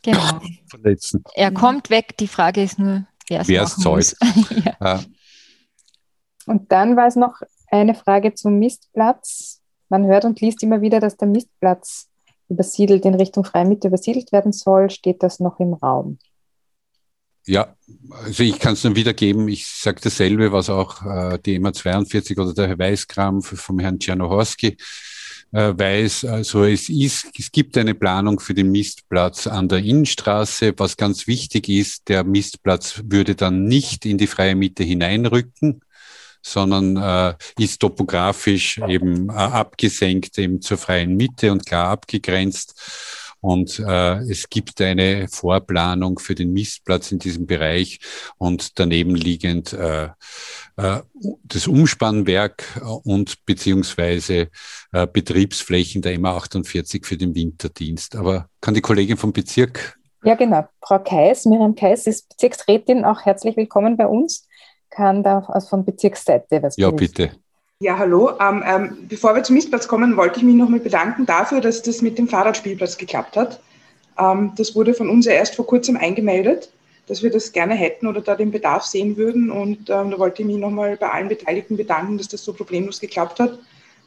genau. 0.01 0.41
verletzen. 0.71 1.23
Er 1.36 1.51
kommt 1.51 1.91
weg. 1.91 2.17
Die 2.17 2.28
Frage 2.28 2.63
ist 2.63 2.80
nur, 2.80 3.05
wer 3.28 3.41
es 3.41 3.76
zahlt. 3.76 4.15
ja. 4.82 5.03
Und 6.47 6.71
dann 6.71 6.97
war 6.97 7.05
es 7.05 7.15
noch 7.15 7.41
eine 7.69 7.93
Frage 7.93 8.34
zum 8.34 8.57
Mistplatz. 8.57 9.61
Man 9.88 10.07
hört 10.07 10.26
und 10.26 10.41
liest 10.41 10.63
immer 10.63 10.82
wieder, 10.82 10.99
dass 10.99 11.15
der 11.15 11.28
Mistplatz 11.28 12.09
übersiedelt 12.50 13.06
in 13.06 13.16
Richtung 13.16 13.43
Freimitte 13.43 13.88
übersiedelt 13.88 14.32
werden 14.32 14.52
soll, 14.52 14.89
steht 14.89 15.24
das 15.24 15.39
noch 15.39 15.60
im 15.60 15.74
Raum? 15.74 16.18
Ja, 17.48 17.76
also 18.24 18.43
ich 18.43 18.58
kann 18.58 18.74
es 18.74 18.84
nur 18.84 18.96
wiedergeben. 18.96 19.48
Ich 19.48 19.68
sage 19.68 20.02
dasselbe, 20.02 20.52
was 20.52 20.70
auch 20.70 21.06
äh, 21.06 21.38
die 21.46 21.56
EMA 21.56 21.74
42 21.74 22.38
oder 22.39 22.54
der 22.54 22.80
Weißkram 22.80 23.43
vom 23.43 23.80
Herrn 23.80 24.00
Czernohorski 24.00 24.78
äh, 25.52 25.74
weiß. 25.78 26.26
Also 26.26 26.64
es 26.64 26.89
ist, 26.89 27.28
es 27.38 27.52
gibt 27.52 27.78
eine 27.78 27.93
Planung 27.93 28.39
für 28.39 28.56
den 28.56 28.72
Mistplatz 28.72 29.46
an 29.46 29.68
der 29.68 29.80
Innenstraße. 29.80 30.74
Was 30.78 30.98
ganz 30.98 31.28
wichtig 31.28 31.70
ist, 31.70 32.10
der 32.10 32.24
Mistplatz 32.24 33.04
würde 33.06 33.36
dann 33.36 33.66
nicht 33.66 34.06
in 34.08 34.18
die 34.18 34.28
freie 34.28 34.56
Mitte 34.56 34.84
hineinrücken, 34.84 35.82
sondern 36.46 36.96
äh, 36.96 37.34
ist 37.58 37.80
topografisch 37.80 38.78
eben 38.88 39.30
äh, 39.30 39.34
abgesenkt 39.34 40.38
eben 40.38 40.62
zur 40.62 40.78
freien 40.78 41.16
Mitte 41.16 41.52
und 41.52 41.66
klar 41.66 41.89
abgegrenzt. 41.89 43.34
Und 43.41 43.80
äh, 43.80 44.18
es 44.30 44.50
gibt 44.50 44.80
eine 44.82 45.28
Vorplanung 45.28 46.20
für 46.20 46.36
den 46.36 46.54
Mistplatz 46.54 47.12
in 47.12 47.20
diesem 47.20 47.46
Bereich 47.46 48.00
und 48.38 48.80
daneben 48.80 49.16
liegend 49.16 49.74
äh, 49.74 50.10
äh, 50.78 51.02
das 51.43 51.68
Umspannwerk 51.68 52.82
und 53.04 53.46
beziehungsweise 53.46 54.50
äh, 54.93 55.08
Betriebsflächen 55.08 56.02
der 56.02 56.18
MA48 56.18 57.06
für 57.06 57.18
den 57.18 57.36
Winterdienst. 57.36 58.16
Aber 58.16 58.50
kann 58.62 58.74
die 58.74 58.82
Kollegin 58.82 59.18
vom 59.18 59.34
Bezirk? 59.34 59.98
Ja, 60.24 60.34
genau. 60.34 60.68
Frau 60.82 61.00
Kais, 61.00 61.46
Miriam 61.46 61.76
Kais 61.76 62.08
ist 62.08 62.30
Bezirksrätin, 62.30 63.06
auch 63.06 63.26
herzlich 63.26 63.58
willkommen 63.58 63.96
bei 63.98 64.08
uns 64.08 64.48
kann 64.96 65.24
da 65.24 65.41
von 65.41 65.86
Bezirksseite 65.86 66.64
was 66.64 66.78
Ja, 66.78 66.89
berichten. 66.89 67.24
bitte. 67.24 67.36
Ja, 67.80 67.98
hallo. 67.98 68.32
Ähm, 68.39 68.64
ähm, 68.66 68.98
bevor 69.10 69.36
wir 69.36 69.43
zum 69.43 69.56
Mistplatz 69.56 69.88
kommen, 69.88 70.16
wollte 70.16 70.38
ich 70.38 70.43
mich 70.43 70.56
nochmal 70.56 70.80
bedanken 70.80 71.26
dafür, 71.26 71.60
dass 71.60 71.82
das 71.82 72.02
mit 72.02 72.18
dem 72.18 72.28
Fahrradspielplatz 72.28 72.98
geklappt 72.98 73.36
hat. 73.36 73.60
Ähm, 74.18 74.54
das 74.56 74.76
wurde 74.76 74.93
von 74.93 75.10
uns 75.10 75.26
ja 75.26 75.34
erst 75.34 75.56
vor 75.56 75.68
kurzem 75.68 75.98
eingemeldet, 75.98 76.72
dass 77.08 77.22
wir 77.22 77.30
das 77.30 77.52
gerne 77.52 77.74
hätten 77.74 78.08
oder 78.08 78.22
da 78.22 78.36
den 78.36 78.52
Bedarf 78.52 78.84
sehen 78.84 79.18
würden. 79.18 79.52
Und 79.52 79.89
ähm, 79.89 80.12
da 80.12 80.18
wollte 80.18 80.41
ich 80.41 80.48
mich 80.48 80.58
nochmal 80.58 80.96
bei 80.96 81.10
allen 81.10 81.28
Beteiligten 81.28 81.76
bedanken, 81.76 82.18
dass 82.18 82.30
das 82.30 82.43
so 82.46 82.54
problemlos 82.54 83.02
geklappt 83.02 83.39
hat 83.41 83.60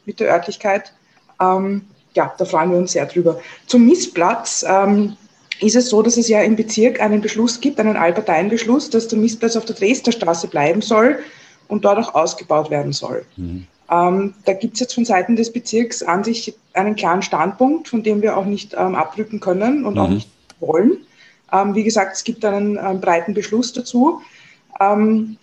mit 0.06 0.18
der 0.18 0.32
Örtlichkeit. 0.32 0.94
Ähm, 1.38 1.82
ja, 2.14 2.34
da 2.38 2.44
freuen 2.46 2.70
wir 2.70 2.78
uns 2.78 2.92
sehr 2.92 3.04
drüber. 3.04 3.38
Zum 3.66 3.86
Mistplatz. 3.86 4.64
Ist 5.60 5.76
es 5.76 5.88
so, 5.88 6.02
dass 6.02 6.16
es 6.16 6.28
ja 6.28 6.42
im 6.42 6.56
Bezirk 6.56 7.00
einen 7.00 7.20
Beschluss 7.20 7.60
gibt, 7.60 7.80
einen 7.80 7.96
Allparteienbeschluss, 7.96 8.90
dass 8.90 9.08
der 9.08 9.18
Mistplatz 9.18 9.56
auf 9.56 9.64
der 9.64 9.74
Dresdner 9.74 10.12
Straße 10.12 10.46
bleiben 10.48 10.82
soll 10.82 11.18
und 11.66 11.84
dort 11.84 11.98
auch 11.98 12.14
ausgebaut 12.14 12.70
werden 12.70 12.92
soll. 12.92 13.24
Mhm. 13.36 13.66
Ähm, 13.90 14.34
da 14.44 14.52
gibt 14.52 14.74
es 14.74 14.80
jetzt 14.80 14.94
von 14.94 15.04
Seiten 15.04 15.34
des 15.34 15.52
Bezirks 15.52 16.02
an 16.02 16.22
sich 16.22 16.54
einen 16.74 16.94
klaren 16.94 17.22
Standpunkt, 17.22 17.88
von 17.88 18.02
dem 18.02 18.22
wir 18.22 18.36
auch 18.36 18.44
nicht 18.44 18.74
ähm, 18.74 18.94
abrücken 18.94 19.40
können 19.40 19.84
und 19.84 19.94
mhm. 19.94 20.00
auch 20.00 20.08
nicht 20.08 20.28
wollen. 20.60 20.98
Ähm, 21.52 21.74
wie 21.74 21.84
gesagt, 21.84 22.14
es 22.14 22.24
gibt 22.24 22.44
einen 22.44 22.76
ähm, 22.76 23.00
breiten 23.00 23.34
Beschluss 23.34 23.72
dazu. 23.72 24.20
Ähm, 24.80 25.38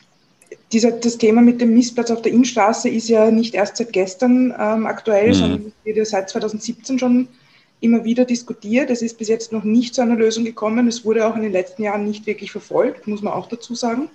dieser, 0.72 0.91
das 0.91 1.18
Thema 1.18 1.41
mit 1.41 1.59
dem 1.61 1.74
Mistplatz 1.74 2.11
auf 2.11 2.22
der 2.22 2.32
Innenstraße 2.32 2.89
ist 2.89 3.09
ja 3.09 3.32
nicht 3.32 3.55
erst 3.55 3.78
seit 3.78 3.93
gestern 3.93 4.53
ähm, 4.57 4.86
aktuell, 4.86 5.30
mhm. 5.30 5.34
sondern 5.34 5.74
wird 5.84 5.97
ja 5.97 6.05
seit 6.05 6.30
2017 6.30 6.99
schon 6.99 7.28
immer 7.82 8.03
wieder 8.03 8.26
diskutiert. 8.26 8.89
Es 8.89 9.01
ist 9.01 9.17
bis 9.17 9.28
jetzt 9.28 9.51
noch 9.51 9.63
nicht 9.63 9.95
zu 9.95 10.01
einer 10.01 10.15
Lösung 10.15 10.43
gekommen. 10.43 10.88
Es 10.88 11.05
wurde 11.05 11.28
auch 11.28 11.36
in 11.36 11.43
den 11.43 11.51
letzten 11.51 11.84
Jahren 11.84 12.05
nicht 12.05 12.26
wirklich 12.26 12.51
verfolgt, 12.51 13.07
muss 13.07 13.21
man 13.21 13.34
auch 13.34 13.47
dazu 13.47 13.76
sagen. 13.76 14.09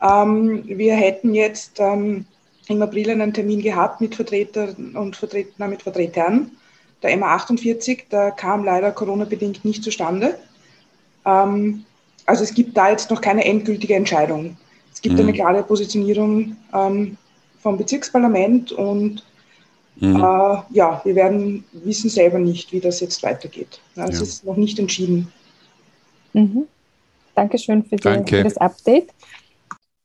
Ähm, 0.00 0.62
wir 0.66 0.94
hätten 0.94 1.34
jetzt 1.34 1.80
ähm, 1.80 2.24
im 2.68 2.82
April 2.82 3.10
einen 3.10 3.34
Termin 3.34 3.62
gehabt 3.62 4.00
mit 4.00 4.14
Vertretern 4.14 4.94
und 4.94 5.16
Vertret 5.16 5.48
na, 5.58 5.66
mit 5.66 5.82
Vertretern 5.82 6.50
der 7.02 7.16
MA 7.16 7.34
48. 7.34 8.06
Da 8.10 8.30
kam 8.30 8.64
leider 8.64 8.92
Corona-bedingt 8.92 9.64
nicht 9.64 9.82
zustande. 9.82 10.38
Ähm, 11.24 11.84
also 12.26 12.44
es 12.44 12.54
gibt 12.54 12.76
da 12.76 12.90
jetzt 12.90 13.10
noch 13.10 13.20
keine 13.20 13.44
endgültige 13.44 13.94
Entscheidung. 13.94 14.56
Es 14.92 15.00
gibt 15.00 15.14
mhm. 15.14 15.22
eine 15.22 15.32
klare 15.32 15.62
Positionierung 15.62 16.56
ähm, 16.74 17.16
vom 17.60 17.76
Bezirksparlament 17.76 18.72
und 18.72 19.24
Mhm. 20.00 20.16
Äh, 20.16 20.58
ja, 20.70 21.00
wir 21.04 21.14
werden 21.14 21.64
wissen 21.72 22.10
selber 22.10 22.38
nicht, 22.38 22.72
wie 22.72 22.80
das 22.80 23.00
jetzt 23.00 23.22
weitergeht. 23.22 23.80
Also 23.96 24.12
ja. 24.12 24.22
Es 24.22 24.28
ist 24.28 24.44
noch 24.44 24.56
nicht 24.56 24.78
entschieden. 24.78 25.32
Mhm. 26.32 26.66
Dankeschön 27.34 27.84
für, 27.84 27.96
die, 27.96 28.02
Danke. 28.02 28.38
für 28.38 28.44
das 28.44 28.56
Update. 28.56 29.10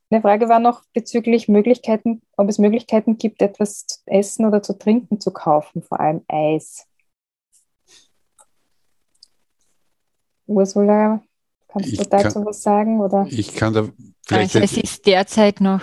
Eine 0.10 0.22
Frage 0.22 0.48
war 0.50 0.60
noch 0.60 0.84
bezüglich 0.94 1.48
Möglichkeiten, 1.48 2.22
ob 2.38 2.48
es 2.50 2.60
Möglichkeiten 2.60 3.18
gibt, 3.18 3.41
etwas 3.41 3.88
zu 3.88 4.00
essen 4.06 4.46
oder 4.46 4.62
zu 4.62 4.78
trinken 4.78 5.20
zu 5.20 5.32
kaufen, 5.32 5.82
vor 5.82 6.00
allem 6.00 6.22
Eis. 6.28 6.86
Ursula, 10.46 11.24
kannst 11.68 11.94
ich 11.94 11.98
du 11.98 12.06
dazu 12.06 12.34
kann, 12.34 12.46
was 12.46 12.62
sagen? 12.62 13.00
Oder? 13.02 13.26
Ich 13.30 13.56
kann 13.56 13.74
da 13.74 13.89
vielleicht. 14.26 14.56
Also 14.56 14.60
es 14.60 14.78
ist 14.78 15.06
derzeit 15.08 15.62
noch 15.62 15.82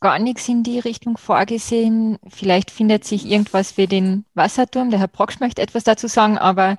gar 0.00 0.18
nichts 0.18 0.48
in 0.48 0.62
die 0.62 0.78
Richtung 0.78 1.16
vorgesehen. 1.16 2.18
Vielleicht 2.28 2.70
findet 2.70 3.04
sich 3.04 3.26
irgendwas 3.26 3.72
für 3.72 3.86
den 3.86 4.24
Wasserturm. 4.34 4.90
Der 4.90 5.00
Herr 5.00 5.08
Brocksch 5.08 5.40
möchte 5.40 5.62
etwas 5.62 5.84
dazu 5.84 6.06
sagen, 6.06 6.38
aber 6.38 6.76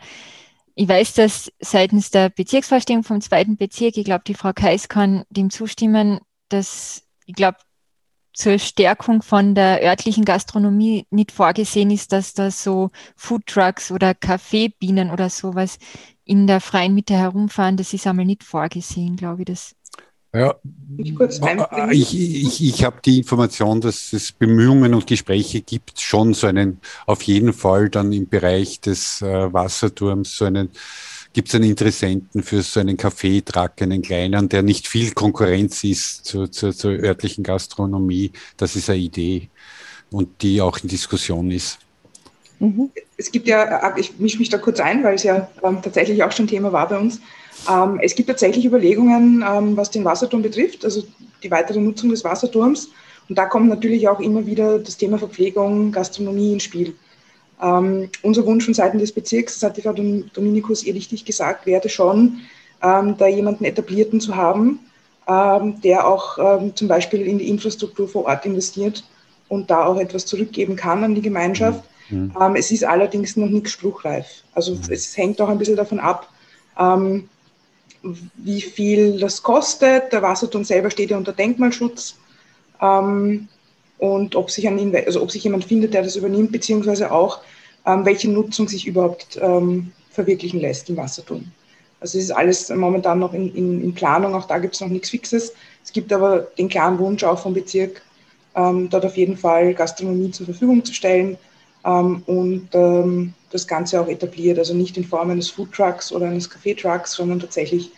ich 0.75 0.87
weiß, 0.87 1.13
dass 1.13 1.51
seitens 1.59 2.09
der 2.11 2.29
Bezirksvorstellung 2.29 3.03
vom 3.03 3.19
zweiten 3.19 3.57
Bezirk, 3.57 3.97
ich 3.97 4.05
glaube, 4.05 4.23
die 4.25 4.33
Frau 4.33 4.53
Kais 4.53 4.87
kann 4.87 5.25
dem 5.29 5.49
zustimmen, 5.49 6.19
dass, 6.47 7.03
ich 7.25 7.35
glaube, 7.35 7.57
zur 8.33 8.57
Stärkung 8.57 9.21
von 9.21 9.55
der 9.55 9.83
örtlichen 9.83 10.23
Gastronomie 10.23 11.05
nicht 11.09 11.33
vorgesehen 11.33 11.91
ist, 11.91 12.13
dass 12.13 12.33
da 12.33 12.51
so 12.51 12.91
Foodtrucks 13.17 13.91
oder 13.91 14.15
Kaffeebienen 14.15 15.11
oder 15.11 15.29
sowas 15.29 15.77
in 16.23 16.47
der 16.47 16.61
freien 16.61 16.93
Mitte 16.93 17.15
herumfahren. 17.15 17.75
Das 17.75 17.91
ist 17.91 18.07
einmal 18.07 18.25
nicht 18.25 18.45
vorgesehen, 18.45 19.17
glaube 19.17 19.41
ich. 19.41 19.47
Das 19.47 19.75
ja, 20.33 20.55
ich, 21.91 22.15
ich, 22.15 22.63
ich 22.63 22.83
habe 22.83 22.97
die 23.03 23.17
Information, 23.17 23.81
dass 23.81 24.13
es 24.13 24.31
Bemühungen 24.31 24.93
und 24.93 25.07
Gespräche 25.07 25.61
gibt, 25.61 25.99
schon 25.99 26.33
so 26.33 26.47
einen, 26.47 26.79
auf 27.05 27.23
jeden 27.23 27.53
Fall 27.53 27.89
dann 27.89 28.13
im 28.13 28.27
Bereich 28.27 28.79
des 28.79 29.21
äh, 29.21 29.51
Wasserturms 29.51 30.37
so 30.37 30.45
einen 30.45 30.69
gibt 31.33 31.49
es 31.49 31.55
einen 31.55 31.65
Interessenten 31.65 32.43
für 32.43 32.61
so 32.61 32.79
einen 32.79 32.97
Kaffeetruck, 32.97 33.81
einen 33.81 34.01
kleinen, 34.01 34.49
der 34.49 34.63
nicht 34.63 34.87
viel 34.87 35.11
Konkurrenz 35.11 35.83
ist 35.83 36.25
zur, 36.25 36.51
zur, 36.51 36.73
zur 36.73 36.91
örtlichen 36.91 37.43
Gastronomie. 37.43 38.31
Das 38.57 38.75
ist 38.75 38.89
eine 38.89 38.99
Idee 38.99 39.49
und 40.11 40.41
die 40.41 40.61
auch 40.61 40.79
in 40.79 40.89
Diskussion 40.89 41.51
ist. 41.51 41.77
Mhm. 42.59 42.89
Es 43.15 43.31
gibt 43.31 43.47
ja, 43.47 43.95
ich 43.95 44.17
mische 44.19 44.39
mich 44.39 44.49
da 44.49 44.57
kurz 44.57 44.79
ein, 44.79 45.03
weil 45.03 45.15
es 45.15 45.23
ja 45.23 45.49
ähm, 45.63 45.81
tatsächlich 45.81 46.23
auch 46.23 46.31
schon 46.31 46.47
Thema 46.47 46.73
war 46.73 46.89
bei 46.89 46.97
uns. 46.97 47.21
Ähm, 47.69 47.99
es 48.01 48.15
gibt 48.15 48.29
tatsächlich 48.29 48.65
Überlegungen, 48.65 49.43
ähm, 49.47 49.75
was 49.75 49.89
den 49.89 50.05
Wasserturm 50.05 50.41
betrifft, 50.41 50.85
also 50.85 51.03
die 51.43 51.51
weitere 51.51 51.79
Nutzung 51.79 52.09
des 52.09 52.23
Wasserturms. 52.23 52.89
Und 53.27 53.37
da 53.37 53.45
kommt 53.45 53.69
natürlich 53.69 54.07
auch 54.07 54.19
immer 54.19 54.45
wieder 54.45 54.79
das 54.79 54.97
Thema 54.97 55.17
Verpflegung, 55.17 55.91
Gastronomie 55.91 56.53
ins 56.53 56.63
Spiel. 56.63 56.95
Ähm, 57.61 58.09
unser 58.23 58.45
Wunsch 58.45 58.65
von 58.65 58.73
Seiten 58.73 58.99
des 58.99 59.11
Bezirks, 59.11 59.59
das 59.59 59.69
hat 59.69 59.77
die 59.77 59.81
Frau 59.81 59.93
Dominikus 59.93 60.85
eh 60.85 60.91
richtig 60.91 61.25
gesagt, 61.25 61.65
wäre 61.65 61.89
schon, 61.89 62.39
ähm, 62.81 63.15
da 63.17 63.27
jemanden 63.27 63.65
etablierten 63.65 64.21
zu 64.21 64.35
haben, 64.35 64.79
ähm, 65.27 65.79
der 65.81 66.07
auch 66.07 66.37
ähm, 66.37 66.75
zum 66.75 66.87
Beispiel 66.87 67.21
in 67.21 67.37
die 67.37 67.49
Infrastruktur 67.49 68.07
vor 68.07 68.25
Ort 68.25 68.45
investiert 68.45 69.03
und 69.49 69.69
da 69.69 69.85
auch 69.85 69.99
etwas 69.99 70.25
zurückgeben 70.25 70.75
kann 70.75 71.03
an 71.03 71.15
die 71.15 71.21
Gemeinschaft. 71.21 71.83
Mhm. 72.09 72.33
Ähm, 72.39 72.55
es 72.55 72.71
ist 72.71 72.85
allerdings 72.85 73.35
noch 73.35 73.49
nicht 73.49 73.69
spruchreif. 73.69 74.25
Also 74.53 74.75
mhm. 74.75 74.81
es 74.89 75.15
hängt 75.17 75.41
auch 75.41 75.49
ein 75.49 75.57
bisschen 75.57 75.75
davon 75.75 75.99
ab, 75.99 76.29
ähm, 76.79 77.29
wie 78.01 78.61
viel 78.61 79.19
das 79.19 79.43
kostet. 79.43 80.11
Der 80.11 80.21
Wasserturm 80.21 80.63
selber 80.63 80.89
steht 80.89 81.11
ja 81.11 81.17
unter 81.17 81.33
Denkmalschutz. 81.33 82.15
und 82.81 84.35
ob 84.35 84.49
sich, 84.49 84.67
ein, 84.67 84.95
also 85.05 85.21
ob 85.21 85.31
sich 85.31 85.43
jemand 85.43 85.65
findet, 85.65 85.93
der 85.93 86.03
das 86.03 86.15
übernimmt, 86.15 86.53
beziehungsweise 86.53 87.11
auch, 87.11 87.41
ähm, 87.85 88.05
welche 88.05 88.29
Nutzung 88.29 88.67
sich 88.67 88.87
überhaupt 88.87 89.37
ähm, 89.41 89.91
verwirklichen 90.11 90.61
lässt 90.61 90.89
im 90.89 90.97
Wasserturm. 90.97 91.45
Also 91.99 92.17
es 92.17 92.25
ist 92.25 92.31
alles 92.31 92.69
momentan 92.69 93.19
noch 93.19 93.33
in, 93.33 93.53
in, 93.53 93.83
in 93.83 93.93
Planung, 93.93 94.33
auch 94.33 94.45
da 94.45 94.57
gibt 94.57 94.75
es 94.75 94.81
noch 94.81 94.87
nichts 94.87 95.09
Fixes. 95.09 95.53
Es 95.83 95.91
gibt 95.91 96.13
aber 96.13 96.47
den 96.57 96.69
klaren 96.69 96.97
Wunsch 96.99 97.23
auch 97.23 97.39
vom 97.39 97.53
Bezirk, 97.53 98.01
ähm, 98.55 98.89
dort 98.89 99.05
auf 99.05 99.17
jeden 99.17 99.37
Fall 99.37 99.73
Gastronomie 99.73 100.31
zur 100.31 100.45
Verfügung 100.45 100.83
zu 100.85 100.93
stellen 100.93 101.37
ähm, 101.85 102.23
und 102.25 102.69
ähm, 102.73 103.33
das 103.51 103.67
Ganze 103.67 103.99
auch 104.01 104.07
etabliert, 104.07 104.59
also 104.59 104.73
nicht 104.73 104.97
in 104.97 105.03
Form 105.03 105.29
eines 105.29 105.49
Foodtrucks 105.49 106.11
oder 106.11 106.27
eines 106.27 106.49
Kaffeetrucks, 106.49 107.13
sondern 107.13 107.39
tatsächlich 107.39 107.91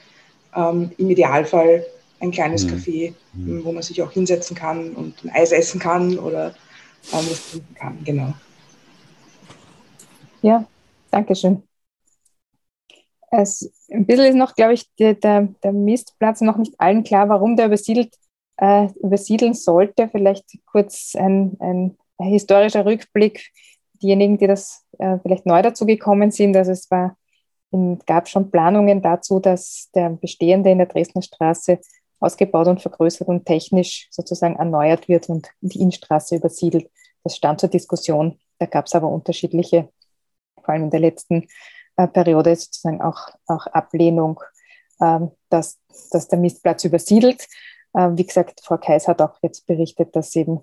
ähm, 0.55 0.91
im 0.97 1.09
Idealfall 1.09 1.85
ein 2.19 2.31
kleines 2.31 2.65
mhm. 2.65 2.69
Café, 2.69 3.13
mhm. 3.33 3.65
wo 3.65 3.71
man 3.71 3.83
sich 3.83 4.01
auch 4.01 4.11
hinsetzen 4.11 4.55
kann 4.55 4.93
und 4.93 5.23
ein 5.23 5.29
Eis 5.31 5.51
essen 5.51 5.79
kann 5.79 6.17
oder 6.19 6.47
ähm, 7.13 7.27
was 7.29 7.51
trinken 7.51 7.75
kann, 7.75 7.97
genau. 8.03 8.33
Ja, 10.41 10.65
danke 11.09 11.35
schön. 11.35 11.63
Es, 13.31 13.71
ein 13.89 14.05
bisschen 14.05 14.25
ist 14.25 14.35
noch, 14.35 14.55
glaube 14.55 14.73
ich, 14.73 14.85
der, 14.99 15.13
der, 15.13 15.47
der, 15.63 15.71
Mistplatz 15.71 16.41
noch 16.41 16.57
nicht 16.57 16.73
allen 16.79 17.03
klar, 17.03 17.29
warum 17.29 17.55
der 17.55 17.67
übersiedelt, 17.67 18.13
äh, 18.57 18.87
übersiedeln 19.01 19.53
sollte. 19.53 20.09
Vielleicht 20.09 20.45
kurz 20.65 21.15
ein, 21.15 21.55
ein, 21.59 21.97
historischer 22.19 22.85
Rückblick. 22.85 23.49
Diejenigen, 24.01 24.37
die 24.37 24.47
das 24.47 24.85
äh, 24.99 25.17
vielleicht 25.19 25.45
neu 25.45 25.61
dazu 25.61 25.85
gekommen 25.85 26.31
sind, 26.31 26.55
also 26.57 26.71
es 26.71 26.89
war, 26.89 27.17
gab 28.05 28.27
schon 28.27 28.51
Planungen 28.51 29.01
dazu, 29.01 29.39
dass 29.39 29.89
der 29.95 30.09
bestehende 30.09 30.71
in 30.71 30.79
der 30.79 30.87
Dresdner 30.87 31.21
Straße 31.21 31.79
ausgebaut 32.19 32.67
und 32.67 32.81
vergrößert 32.81 33.27
und 33.27 33.45
technisch 33.45 34.07
sozusagen 34.11 34.57
erneuert 34.57 35.07
wird 35.07 35.29
und 35.29 35.49
die 35.61 35.79
Innenstraße 35.79 36.35
übersiedelt. 36.35 36.89
Das 37.23 37.37
stand 37.37 37.61
zur 37.61 37.69
Diskussion. 37.69 38.39
Da 38.59 38.65
gab 38.65 38.87
es 38.87 38.95
aber 38.95 39.07
unterschiedliche 39.07 39.89
vor 40.63 40.73
allem 40.73 40.83
in 40.83 40.89
der 40.89 40.99
letzten 40.99 41.47
äh, 41.97 42.07
Periode 42.07 42.55
sozusagen 42.55 43.01
auch, 43.01 43.29
auch 43.47 43.67
Ablehnung, 43.67 44.39
ähm, 45.01 45.31
dass, 45.49 45.79
dass 46.11 46.27
der 46.27 46.39
Mistplatz 46.39 46.83
übersiedelt. 46.83 47.47
Äh, 47.93 48.09
wie 48.13 48.25
gesagt, 48.25 48.61
Frau 48.63 48.77
Kais 48.77 49.07
hat 49.07 49.21
auch 49.21 49.37
jetzt 49.41 49.65
berichtet, 49.67 50.15
dass 50.15 50.35
eben 50.35 50.61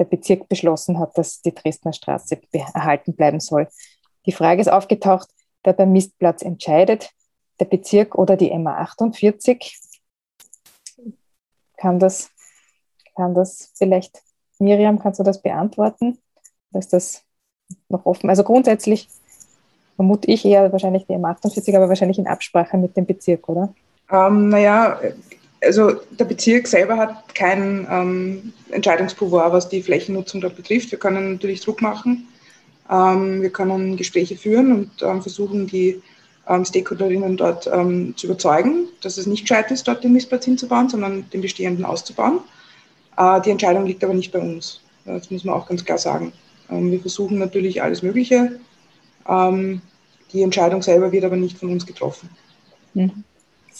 der 0.00 0.06
Bezirk 0.06 0.48
beschlossen 0.48 0.98
hat, 0.98 1.16
dass 1.16 1.42
die 1.42 1.54
Dresdner 1.54 1.92
Straße 1.92 2.40
erhalten 2.52 3.14
bleiben 3.14 3.38
soll. 3.38 3.68
Die 4.26 4.32
Frage 4.32 4.60
ist 4.60 4.72
aufgetaucht, 4.72 5.28
wer 5.62 5.74
beim 5.74 5.92
Mistplatz 5.92 6.42
entscheidet, 6.42 7.10
der 7.60 7.66
Bezirk 7.66 8.16
oder 8.16 8.36
die 8.36 8.50
MA 8.58 8.78
48. 8.78 9.78
Kann 11.76 11.98
das, 11.98 12.30
kann 13.14 13.34
das 13.34 13.72
vielleicht, 13.76 14.22
Miriam, 14.58 14.98
kannst 14.98 15.20
du 15.20 15.24
das 15.24 15.40
beantworten? 15.42 16.18
Oder 16.70 16.80
ist 16.80 16.92
das 16.92 17.22
noch 17.88 18.06
offen? 18.06 18.30
Also 18.30 18.42
grundsätzlich 18.42 19.08
vermute 19.96 20.30
ich 20.30 20.46
eher 20.46 20.72
wahrscheinlich 20.72 21.06
die 21.06 21.14
M48, 21.14 21.76
aber 21.76 21.90
wahrscheinlich 21.90 22.18
in 22.18 22.26
Absprache 22.26 22.78
mit 22.78 22.96
dem 22.96 23.04
Bezirk, 23.04 23.48
oder? 23.50 23.74
Ähm, 24.10 24.48
naja, 24.48 24.98
also 25.62 25.92
der 26.10 26.24
Bezirk 26.24 26.66
selber 26.66 26.96
hat 26.96 27.34
kein 27.34 27.86
ähm, 27.90 28.52
Entscheidungspouvoir, 28.70 29.52
was 29.52 29.68
die 29.68 29.82
Flächennutzung 29.82 30.40
dort 30.40 30.56
betrifft. 30.56 30.90
Wir 30.90 30.98
können 30.98 31.32
natürlich 31.32 31.60
Druck 31.60 31.82
machen, 31.82 32.28
ähm, 32.90 33.42
wir 33.42 33.50
können 33.50 33.96
Gespräche 33.96 34.36
führen 34.36 34.72
und 34.72 34.90
ähm, 35.02 35.22
versuchen, 35.22 35.66
die 35.66 36.02
ähm, 36.48 36.64
Stakeholderinnen 36.64 37.36
dort 37.36 37.68
ähm, 37.72 38.14
zu 38.16 38.26
überzeugen, 38.26 38.88
dass 39.02 39.18
es 39.18 39.26
nicht 39.26 39.42
gescheit 39.42 39.70
ist, 39.70 39.86
dort 39.86 40.02
den 40.02 40.12
Mistplatz 40.12 40.44
hinzubauen, 40.44 40.88
sondern 40.88 41.28
den 41.30 41.42
bestehenden 41.42 41.84
auszubauen. 41.84 42.40
Äh, 43.16 43.40
die 43.42 43.50
Entscheidung 43.50 43.86
liegt 43.86 44.02
aber 44.02 44.14
nicht 44.14 44.32
bei 44.32 44.40
uns. 44.40 44.80
Das 45.04 45.30
muss 45.30 45.44
man 45.44 45.54
auch 45.54 45.66
ganz 45.66 45.84
klar 45.84 45.98
sagen. 45.98 46.32
Ähm, 46.70 46.90
wir 46.90 47.00
versuchen 47.00 47.38
natürlich 47.38 47.82
alles 47.82 48.02
Mögliche. 48.02 48.58
Die 50.32 50.42
Entscheidung 50.42 50.82
selber 50.82 51.12
wird 51.12 51.24
aber 51.24 51.36
nicht 51.36 51.58
von 51.58 51.70
uns 51.70 51.86
getroffen. 51.86 52.30
Mhm. 52.94 53.22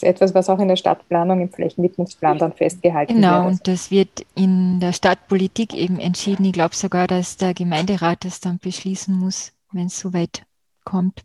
Ist 0.01 0.07
etwas, 0.07 0.33
was 0.33 0.49
auch 0.49 0.57
in 0.57 0.67
der 0.67 0.77
Stadtplanung, 0.77 1.41
im 1.41 1.49
Flächenwidmungsplan 1.51 2.39
dann 2.39 2.53
festgehalten 2.53 3.13
genau, 3.13 3.27
wird. 3.27 3.37
Genau, 3.37 3.47
und 3.49 3.67
das 3.67 3.91
wird 3.91 4.25
in 4.33 4.79
der 4.79 4.93
Stadtpolitik 4.93 5.75
eben 5.75 5.99
entschieden. 5.99 6.43
Ich 6.43 6.53
glaube 6.53 6.75
sogar, 6.75 7.05
dass 7.05 7.37
der 7.37 7.53
Gemeinderat 7.53 8.25
das 8.25 8.39
dann 8.39 8.57
beschließen 8.57 9.13
muss, 9.13 9.53
wenn 9.71 9.85
es 9.85 9.99
soweit 9.99 10.41
kommt. 10.85 11.21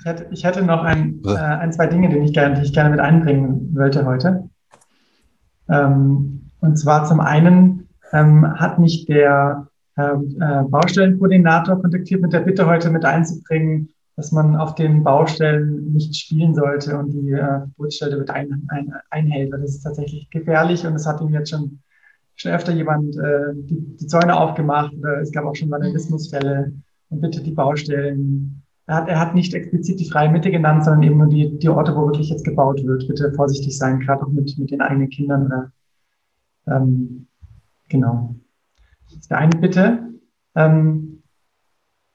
Ich 0.00 0.04
hätte, 0.04 0.26
ich 0.32 0.42
hätte 0.42 0.62
noch 0.62 0.82
ein, 0.82 1.22
äh, 1.24 1.36
ein, 1.36 1.72
zwei 1.72 1.86
Dinge, 1.86 2.08
die 2.08 2.18
ich, 2.18 2.32
gerne, 2.32 2.56
die 2.56 2.62
ich 2.62 2.72
gerne 2.72 2.90
mit 2.90 2.98
einbringen 2.98 3.76
wollte 3.76 4.04
heute. 4.04 4.50
Ähm, 5.68 6.50
und 6.58 6.76
zwar 6.76 7.04
zum 7.04 7.20
einen 7.20 7.88
ähm, 8.12 8.58
hat 8.58 8.80
mich 8.80 9.06
der 9.06 9.68
ähm, 9.96 10.36
äh, 10.40 10.64
Baustellenkoordinator 10.64 11.80
kontaktiert 11.80 12.22
mit 12.22 12.32
der 12.32 12.40
Bitte, 12.40 12.66
heute 12.66 12.90
mit 12.90 13.04
einzubringen, 13.04 13.93
dass 14.16 14.30
man 14.30 14.56
auf 14.56 14.74
den 14.74 15.02
Baustellen 15.02 15.92
nicht 15.92 16.14
spielen 16.16 16.54
sollte 16.54 16.96
und 16.96 17.10
die 17.10 17.32
äh, 17.32 17.58
Verbotsstelle 17.60 18.18
wird 18.18 18.30
ein, 18.30 18.66
ein, 18.68 18.92
einhält. 19.10 19.52
Weil 19.52 19.62
das 19.62 19.70
ist 19.70 19.82
tatsächlich 19.82 20.30
gefährlich 20.30 20.86
und 20.86 20.94
es 20.94 21.06
hat 21.06 21.20
ihm 21.20 21.32
jetzt 21.32 21.50
schon, 21.50 21.80
schon 22.36 22.52
öfter 22.52 22.72
jemand 22.72 23.16
äh, 23.16 23.54
die, 23.54 23.96
die 23.96 24.06
Zäune 24.06 24.38
aufgemacht 24.38 24.94
oder 24.96 25.20
es 25.20 25.32
gab 25.32 25.44
auch 25.44 25.56
schon 25.56 25.70
Vandalismusfälle 25.70 26.72
und 27.10 27.20
bitte 27.20 27.42
die 27.42 27.52
Baustellen. 27.52 28.62
Er 28.86 28.96
hat, 28.96 29.08
er 29.08 29.18
hat 29.18 29.34
nicht 29.34 29.54
explizit 29.54 29.98
die 29.98 30.08
freie 30.08 30.30
Mitte 30.30 30.50
genannt, 30.50 30.84
sondern 30.84 31.02
eben 31.02 31.18
nur 31.18 31.28
die, 31.28 31.58
die 31.58 31.68
Orte, 31.68 31.96
wo 31.96 32.06
wirklich 32.06 32.28
jetzt 32.28 32.44
gebaut 32.44 32.84
wird. 32.84 33.08
Bitte 33.08 33.32
vorsichtig 33.32 33.76
sein, 33.76 34.00
gerade 34.00 34.22
auch 34.22 34.28
mit, 34.28 34.56
mit 34.58 34.70
den 34.70 34.80
eigenen 34.80 35.08
Kindern 35.08 35.46
oder 35.46 35.72
ähm, 36.66 37.26
genau. 37.88 38.36
Das 39.06 39.18
ist 39.18 39.30
der 39.30 39.38
eine 39.38 39.58
Bitte. 39.58 40.10
Ähm, 40.54 41.13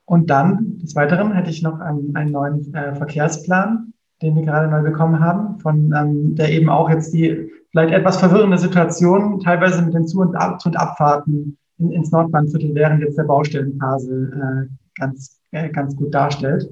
und 0.09 0.31
dann, 0.31 0.79
des 0.79 0.95
Weiteren, 0.95 1.33
hätte 1.33 1.51
ich 1.51 1.61
noch 1.61 1.79
einen, 1.79 2.15
einen 2.15 2.31
neuen 2.31 2.73
äh, 2.73 2.95
Verkehrsplan, 2.95 3.93
den 4.23 4.35
wir 4.35 4.43
gerade 4.43 4.67
neu 4.67 4.81
bekommen 4.81 5.19
haben, 5.19 5.59
von 5.59 5.93
ähm, 5.95 6.33
der 6.33 6.51
eben 6.51 6.67
auch 6.67 6.89
jetzt 6.89 7.13
die 7.13 7.51
vielleicht 7.69 7.93
etwas 7.93 8.17
verwirrende 8.17 8.57
Situation 8.57 9.39
teilweise 9.39 9.83
mit 9.83 9.93
den 9.93 10.07
Zu- 10.07 10.21
und, 10.21 10.35
Ab 10.35 10.65
und 10.65 10.77
Abfahrten 10.77 11.59
in, 11.77 11.91
ins 11.91 12.09
Nordbahnviertel 12.09 12.73
während 12.73 13.03
jetzt 13.03 13.19
der 13.19 13.25
Baustellenphase 13.25 14.31
äh, 14.33 14.99
ganz, 14.99 15.39
äh, 15.51 15.69
ganz 15.69 15.95
gut 15.95 16.11
darstellt. 16.11 16.67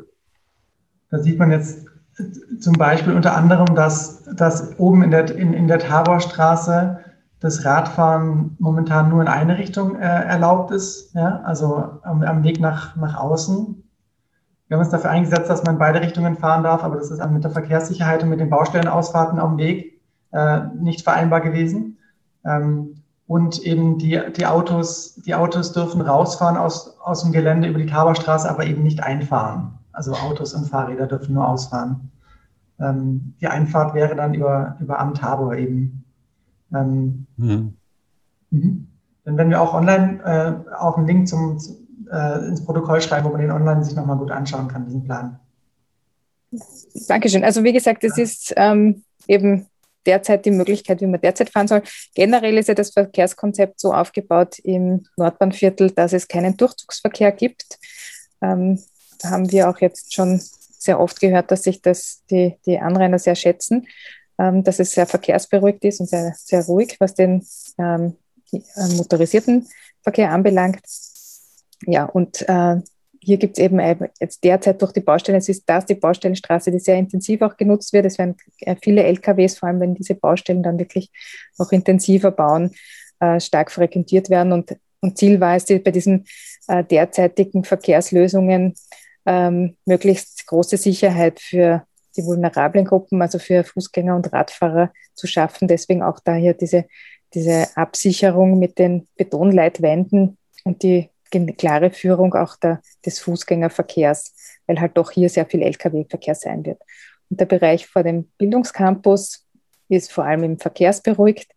Da 1.12 1.20
sieht 1.20 1.38
man 1.38 1.52
jetzt 1.52 1.86
zum 2.60 2.74
Beispiel 2.74 3.14
unter 3.14 3.38
anderem, 3.38 3.76
dass, 3.76 4.24
dass 4.36 4.80
oben 4.80 5.04
in 5.04 5.12
der, 5.12 5.36
in, 5.36 5.54
in 5.54 5.68
der 5.68 5.78
Taborstraße 5.78 6.98
das 7.40 7.66
Radfahren 7.66 8.56
momentan 8.60 9.10
nur 9.10 9.22
in 9.22 9.28
eine 9.28 9.58
Richtung 9.58 9.96
äh, 9.96 10.06
erlaubt 10.06 10.72
ist, 10.72 11.14
ja, 11.14 11.42
also 11.44 12.00
am, 12.04 12.24
am, 12.24 12.44
Weg 12.44 12.60
nach, 12.60 12.96
nach 12.96 13.16
außen. 13.16 13.84
Wir 14.68 14.76
haben 14.76 14.84
uns 14.84 14.92
dafür 14.92 15.12
eingesetzt, 15.12 15.50
dass 15.50 15.64
man 15.64 15.76
in 15.76 15.80
beide 15.80 16.02
Richtungen 16.02 16.36
fahren 16.36 16.64
darf, 16.64 16.84
aber 16.84 16.96
das 16.96 17.12
ist 17.12 17.26
mit 17.30 17.44
der 17.44 17.52
Verkehrssicherheit 17.52 18.24
und 18.24 18.30
mit 18.30 18.40
den 18.40 18.50
Baustellenausfahrten 18.50 19.40
am 19.40 19.58
Weg 19.58 20.02
äh, 20.32 20.62
nicht 20.80 21.04
vereinbar 21.04 21.42
gewesen. 21.42 21.98
Ähm, 22.44 22.96
und 23.28 23.60
eben 23.60 23.98
die, 23.98 24.20
die, 24.36 24.46
Autos, 24.46 25.16
die 25.16 25.36
Autos 25.36 25.74
dürfen 25.74 26.02
rausfahren 26.02 26.58
aus, 26.58 26.98
aus 27.02 27.24
dem 27.24 27.34
Gelände 27.34 27.68
über 27.68 27.80
die 27.80 27.86
Taberstraße, 27.86 28.50
aber 28.50 28.66
eben 28.66 28.84
nicht 28.84 29.04
einfahren. 29.04 29.78
Also 29.92 30.14
Autos 30.14 30.54
und 30.54 30.66
Fahrräder 30.66 31.08
dürfen 31.08 31.36
nur 31.36 31.48
ausfahren. 31.48 32.12
Ähm, 32.80 33.36
die 33.42 33.48
Einfahrt 33.48 33.94
wäre 33.94 34.16
dann 34.16 34.34
über, 34.34 34.78
über 34.80 35.00
Am 35.00 35.14
Tabor 35.14 35.56
eben 35.56 36.06
ähm, 36.74 37.28
mhm. 37.38 37.74
Mhm. 38.52 38.88
Dann 39.26 39.38
werden 39.38 39.50
wir 39.50 39.62
auch 39.62 39.74
online 39.74 40.22
äh, 40.24 40.74
auch 40.76 40.98
einen 40.98 41.08
Link 41.08 41.28
zum, 41.28 41.58
äh, 42.12 42.48
ins 42.48 42.64
Protokoll 42.64 43.02
schreiben, 43.02 43.26
wo 43.26 43.32
man 43.32 43.42
den 43.42 43.52
online 43.52 43.84
sich 43.84 43.96
nochmal 43.96 44.18
gut 44.18 44.32
anschauen 44.32 44.68
kann, 44.68 44.86
diesen 44.86 45.04
Plan. 45.04 45.40
Dankeschön. 47.08 47.44
Also 47.44 47.64
wie 47.64 47.74
gesagt, 47.74 48.04
es 48.04 48.18
ist 48.18 48.54
ähm, 48.56 49.04
eben 49.28 49.68
derzeit 50.06 50.46
die 50.46 50.52
Möglichkeit, 50.52 51.02
wie 51.02 51.08
man 51.08 51.20
derzeit 51.20 51.50
fahren 51.50 51.68
soll. 51.68 51.84
Generell 52.16 52.58
ist 52.58 52.68
ja 52.68 52.74
das 52.74 52.92
Verkehrskonzept 52.92 53.80
so 53.80 53.94
aufgebaut 53.94 54.60
im 54.60 55.06
Nordbahnviertel, 55.18 55.92
dass 55.92 56.14
es 56.14 56.28
keinen 56.28 56.56
Durchzugsverkehr 56.56 57.34
gibt. 57.34 57.78
Ähm, 58.42 58.80
da 59.20 59.32
haben 59.32 59.52
wir 59.52 59.70
auch 59.70 59.80
jetzt 59.80 60.14
schon 60.14 60.40
sehr 60.40 61.00
oft 61.00 61.20
gehört, 61.20 61.52
dass 61.52 61.64
sich 61.64 61.82
das 61.82 62.24
die, 62.32 62.56
die 62.66 62.80
Anrainer 62.80 63.20
sehr 63.20 63.36
schätzen, 63.36 63.88
dass 64.38 64.80
es 64.80 64.92
sehr 64.92 65.08
verkehrsberuhigt 65.08 65.84
ist 65.84 66.00
und 66.00 66.08
sehr, 66.08 66.32
sehr 66.36 66.64
ruhig, 66.66 66.98
was 67.00 67.16
den 67.16 67.44
ähm, 67.80 68.14
äh, 68.52 68.88
motorisierten 68.96 69.68
Verkehr 70.04 70.32
anbelangt. 70.32 70.80
Ja, 71.86 72.06
und 72.06 72.48
äh, 72.48 72.78
hier 73.20 73.38
gibt 73.38 73.58
es 73.58 73.64
eben 73.64 73.80
jetzt 74.22 74.44
derzeit 74.44 74.82
durch 74.82 74.94
die 74.94 75.02
Baustellen, 75.02 75.38
es 75.38 75.50
ist 75.50 75.68
das 75.68 75.86
die 75.86 75.96
Baustellenstraße, 75.96 76.72
die 76.72 76.80
sehr 76.80 76.96
intensiv 76.96 77.42
auch 77.42 77.58
genutzt 77.58 77.92
wird. 77.92 78.06
Es 78.06 78.18
werden 78.18 78.38
äh, 78.60 78.76
viele 78.82 79.04
LKWs, 79.04 79.58
vor 79.58 79.68
allem 79.68 79.82
wenn 79.82 79.96
diese 79.96 80.16
Baustellen 80.16 80.64
dann 80.64 80.80
wirklich 80.80 81.12
noch 81.58 81.72
intensiver 81.74 82.32
bauen, 82.32 82.72
äh, 83.20 83.40
stark 83.40 83.72
frequentiert 83.72 84.30
werden. 84.30 84.54
Und, 84.54 84.78
und 85.02 85.18
Ziel 85.18 85.42
war 85.42 85.58
es, 85.58 85.66
bei 85.66 85.92
diesen 85.92 86.26
äh, 86.68 86.86
derzeitigen 86.86 87.66
Verkehrslösungen 87.66 88.76
ähm, 89.26 89.76
möglichst 89.86 90.48
große 90.48 90.78
Sicherheit 90.78 91.42
für 91.42 91.86
die 92.18 92.26
vulnerablen 92.26 92.86
Gruppen, 92.86 93.22
also 93.22 93.40
für 93.40 93.64
Fußgänger 93.64 94.16
und 94.16 94.34
Radfahrer 94.34 94.92
zu 95.14 95.28
schaffen. 95.28 95.68
Deswegen 95.68 96.04
auch 96.04 96.20
daher 96.20 96.54
diese, 96.54 96.86
diese 97.34 97.68
Absicherung 97.76 98.60
mit 98.60 98.80
den 98.80 99.08
Betonleitwänden 99.16 100.38
und 100.64 100.84
die 100.84 101.10
klare 101.58 101.92
Führung 101.92 102.34
auch 102.34 102.56
der, 102.58 102.82
des 103.06 103.20
Fußgängerverkehrs, 103.20 104.34
weil 104.66 104.80
halt 104.80 104.98
doch 104.98 105.12
hier 105.12 105.30
sehr 105.30 105.46
viel 105.46 105.62
Lkw-Verkehr 105.62 106.36
sein 106.36 106.66
wird. 106.66 106.82
Und 107.30 107.40
der 107.40 107.46
Bereich 107.46 107.88
vor 107.88 108.04
dem 108.04 108.32
Bildungscampus 108.38 109.46
ist 109.90 110.12
vor 110.12 110.26
allem 110.26 110.44
im 110.44 110.60
Verkehrsberuhigt. 110.60 111.52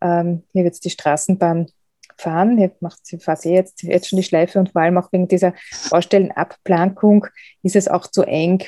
Ähm, 0.00 0.44
hier 0.52 0.64
wird 0.64 0.82
die 0.84 0.90
Straßenbahn 0.90 1.70
fahren. 2.16 2.58
Hier 2.58 2.72
macht 2.80 3.06
sie 3.06 3.18
fast 3.18 3.46
eh 3.46 3.54
jetzt, 3.54 3.82
jetzt 3.82 4.08
schon 4.08 4.18
die 4.18 4.22
Schleife 4.22 4.58
und 4.58 4.72
vor 4.72 4.82
allem 4.82 4.98
auch 4.98 5.12
wegen 5.12 5.28
dieser 5.28 5.54
Baustellenabplankung 5.90 7.26
ist 7.62 7.76
es 7.76 7.88
auch 7.88 8.06
zu 8.06 8.22
eng, 8.22 8.64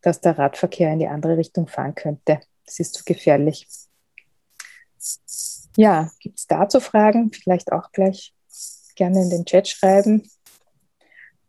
dass 0.00 0.20
der 0.20 0.38
Radverkehr 0.38 0.92
in 0.92 0.98
die 0.98 1.08
andere 1.08 1.36
Richtung 1.36 1.66
fahren 1.66 1.94
könnte. 1.94 2.40
Das 2.64 2.80
ist 2.80 2.94
zu 2.94 3.04
gefährlich. 3.04 3.66
Ja, 5.76 6.10
gibt 6.20 6.38
es 6.38 6.46
dazu 6.46 6.80
Fragen? 6.80 7.30
Vielleicht 7.32 7.72
auch 7.72 7.92
gleich 7.92 8.34
gerne 8.96 9.22
in 9.22 9.30
den 9.30 9.44
Chat 9.44 9.68
schreiben. 9.68 10.28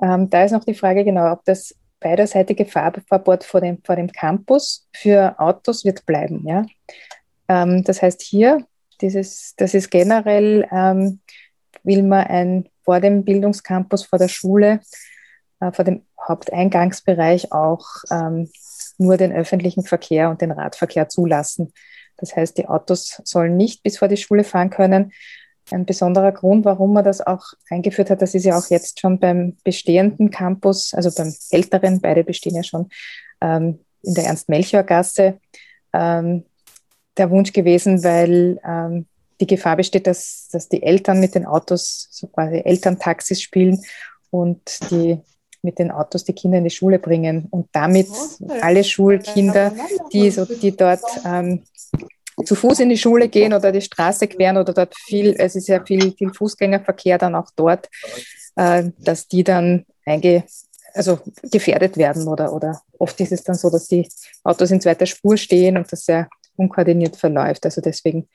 Ähm, 0.01 0.29
da 0.29 0.43
ist 0.43 0.51
noch 0.51 0.63
die 0.63 0.75
Frage 0.75 1.03
genau, 1.03 1.31
ob 1.31 1.43
das 1.45 1.73
beiderseitige 1.99 2.65
Fahrverbot 2.65 3.43
vor 3.43 3.61
dem, 3.61 3.81
vor 3.83 3.95
dem 3.95 4.11
Campus 4.11 4.88
für 4.95 5.39
Autos 5.39 5.83
wird 5.85 6.05
bleiben. 6.05 6.45
Ja? 6.47 6.65
Ähm, 7.47 7.83
das 7.83 8.01
heißt 8.01 8.21
hier, 8.21 8.65
dieses, 9.01 9.55
das 9.57 9.73
ist 9.73 9.89
generell, 9.89 10.67
ähm, 10.71 11.21
will 11.83 12.03
man 12.03 12.27
ein, 12.27 12.69
vor 12.83 12.99
dem 12.99 13.23
Bildungscampus, 13.23 14.05
vor 14.05 14.19
der 14.19 14.27
Schule, 14.27 14.81
äh, 15.59 15.71
vor 15.71 15.85
dem 15.85 16.05
Haupteingangsbereich 16.27 17.51
auch 17.51 17.85
ähm, 18.11 18.49
nur 18.97 19.17
den 19.17 19.31
öffentlichen 19.31 19.83
Verkehr 19.83 20.29
und 20.29 20.41
den 20.41 20.51
Radverkehr 20.51 21.09
zulassen. 21.09 21.73
Das 22.17 22.35
heißt, 22.35 22.57
die 22.57 22.67
Autos 22.67 23.21
sollen 23.23 23.57
nicht 23.57 23.83
bis 23.83 23.97
vor 23.99 24.07
die 24.07 24.17
Schule 24.17 24.43
fahren 24.43 24.69
können 24.69 25.11
ein 25.71 25.85
besonderer 25.85 26.31
Grund, 26.31 26.65
warum 26.65 26.93
man 26.93 27.03
das 27.03 27.25
auch 27.25 27.43
eingeführt 27.69 28.09
hat. 28.09 28.21
Das 28.21 28.35
ist 28.35 28.45
ja 28.45 28.57
auch 28.57 28.69
jetzt 28.69 28.99
schon 28.99 29.19
beim 29.19 29.57
bestehenden 29.63 30.31
Campus, 30.31 30.93
also 30.93 31.11
beim 31.15 31.33
älteren, 31.51 32.01
beide 32.01 32.23
bestehen 32.23 32.55
ja 32.55 32.63
schon 32.63 32.89
ähm, 33.41 33.79
in 34.03 34.13
der 34.13 34.25
Ernst-Melchior-Gasse, 34.25 35.39
ähm, 35.93 36.45
der 37.17 37.29
Wunsch 37.29 37.51
gewesen, 37.51 38.03
weil 38.03 38.59
ähm, 38.65 39.07
die 39.39 39.47
Gefahr 39.47 39.75
besteht, 39.75 40.07
dass, 40.07 40.47
dass 40.51 40.69
die 40.69 40.83
Eltern 40.83 41.19
mit 41.19 41.35
den 41.35 41.45
Autos 41.45 42.07
so 42.11 42.27
quasi 42.27 42.61
Elterntaxis 42.63 43.41
spielen 43.41 43.81
und 44.29 44.61
die 44.91 45.19
mit 45.61 45.79
den 45.79 45.91
Autos 45.91 46.23
die 46.23 46.33
Kinder 46.33 46.57
in 46.57 46.63
die 46.63 46.69
Schule 46.69 46.99
bringen 46.99 47.47
und 47.49 47.67
damit 47.71 48.07
alle 48.61 48.83
Schulkinder, 48.83 49.73
die, 50.13 50.29
so, 50.31 50.45
die 50.45 50.75
dort 50.75 51.01
ähm, 51.25 51.63
zu 52.45 52.55
Fuß 52.55 52.81
in 52.81 52.89
die 52.89 52.97
Schule 52.97 53.29
gehen 53.29 53.53
oder 53.53 53.71
die 53.71 53.81
Straße 53.81 54.27
queren 54.27 54.57
oder 54.57 54.73
dort 54.73 54.95
viel, 54.95 55.35
es 55.37 55.55
ist 55.55 55.67
ja 55.67 55.83
viel, 55.83 56.13
viel 56.13 56.33
Fußgängerverkehr 56.33 57.17
dann 57.17 57.35
auch 57.35 57.49
dort, 57.55 57.89
äh, 58.55 58.91
dass 58.99 59.27
die 59.27 59.43
dann 59.43 59.85
einge, 60.05 60.43
also 60.93 61.19
gefährdet 61.43 61.97
werden 61.97 62.27
oder, 62.27 62.53
oder 62.53 62.81
oft 62.99 63.19
ist 63.19 63.31
es 63.31 63.43
dann 63.43 63.55
so, 63.55 63.69
dass 63.69 63.87
die 63.87 64.07
Autos 64.43 64.71
in 64.71 64.81
zweiter 64.81 65.05
Spur 65.05 65.37
stehen 65.37 65.77
und 65.77 65.91
das 65.91 66.05
sehr 66.05 66.29
unkoordiniert 66.55 67.15
verläuft. 67.15 67.65
Also 67.65 67.81
deswegen 67.81 68.27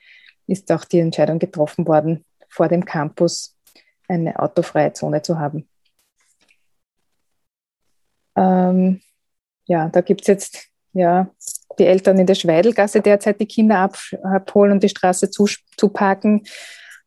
ist 0.47 0.71
auch 0.71 0.85
die 0.85 0.99
Entscheidung 0.99 1.39
getroffen 1.39 1.87
worden, 1.87 2.25
vor 2.49 2.67
dem 2.67 2.85
Campus 2.85 3.55
eine 4.07 4.37
autofreie 4.39 4.93
Zone 4.93 5.21
zu 5.21 5.39
haben. 5.39 5.67
Ähm, 8.35 9.01
ja, 9.65 9.89
da 9.89 10.01
gibt 10.01 10.21
es 10.21 10.27
jetzt 10.27 10.67
ja 10.93 11.29
die 11.79 11.85
Eltern 11.85 12.19
in 12.19 12.27
der 12.27 12.35
Schweidelgasse 12.35 13.01
derzeit 13.01 13.39
die 13.39 13.47
Kinder 13.47 13.79
ab, 13.79 13.97
abholen 14.23 14.71
und 14.71 14.83
die 14.83 14.89
Straße 14.89 15.29
zu 15.31 15.89
parken, 15.89 16.43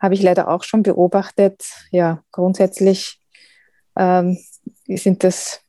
habe 0.01 0.15
ich 0.15 0.23
leider 0.23 0.49
auch 0.49 0.63
schon 0.65 0.83
beobachtet. 0.83 1.63
Ja, 1.91 2.23
grundsätzlich 2.33 3.21
ähm, 3.97 4.39
sind 4.87 5.25
das 5.25 5.61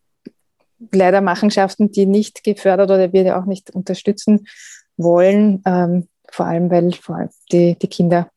leider 0.91 1.22
Machenschaften, 1.22 1.91
die 1.91 2.05
nicht 2.05 2.43
gefördert 2.43 2.91
oder 2.91 3.14
wir 3.14 3.38
auch 3.38 3.45
nicht 3.45 3.72
unterstützen 3.72 4.47
wollen, 4.97 5.62
ähm, 5.66 6.08
vor 6.30 6.45
allem 6.45 6.70
weil 6.70 6.91
vor 6.93 7.16
allem 7.16 7.30
die, 7.51 7.76
die 7.76 7.88
Kinder 7.88 8.30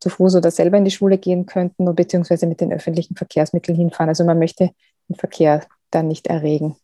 zu 0.00 0.10
Fuß 0.10 0.36
oder 0.36 0.50
selber 0.50 0.78
in 0.78 0.84
die 0.84 0.90
Schule 0.90 1.16
gehen 1.18 1.46
könnten 1.46 1.84
oder 1.84 1.94
beziehungsweise 1.94 2.46
mit 2.46 2.60
den 2.60 2.72
öffentlichen 2.72 3.16
Verkehrsmitteln 3.16 3.76
hinfahren. 3.76 4.08
Also 4.08 4.24
man 4.24 4.38
möchte 4.38 4.70
den 5.08 5.16
Verkehr 5.16 5.64
dann 5.94 6.08
nicht 6.08 6.26
erregen. 6.26 6.76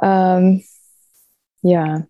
Ähm, 0.00 0.62
ja. 1.62 2.06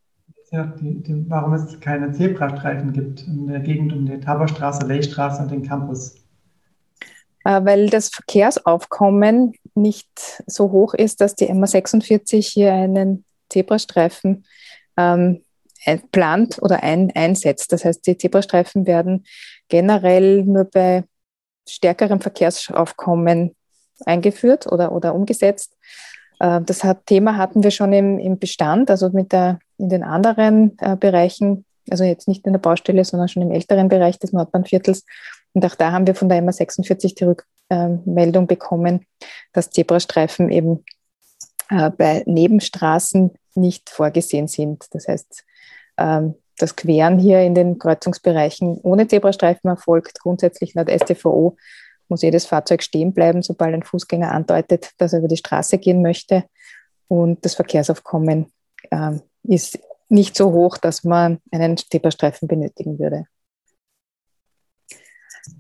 ja 0.51 0.67
die, 0.81 1.03
die, 1.03 1.25
warum 1.29 1.55
es 1.55 1.81
keine 1.81 2.13
Zebrastreifen 2.13 2.93
gibt 2.93 3.27
in 3.27 3.47
der 3.47 3.61
Gegend 3.61 3.93
um 3.93 4.07
die 4.07 4.21
Taberstraße, 4.21 4.87
Leystraße 4.87 5.43
und 5.43 5.51
den 5.51 5.63
Campus. 5.63 6.17
Äh, 7.45 7.65
weil 7.65 7.89
das 7.89 8.11
Verkehrsaufkommen 8.11 9.55
nicht 9.75 10.43
so 10.47 10.71
hoch 10.71 10.95
ist, 10.95 11.21
dass 11.21 11.35
die 11.35 11.51
MA46 11.51 12.43
hier 12.43 12.73
einen 12.73 13.25
Zebrastreifen 13.49 14.45
ähm, 14.97 15.43
plant 16.13 16.61
oder 16.61 16.83
ein, 16.83 17.11
einsetzt. 17.15 17.73
Das 17.73 17.85
heißt, 17.85 18.07
die 18.07 18.19
Zebrastreifen 18.19 18.87
werden 18.87 19.25
generell 19.69 20.45
nur 20.45 20.65
bei 20.65 21.05
stärkerem 21.67 22.21
Verkehrsaufkommen 22.21 23.55
eingeführt 24.05 24.71
oder, 24.71 24.93
oder 24.93 25.15
umgesetzt. 25.15 25.77
Äh, 26.41 26.61
das 26.63 26.83
Thema 27.07 27.37
hatten 27.37 27.63
wir 27.63 27.71
schon 27.71 27.93
im, 27.93 28.19
im 28.19 28.39
Bestand, 28.39 28.91
also 28.91 29.11
mit 29.11 29.33
der, 29.33 29.59
in 29.79 29.89
den 29.89 30.03
anderen 30.03 30.77
äh, 30.81 30.97
Bereichen, 30.97 31.65
also 31.91 32.05
jetzt 32.05 32.29
nicht 32.29 32.47
in 32.47 32.53
der 32.53 32.61
Baustelle, 32.61 33.05
sondern 33.05 33.29
schon 33.29 33.43
im 33.43 33.51
älteren 33.51 33.89
Bereich 33.89 34.19
des 34.19 34.33
Nordbahnviertels. 34.33 35.05
Und 35.55 35.65
auch 35.65 35.75
da 35.75 35.93
haben 35.93 36.07
wir 36.07 36.15
von 36.15 36.29
der 36.29 36.43
MA 36.43 36.53
46 36.53 37.15
die 37.15 37.25
Rückmeldung 37.25 38.47
bekommen, 38.47 39.07
dass 39.53 39.71
Zebrastreifen 39.71 40.51
eben 40.51 40.85
äh, 41.71 41.91
bei 41.91 42.23
Nebenstraßen 42.27 43.33
nicht 43.55 43.91
vorgesehen 43.91 44.49
sind. 44.49 44.87
Das 44.93 45.09
heißt, 45.09 45.45
ähm, 45.97 46.35
das 46.59 46.77
Queren 46.77 47.19
hier 47.19 47.41
in 47.43 47.55
den 47.55 47.79
Kreuzungsbereichen 47.79 48.79
ohne 48.83 49.07
Zebrastreifen 49.07 49.71
erfolgt 49.71 50.21
grundsätzlich 50.21 50.75
laut 50.75 50.91
STVO 50.91 51.57
muss 52.09 52.23
jedes 52.23 52.47
Fahrzeug 52.47 52.83
stehen 52.83 53.13
bleiben, 53.13 53.43
sobald 53.43 53.75
ein 53.75 53.83
Fußgänger 53.83 54.33
andeutet, 54.33 54.93
dass 54.99 55.13
er 55.13 55.21
über 55.21 55.29
die 55.29 55.37
Straße 55.37 55.79
gehen 55.79 56.03
möchte. 56.03 56.45
Und 57.09 57.45
das 57.45 57.55
Verkehrsaufkommen 57.55 58.53
äh, 58.91 59.13
ist 59.45 59.79
nicht 60.09 60.37
so 60.37 60.53
hoch, 60.53 60.79
dass 60.79 61.05
man 61.05 61.39
einen 61.51 61.77
Zebrastreifen 61.77 62.49
benötigen 62.49 62.99
würde. 62.99 63.27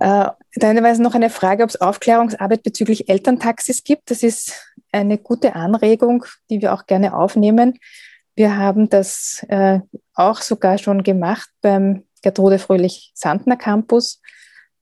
Äh, 0.00 0.28
dann 0.56 1.02
noch 1.02 1.14
eine 1.14 1.30
Frage, 1.30 1.62
ob 1.62 1.70
es 1.70 1.80
Aufklärungsarbeit 1.80 2.62
bezüglich 2.62 3.08
Elterntaxis 3.08 3.84
gibt. 3.84 4.10
Das 4.10 4.22
ist 4.22 4.74
eine 4.92 5.18
gute 5.18 5.54
Anregung, 5.54 6.24
die 6.50 6.60
wir 6.60 6.74
auch 6.74 6.86
gerne 6.86 7.14
aufnehmen. 7.14 7.78
Wir 8.34 8.56
haben 8.56 8.88
das 8.88 9.44
äh, 9.48 9.80
auch 10.14 10.40
sogar 10.40 10.78
schon 10.78 11.02
gemacht 11.02 11.48
beim 11.60 12.04
Gertrude 12.22 12.58
Fröhlich-Sandner 12.58 13.56
Campus. 13.56 14.20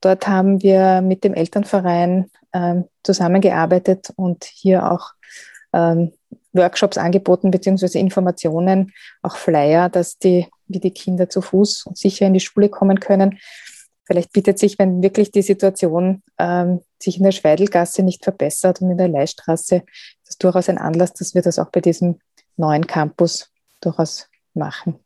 Dort 0.01 0.29
haben 0.29 0.63
wir 0.63 1.01
mit 1.01 1.25
dem 1.25 1.35
Elternverein 1.35 2.31
ähm, 2.53 2.85
zusammengearbeitet 3.03 4.13
und 4.17 4.45
hier 4.45 4.91
auch 4.91 5.13
ähm, 5.73 6.13
Workshops 6.53 6.99
angeboten, 6.99 7.51
beziehungsweise 7.51 7.99
Informationen, 7.99 8.93
auch 9.23 9.37
Flyer, 9.37 9.89
dass 9.89 10.19
die, 10.19 10.47
wie 10.67 10.81
die 10.81 10.91
Kinder 10.91 11.29
zu 11.29 11.43
Fuß 11.43 11.87
und 11.87 11.99
sicher 11.99 12.27
in 12.27 12.35
die 12.35 12.41
Schule 12.41 12.69
kommen 12.69 13.01
können. 13.01 13.39
vielleicht 14.05 14.33
bietet 14.33 14.59
sich, 14.59 14.79
wenn 14.79 15.03
wirklich 15.03 15.33
die 15.33 15.43
Situation 15.43 16.23
ähm, 16.39 16.81
sich 17.03 17.19
in 17.19 17.25
der 17.25 17.33
Schweidelgasse 17.33 18.03
nicht 18.03 18.25
verbessert 18.25 18.81
und 18.81 18.91
in 18.91 18.99
der 18.99 19.09
Leihstraße, 19.09 19.83
das 20.23 20.31
ist 20.31 20.43
durchaus 20.43 20.69
ein 20.69 20.79
Anlass, 20.79 21.13
dass 21.13 21.35
wir 21.35 21.43
das 21.43 21.59
auch 21.59 21.71
bei 21.71 21.81
diesem 21.81 22.19
neuen 22.57 22.87
Campus 22.87 23.51
durchaus 23.81 24.29
machen. 24.55 24.99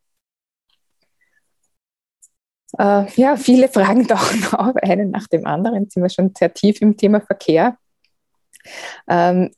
Äh, 2.77 3.11
ja, 3.15 3.35
viele 3.35 3.67
Fragen 3.67 4.07
tauchen 4.07 4.45
auf, 4.53 4.75
einen 4.77 5.11
nach 5.11 5.27
dem 5.27 5.45
anderen. 5.45 5.83
Jetzt 5.83 5.93
sind 5.93 6.03
wir 6.03 6.09
schon 6.09 6.33
sehr 6.37 6.53
tief 6.53 6.81
im 6.81 6.97
Thema 6.97 7.21
Verkehr. 7.21 7.77
Ähm, 9.07 9.51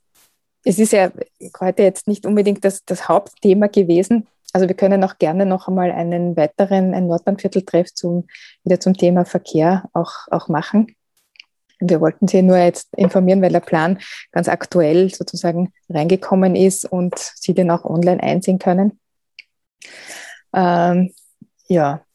es 0.66 0.80
ist 0.80 0.94
ja 0.94 1.12
heute 1.60 1.84
jetzt 1.84 2.08
nicht 2.08 2.26
unbedingt 2.26 2.64
das, 2.64 2.86
das 2.86 3.08
Hauptthema 3.10 3.68
gewesen. 3.68 4.28
Also 4.54 4.68
wir 4.68 4.76
können 4.76 5.04
auch 5.04 5.18
gerne 5.18 5.46
noch 5.46 5.68
einmal 5.68 5.92
einen 5.92 6.38
weiteren, 6.38 6.94
ein 6.94 7.08
Nordbahnvierteltreff 7.08 7.94
zum, 7.94 8.28
wieder 8.64 8.80
zum 8.80 8.94
Thema 8.94 9.26
Verkehr 9.26 9.90
auch, 9.94 10.28
auch 10.30 10.48
machen. 10.48 10.96
Wir 11.80 12.00
wollten 12.00 12.28
Sie 12.28 12.42
nur 12.44 12.58
jetzt 12.58 12.96
informieren, 12.96 13.42
weil 13.42 13.52
der 13.52 13.60
Plan 13.60 14.00
ganz 14.32 14.48
aktuell 14.48 15.14
sozusagen 15.14 15.74
reingekommen 15.90 16.56
ist 16.56 16.86
und 16.86 17.18
Sie 17.18 17.54
den 17.54 17.72
auch 17.72 17.84
online 17.84 18.22
einsehen 18.22 18.60
können. 18.60 19.00
Ähm, 20.54 21.14
ja, 21.68 22.06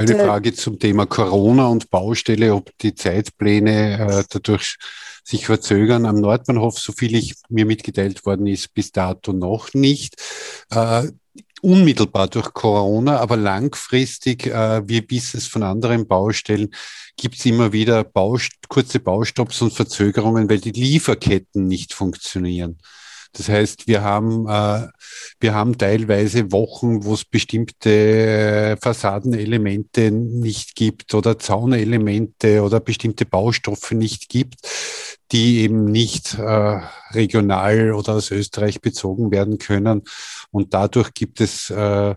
eine 0.00 0.24
Frage 0.24 0.54
zum 0.54 0.78
Thema 0.78 1.06
Corona 1.06 1.66
und 1.66 1.90
Baustelle, 1.90 2.54
ob 2.54 2.76
die 2.78 2.94
Zeitpläne 2.94 3.98
äh, 3.98 4.24
dadurch 4.28 4.76
sich 5.24 5.46
verzögern. 5.46 6.06
Am 6.06 6.20
Nordbahnhof, 6.20 6.78
so 6.78 6.92
viel 6.92 7.14
ich 7.14 7.34
mir 7.48 7.66
mitgeteilt 7.66 8.24
worden 8.24 8.46
ist, 8.46 8.72
bis 8.72 8.92
dato 8.92 9.32
noch 9.32 9.74
nicht. 9.74 10.16
Äh, 10.70 11.08
unmittelbar 11.62 12.28
durch 12.28 12.54
Corona, 12.54 13.18
aber 13.18 13.36
langfristig, 13.36 14.46
äh, 14.46 14.88
wie 14.88 15.02
bis 15.02 15.34
es 15.34 15.46
von 15.46 15.62
anderen 15.62 16.06
Baustellen, 16.06 16.70
gibt 17.16 17.36
es 17.38 17.44
immer 17.44 17.72
wieder 17.72 18.02
Baust 18.02 18.52
kurze 18.68 18.98
Baustopps 18.98 19.60
und 19.60 19.74
Verzögerungen, 19.74 20.48
weil 20.48 20.60
die 20.60 20.70
Lieferketten 20.70 21.66
nicht 21.66 21.92
funktionieren. 21.92 22.78
Das 23.32 23.48
heißt, 23.48 23.86
wir 23.86 24.02
haben, 24.02 24.46
äh, 24.48 24.88
wir 25.38 25.54
haben 25.54 25.78
teilweise 25.78 26.50
Wochen, 26.52 27.04
wo 27.04 27.14
es 27.14 27.24
bestimmte 27.24 28.76
Fassadenelemente 28.80 30.10
nicht 30.10 30.74
gibt 30.74 31.14
oder 31.14 31.38
Zaunelemente 31.38 32.62
oder 32.62 32.80
bestimmte 32.80 33.26
Baustoffe 33.26 33.92
nicht 33.92 34.28
gibt, 34.28 34.56
die 35.32 35.60
eben 35.60 35.84
nicht 35.84 36.34
äh, 36.34 36.80
regional 37.12 37.92
oder 37.92 38.14
aus 38.14 38.30
Österreich 38.30 38.80
bezogen 38.80 39.30
werden 39.30 39.58
können. 39.58 40.02
Und 40.50 40.74
dadurch 40.74 41.14
gibt 41.14 41.40
es 41.40 41.70
äh, 41.70 42.14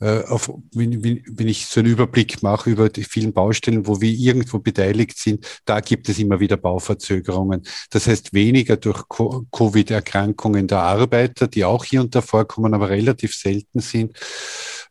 äh, 0.00 0.24
auf, 0.24 0.52
wenn, 0.72 1.02
wenn 1.02 1.48
ich 1.48 1.66
so 1.66 1.80
einen 1.80 1.90
Überblick 1.92 2.42
mache 2.42 2.70
über 2.70 2.88
die 2.88 3.04
vielen 3.04 3.32
Baustellen, 3.32 3.86
wo 3.86 4.00
wir 4.00 4.10
irgendwo 4.10 4.58
beteiligt 4.58 5.18
sind, 5.18 5.46
da 5.64 5.80
gibt 5.80 6.08
es 6.08 6.18
immer 6.18 6.40
wieder 6.40 6.56
Bauverzögerungen. 6.56 7.62
Das 7.90 8.06
heißt 8.06 8.34
weniger 8.34 8.76
durch 8.76 9.04
Covid-Erkrankungen 9.08 10.66
der 10.66 10.80
Arbeiter, 10.80 11.46
die 11.46 11.64
auch 11.64 11.84
hier 11.84 12.00
und 12.00 12.14
da 12.14 12.22
vorkommen, 12.22 12.74
aber 12.74 12.90
relativ 12.90 13.34
selten 13.34 13.80
sind, 13.80 14.16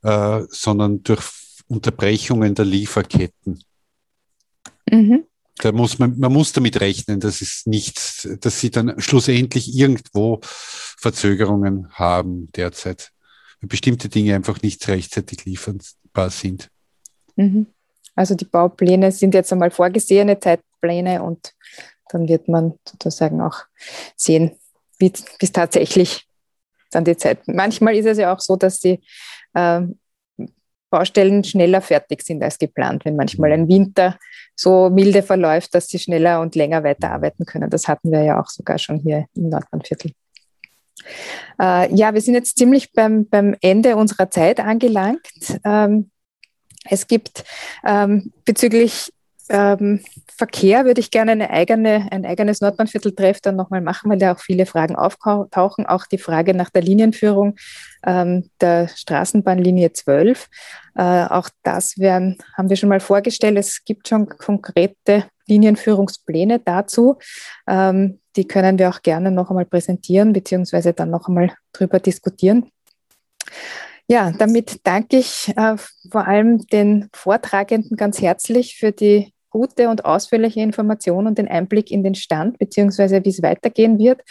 äh, 0.03 0.41
sondern 0.49 1.03
durch 1.03 1.23
Unterbrechungen 1.67 2.55
der 2.55 2.65
Lieferketten. 2.65 3.63
Mhm. 4.89 5.25
Da 5.57 5.71
muss 5.71 5.99
man, 5.99 6.17
man 6.17 6.33
muss 6.33 6.51
damit 6.51 6.81
rechnen, 6.81 7.19
dass 7.19 7.41
es 7.41 7.65
nichts, 7.65 8.27
dass 8.41 8.59
sie 8.59 8.71
dann 8.71 8.99
schlussendlich 8.99 9.75
irgendwo 9.75 10.39
Verzögerungen 10.43 11.89
haben 11.91 12.51
derzeit 12.53 13.12
bestimmte 13.67 14.09
Dinge 14.09 14.35
einfach 14.35 14.61
nicht 14.61 14.87
rechtzeitig 14.87 15.45
lieferbar 15.45 16.29
sind. 16.29 16.69
Mhm. 17.35 17.67
Also 18.15 18.35
die 18.35 18.45
Baupläne 18.45 19.11
sind 19.11 19.33
jetzt 19.33 19.51
einmal 19.51 19.71
vorgesehene 19.71 20.39
Zeitpläne 20.39 21.23
und 21.23 21.53
dann 22.09 22.27
wird 22.27 22.47
man 22.47 22.73
sozusagen 22.87 23.41
auch 23.41 23.63
sehen, 24.15 24.51
wie 24.99 25.11
es 25.39 25.51
tatsächlich 25.51 26.27
dann 26.91 27.05
die 27.05 27.17
Zeit. 27.17 27.47
Manchmal 27.47 27.95
ist 27.95 28.05
es 28.05 28.19
ja 28.19 28.33
auch 28.33 28.39
so, 28.39 28.55
dass 28.55 28.79
die 28.79 28.99
äh, 29.53 29.81
Baustellen 30.91 31.43
schneller 31.43 31.81
fertig 31.81 32.21
sind 32.21 32.43
als 32.43 32.59
geplant, 32.59 33.03
wenn 33.03 33.15
manchmal 33.15 33.51
ein 33.51 33.67
Winter 33.67 34.19
so 34.55 34.91
milde 34.91 35.23
verläuft, 35.23 35.73
dass 35.73 35.87
sie 35.87 35.97
schneller 35.97 36.39
und 36.39 36.53
länger 36.53 36.83
weiterarbeiten 36.83 37.47
können. 37.47 37.71
Das 37.71 37.87
hatten 37.87 38.11
wir 38.11 38.21
ja 38.21 38.39
auch 38.39 38.47
sogar 38.47 38.77
schon 38.77 38.99
hier 38.99 39.25
im 39.33 39.49
Nordbahnviertel. 39.49 40.11
Äh, 41.59 41.93
ja, 41.93 42.13
wir 42.13 42.21
sind 42.21 42.33
jetzt 42.33 42.57
ziemlich 42.57 42.93
beim, 42.93 43.27
beim 43.27 43.55
Ende 43.61 43.95
unserer 43.95 44.29
Zeit 44.29 44.59
angelangt. 44.59 45.21
Ähm, 45.63 46.09
es 46.85 47.07
gibt 47.07 47.43
ähm, 47.85 48.33
bezüglich 48.45 49.11
ähm, 49.49 50.01
Verkehr 50.35 50.85
würde 50.85 50.99
ich 50.99 51.11
gerne 51.11 51.33
eine 51.33 51.49
eigene, 51.49 52.07
ein 52.11 52.25
eigenes 52.25 52.61
Nordbahnvierteltreff 52.61 53.39
dann 53.41 53.55
nochmal 53.55 53.81
machen, 53.81 54.09
weil 54.09 54.17
da 54.17 54.33
auch 54.33 54.39
viele 54.39 54.65
Fragen 54.65 54.95
auftauchen. 54.95 55.85
Auch 55.85 56.05
die 56.05 56.17
Frage 56.17 56.55
nach 56.55 56.69
der 56.69 56.81
Linienführung 56.81 57.55
ähm, 58.05 58.49
der 58.61 58.87
Straßenbahnlinie 58.87 59.93
12. 59.93 60.47
Äh, 60.95 61.25
auch 61.25 61.49
das 61.61 61.97
werden, 61.99 62.37
haben 62.57 62.69
wir 62.69 62.77
schon 62.77 62.89
mal 62.89 62.99
vorgestellt. 62.99 63.57
Es 63.57 63.83
gibt 63.85 64.07
schon 64.07 64.27
konkrete 64.27 65.25
Linienführungspläne 65.47 66.59
dazu. 66.59 67.17
Ähm, 67.67 68.19
die 68.35 68.47
können 68.47 68.79
wir 68.79 68.89
auch 68.89 69.01
gerne 69.01 69.31
noch 69.31 69.49
einmal 69.49 69.65
präsentieren, 69.65 70.33
beziehungsweise 70.33 70.93
dann 70.93 71.09
noch 71.09 71.27
einmal 71.27 71.53
drüber 71.71 71.99
diskutieren. 71.99 72.69
Ja, 74.07 74.31
damit 74.31 74.81
danke 74.83 75.17
ich 75.17 75.53
äh, 75.55 75.75
vor 76.11 76.27
allem 76.27 76.65
den 76.67 77.09
Vortragenden 77.13 77.95
ganz 77.95 78.21
herzlich 78.21 78.75
für 78.77 78.91
die 78.91 79.33
gute 79.49 79.89
und 79.89 80.03
ausführliche 80.03 80.61
Information 80.61 81.27
und 81.27 81.37
den 81.37 81.47
Einblick 81.47 81.91
in 81.91 82.03
den 82.03 82.15
Stand, 82.15 82.57
beziehungsweise 82.57 83.23
wie 83.23 83.29
es 83.29 83.41
weitergehen 83.41 83.99
wird. 83.99 84.21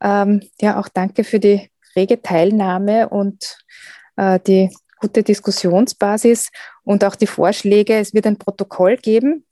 Ähm, 0.00 0.40
ja, 0.60 0.80
auch 0.80 0.88
danke 0.88 1.24
für 1.24 1.40
die 1.40 1.68
rege 1.94 2.22
Teilnahme 2.22 3.08
und 3.08 3.58
äh, 4.16 4.40
die 4.40 4.70
gute 4.98 5.22
Diskussionsbasis 5.22 6.50
und 6.84 7.04
auch 7.04 7.16
die 7.16 7.26
Vorschläge. 7.26 7.94
Es 7.94 8.14
wird 8.14 8.26
ein 8.26 8.38
Protokoll 8.38 8.96
geben. 8.96 9.44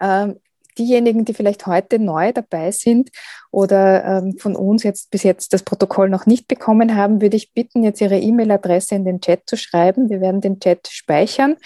Ähm, 0.00 0.38
diejenigen, 0.80 1.24
die 1.24 1.34
vielleicht 1.34 1.66
heute 1.66 1.98
neu 1.98 2.32
dabei 2.32 2.70
sind 2.70 3.10
oder 3.50 4.04
ähm, 4.04 4.36
von 4.38 4.56
uns 4.56 4.82
jetzt 4.82 5.10
bis 5.10 5.22
jetzt 5.22 5.52
das 5.52 5.62
Protokoll 5.62 6.08
noch 6.08 6.26
nicht 6.26 6.48
bekommen 6.48 6.96
haben, 6.96 7.20
würde 7.20 7.36
ich 7.36 7.52
bitten, 7.52 7.84
jetzt 7.84 8.00
Ihre 8.00 8.18
E-Mail-Adresse 8.18 8.94
in 8.94 9.04
den 9.04 9.20
Chat 9.20 9.42
zu 9.46 9.56
schreiben. 9.56 10.10
Wir 10.10 10.20
werden 10.20 10.40
den 10.40 10.58
Chat 10.58 10.88
speichern 10.88 11.56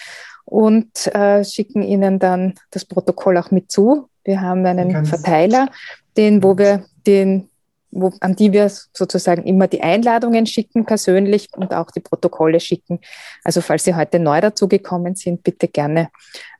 und 0.44 1.06
äh, 1.14 1.44
schicken 1.44 1.82
Ihnen 1.82 2.18
dann 2.18 2.54
das 2.70 2.84
Protokoll 2.84 3.38
auch 3.38 3.50
mit 3.50 3.70
zu. 3.70 4.08
Wir 4.24 4.40
haben 4.40 4.66
einen 4.66 5.06
Verteiler, 5.06 5.68
den, 6.16 6.42
wo 6.42 6.58
wir 6.58 6.84
den 7.06 7.50
wo, 7.94 8.12
an 8.20 8.36
die 8.36 8.52
wir 8.52 8.68
sozusagen 8.68 9.44
immer 9.44 9.68
die 9.68 9.82
Einladungen 9.82 10.46
schicken 10.46 10.84
persönlich 10.84 11.48
und 11.56 11.72
auch 11.72 11.90
die 11.90 12.00
Protokolle 12.00 12.60
schicken. 12.60 13.00
Also 13.44 13.60
falls 13.60 13.84
Sie 13.84 13.94
heute 13.94 14.18
neu 14.18 14.40
dazugekommen 14.40 15.14
sind, 15.14 15.42
bitte 15.42 15.68
gerne 15.68 16.10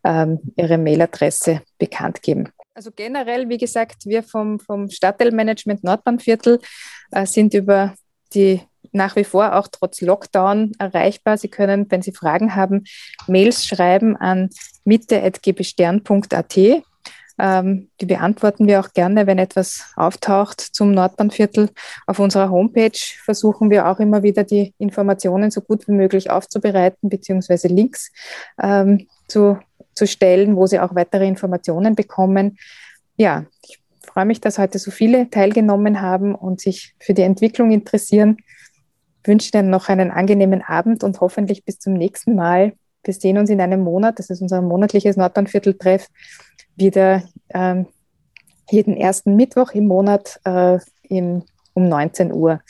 ähm, 0.04 0.38
Ihre 0.56 0.78
Mailadresse 0.78 1.62
bekannt 1.78 2.22
geben. 2.22 2.48
Also 2.74 2.90
generell, 2.90 3.48
wie 3.48 3.58
gesagt, 3.58 4.06
wir 4.06 4.22
vom, 4.22 4.58
vom 4.58 4.88
Stadtteilmanagement 4.90 5.84
Nordbahnviertel 5.84 6.60
äh, 7.12 7.26
sind 7.26 7.54
über 7.54 7.94
die 8.34 8.60
nach 8.92 9.16
wie 9.16 9.24
vor 9.24 9.56
auch 9.56 9.68
trotz 9.68 10.00
Lockdown 10.00 10.72
erreichbar. 10.78 11.36
Sie 11.36 11.48
können, 11.48 11.90
wenn 11.90 12.02
Sie 12.02 12.12
Fragen 12.12 12.54
haben, 12.54 12.84
Mails 13.26 13.66
schreiben 13.66 14.16
an 14.16 14.50
mitte.gbstern.at 14.84 16.56
ähm, 17.38 17.88
die 18.00 18.06
beantworten 18.06 18.66
wir 18.66 18.80
auch 18.80 18.92
gerne, 18.92 19.26
wenn 19.26 19.38
etwas 19.38 19.92
auftaucht 19.96 20.60
zum 20.60 20.92
Nordbahnviertel. 20.92 21.70
Auf 22.06 22.20
unserer 22.20 22.50
Homepage 22.50 22.98
versuchen 23.24 23.70
wir 23.70 23.88
auch 23.88 23.98
immer 23.98 24.22
wieder 24.22 24.44
die 24.44 24.72
Informationen 24.78 25.50
so 25.50 25.60
gut 25.60 25.88
wie 25.88 25.92
möglich 25.92 26.30
aufzubereiten, 26.30 27.08
beziehungsweise 27.08 27.68
Links 27.68 28.12
ähm, 28.62 29.08
zu, 29.26 29.58
zu 29.94 30.06
stellen, 30.06 30.56
wo 30.56 30.66
Sie 30.66 30.78
auch 30.78 30.94
weitere 30.94 31.26
Informationen 31.26 31.96
bekommen. 31.96 32.56
Ja, 33.16 33.46
ich 33.62 33.80
freue 34.04 34.26
mich, 34.26 34.40
dass 34.40 34.58
heute 34.58 34.78
so 34.78 34.92
viele 34.92 35.28
teilgenommen 35.28 36.00
haben 36.00 36.34
und 36.36 36.60
sich 36.60 36.94
für 37.00 37.14
die 37.14 37.22
Entwicklung 37.22 37.72
interessieren. 37.72 38.36
Ich 39.22 39.28
wünsche 39.28 39.50
Ihnen 39.56 39.70
noch 39.70 39.88
einen 39.88 40.12
angenehmen 40.12 40.62
Abend 40.62 41.02
und 41.02 41.20
hoffentlich 41.20 41.64
bis 41.64 41.80
zum 41.80 41.94
nächsten 41.94 42.36
Mal. 42.36 42.74
Wir 43.02 43.14
sehen 43.14 43.38
uns 43.38 43.50
in 43.50 43.60
einem 43.60 43.80
Monat. 43.80 44.18
Das 44.18 44.30
ist 44.30 44.40
unser 44.40 44.62
monatliches 44.62 45.16
Nordbahnvierteltreff 45.16 46.08
wieder 46.76 47.22
ähm, 47.50 47.86
jeden 48.70 48.96
ersten 48.96 49.36
Mittwoch 49.36 49.72
im 49.72 49.86
Monat 49.86 50.40
äh, 50.44 50.78
im, 51.08 51.44
um 51.74 51.88
19 51.88 52.32
Uhr. 52.32 52.60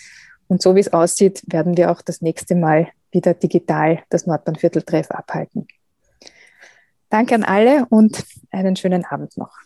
Und 0.48 0.62
so 0.62 0.74
wie 0.74 0.80
es 0.80 0.92
aussieht, 0.92 1.42
werden 1.46 1.76
wir 1.76 1.90
auch 1.90 2.02
das 2.02 2.20
nächste 2.20 2.55
Mal 2.55 2.88
wieder 3.11 3.34
digital 3.34 4.02
das 4.11 4.26
Nordbahnvierteltreff 4.26 5.11
abhalten. 5.11 5.66
Danke 7.09 7.34
an 7.34 7.44
alle 7.44 7.86
und 7.90 8.24
einen 8.50 8.76
schönen 8.76 9.05
Abend 9.05 9.36
noch. 9.36 9.63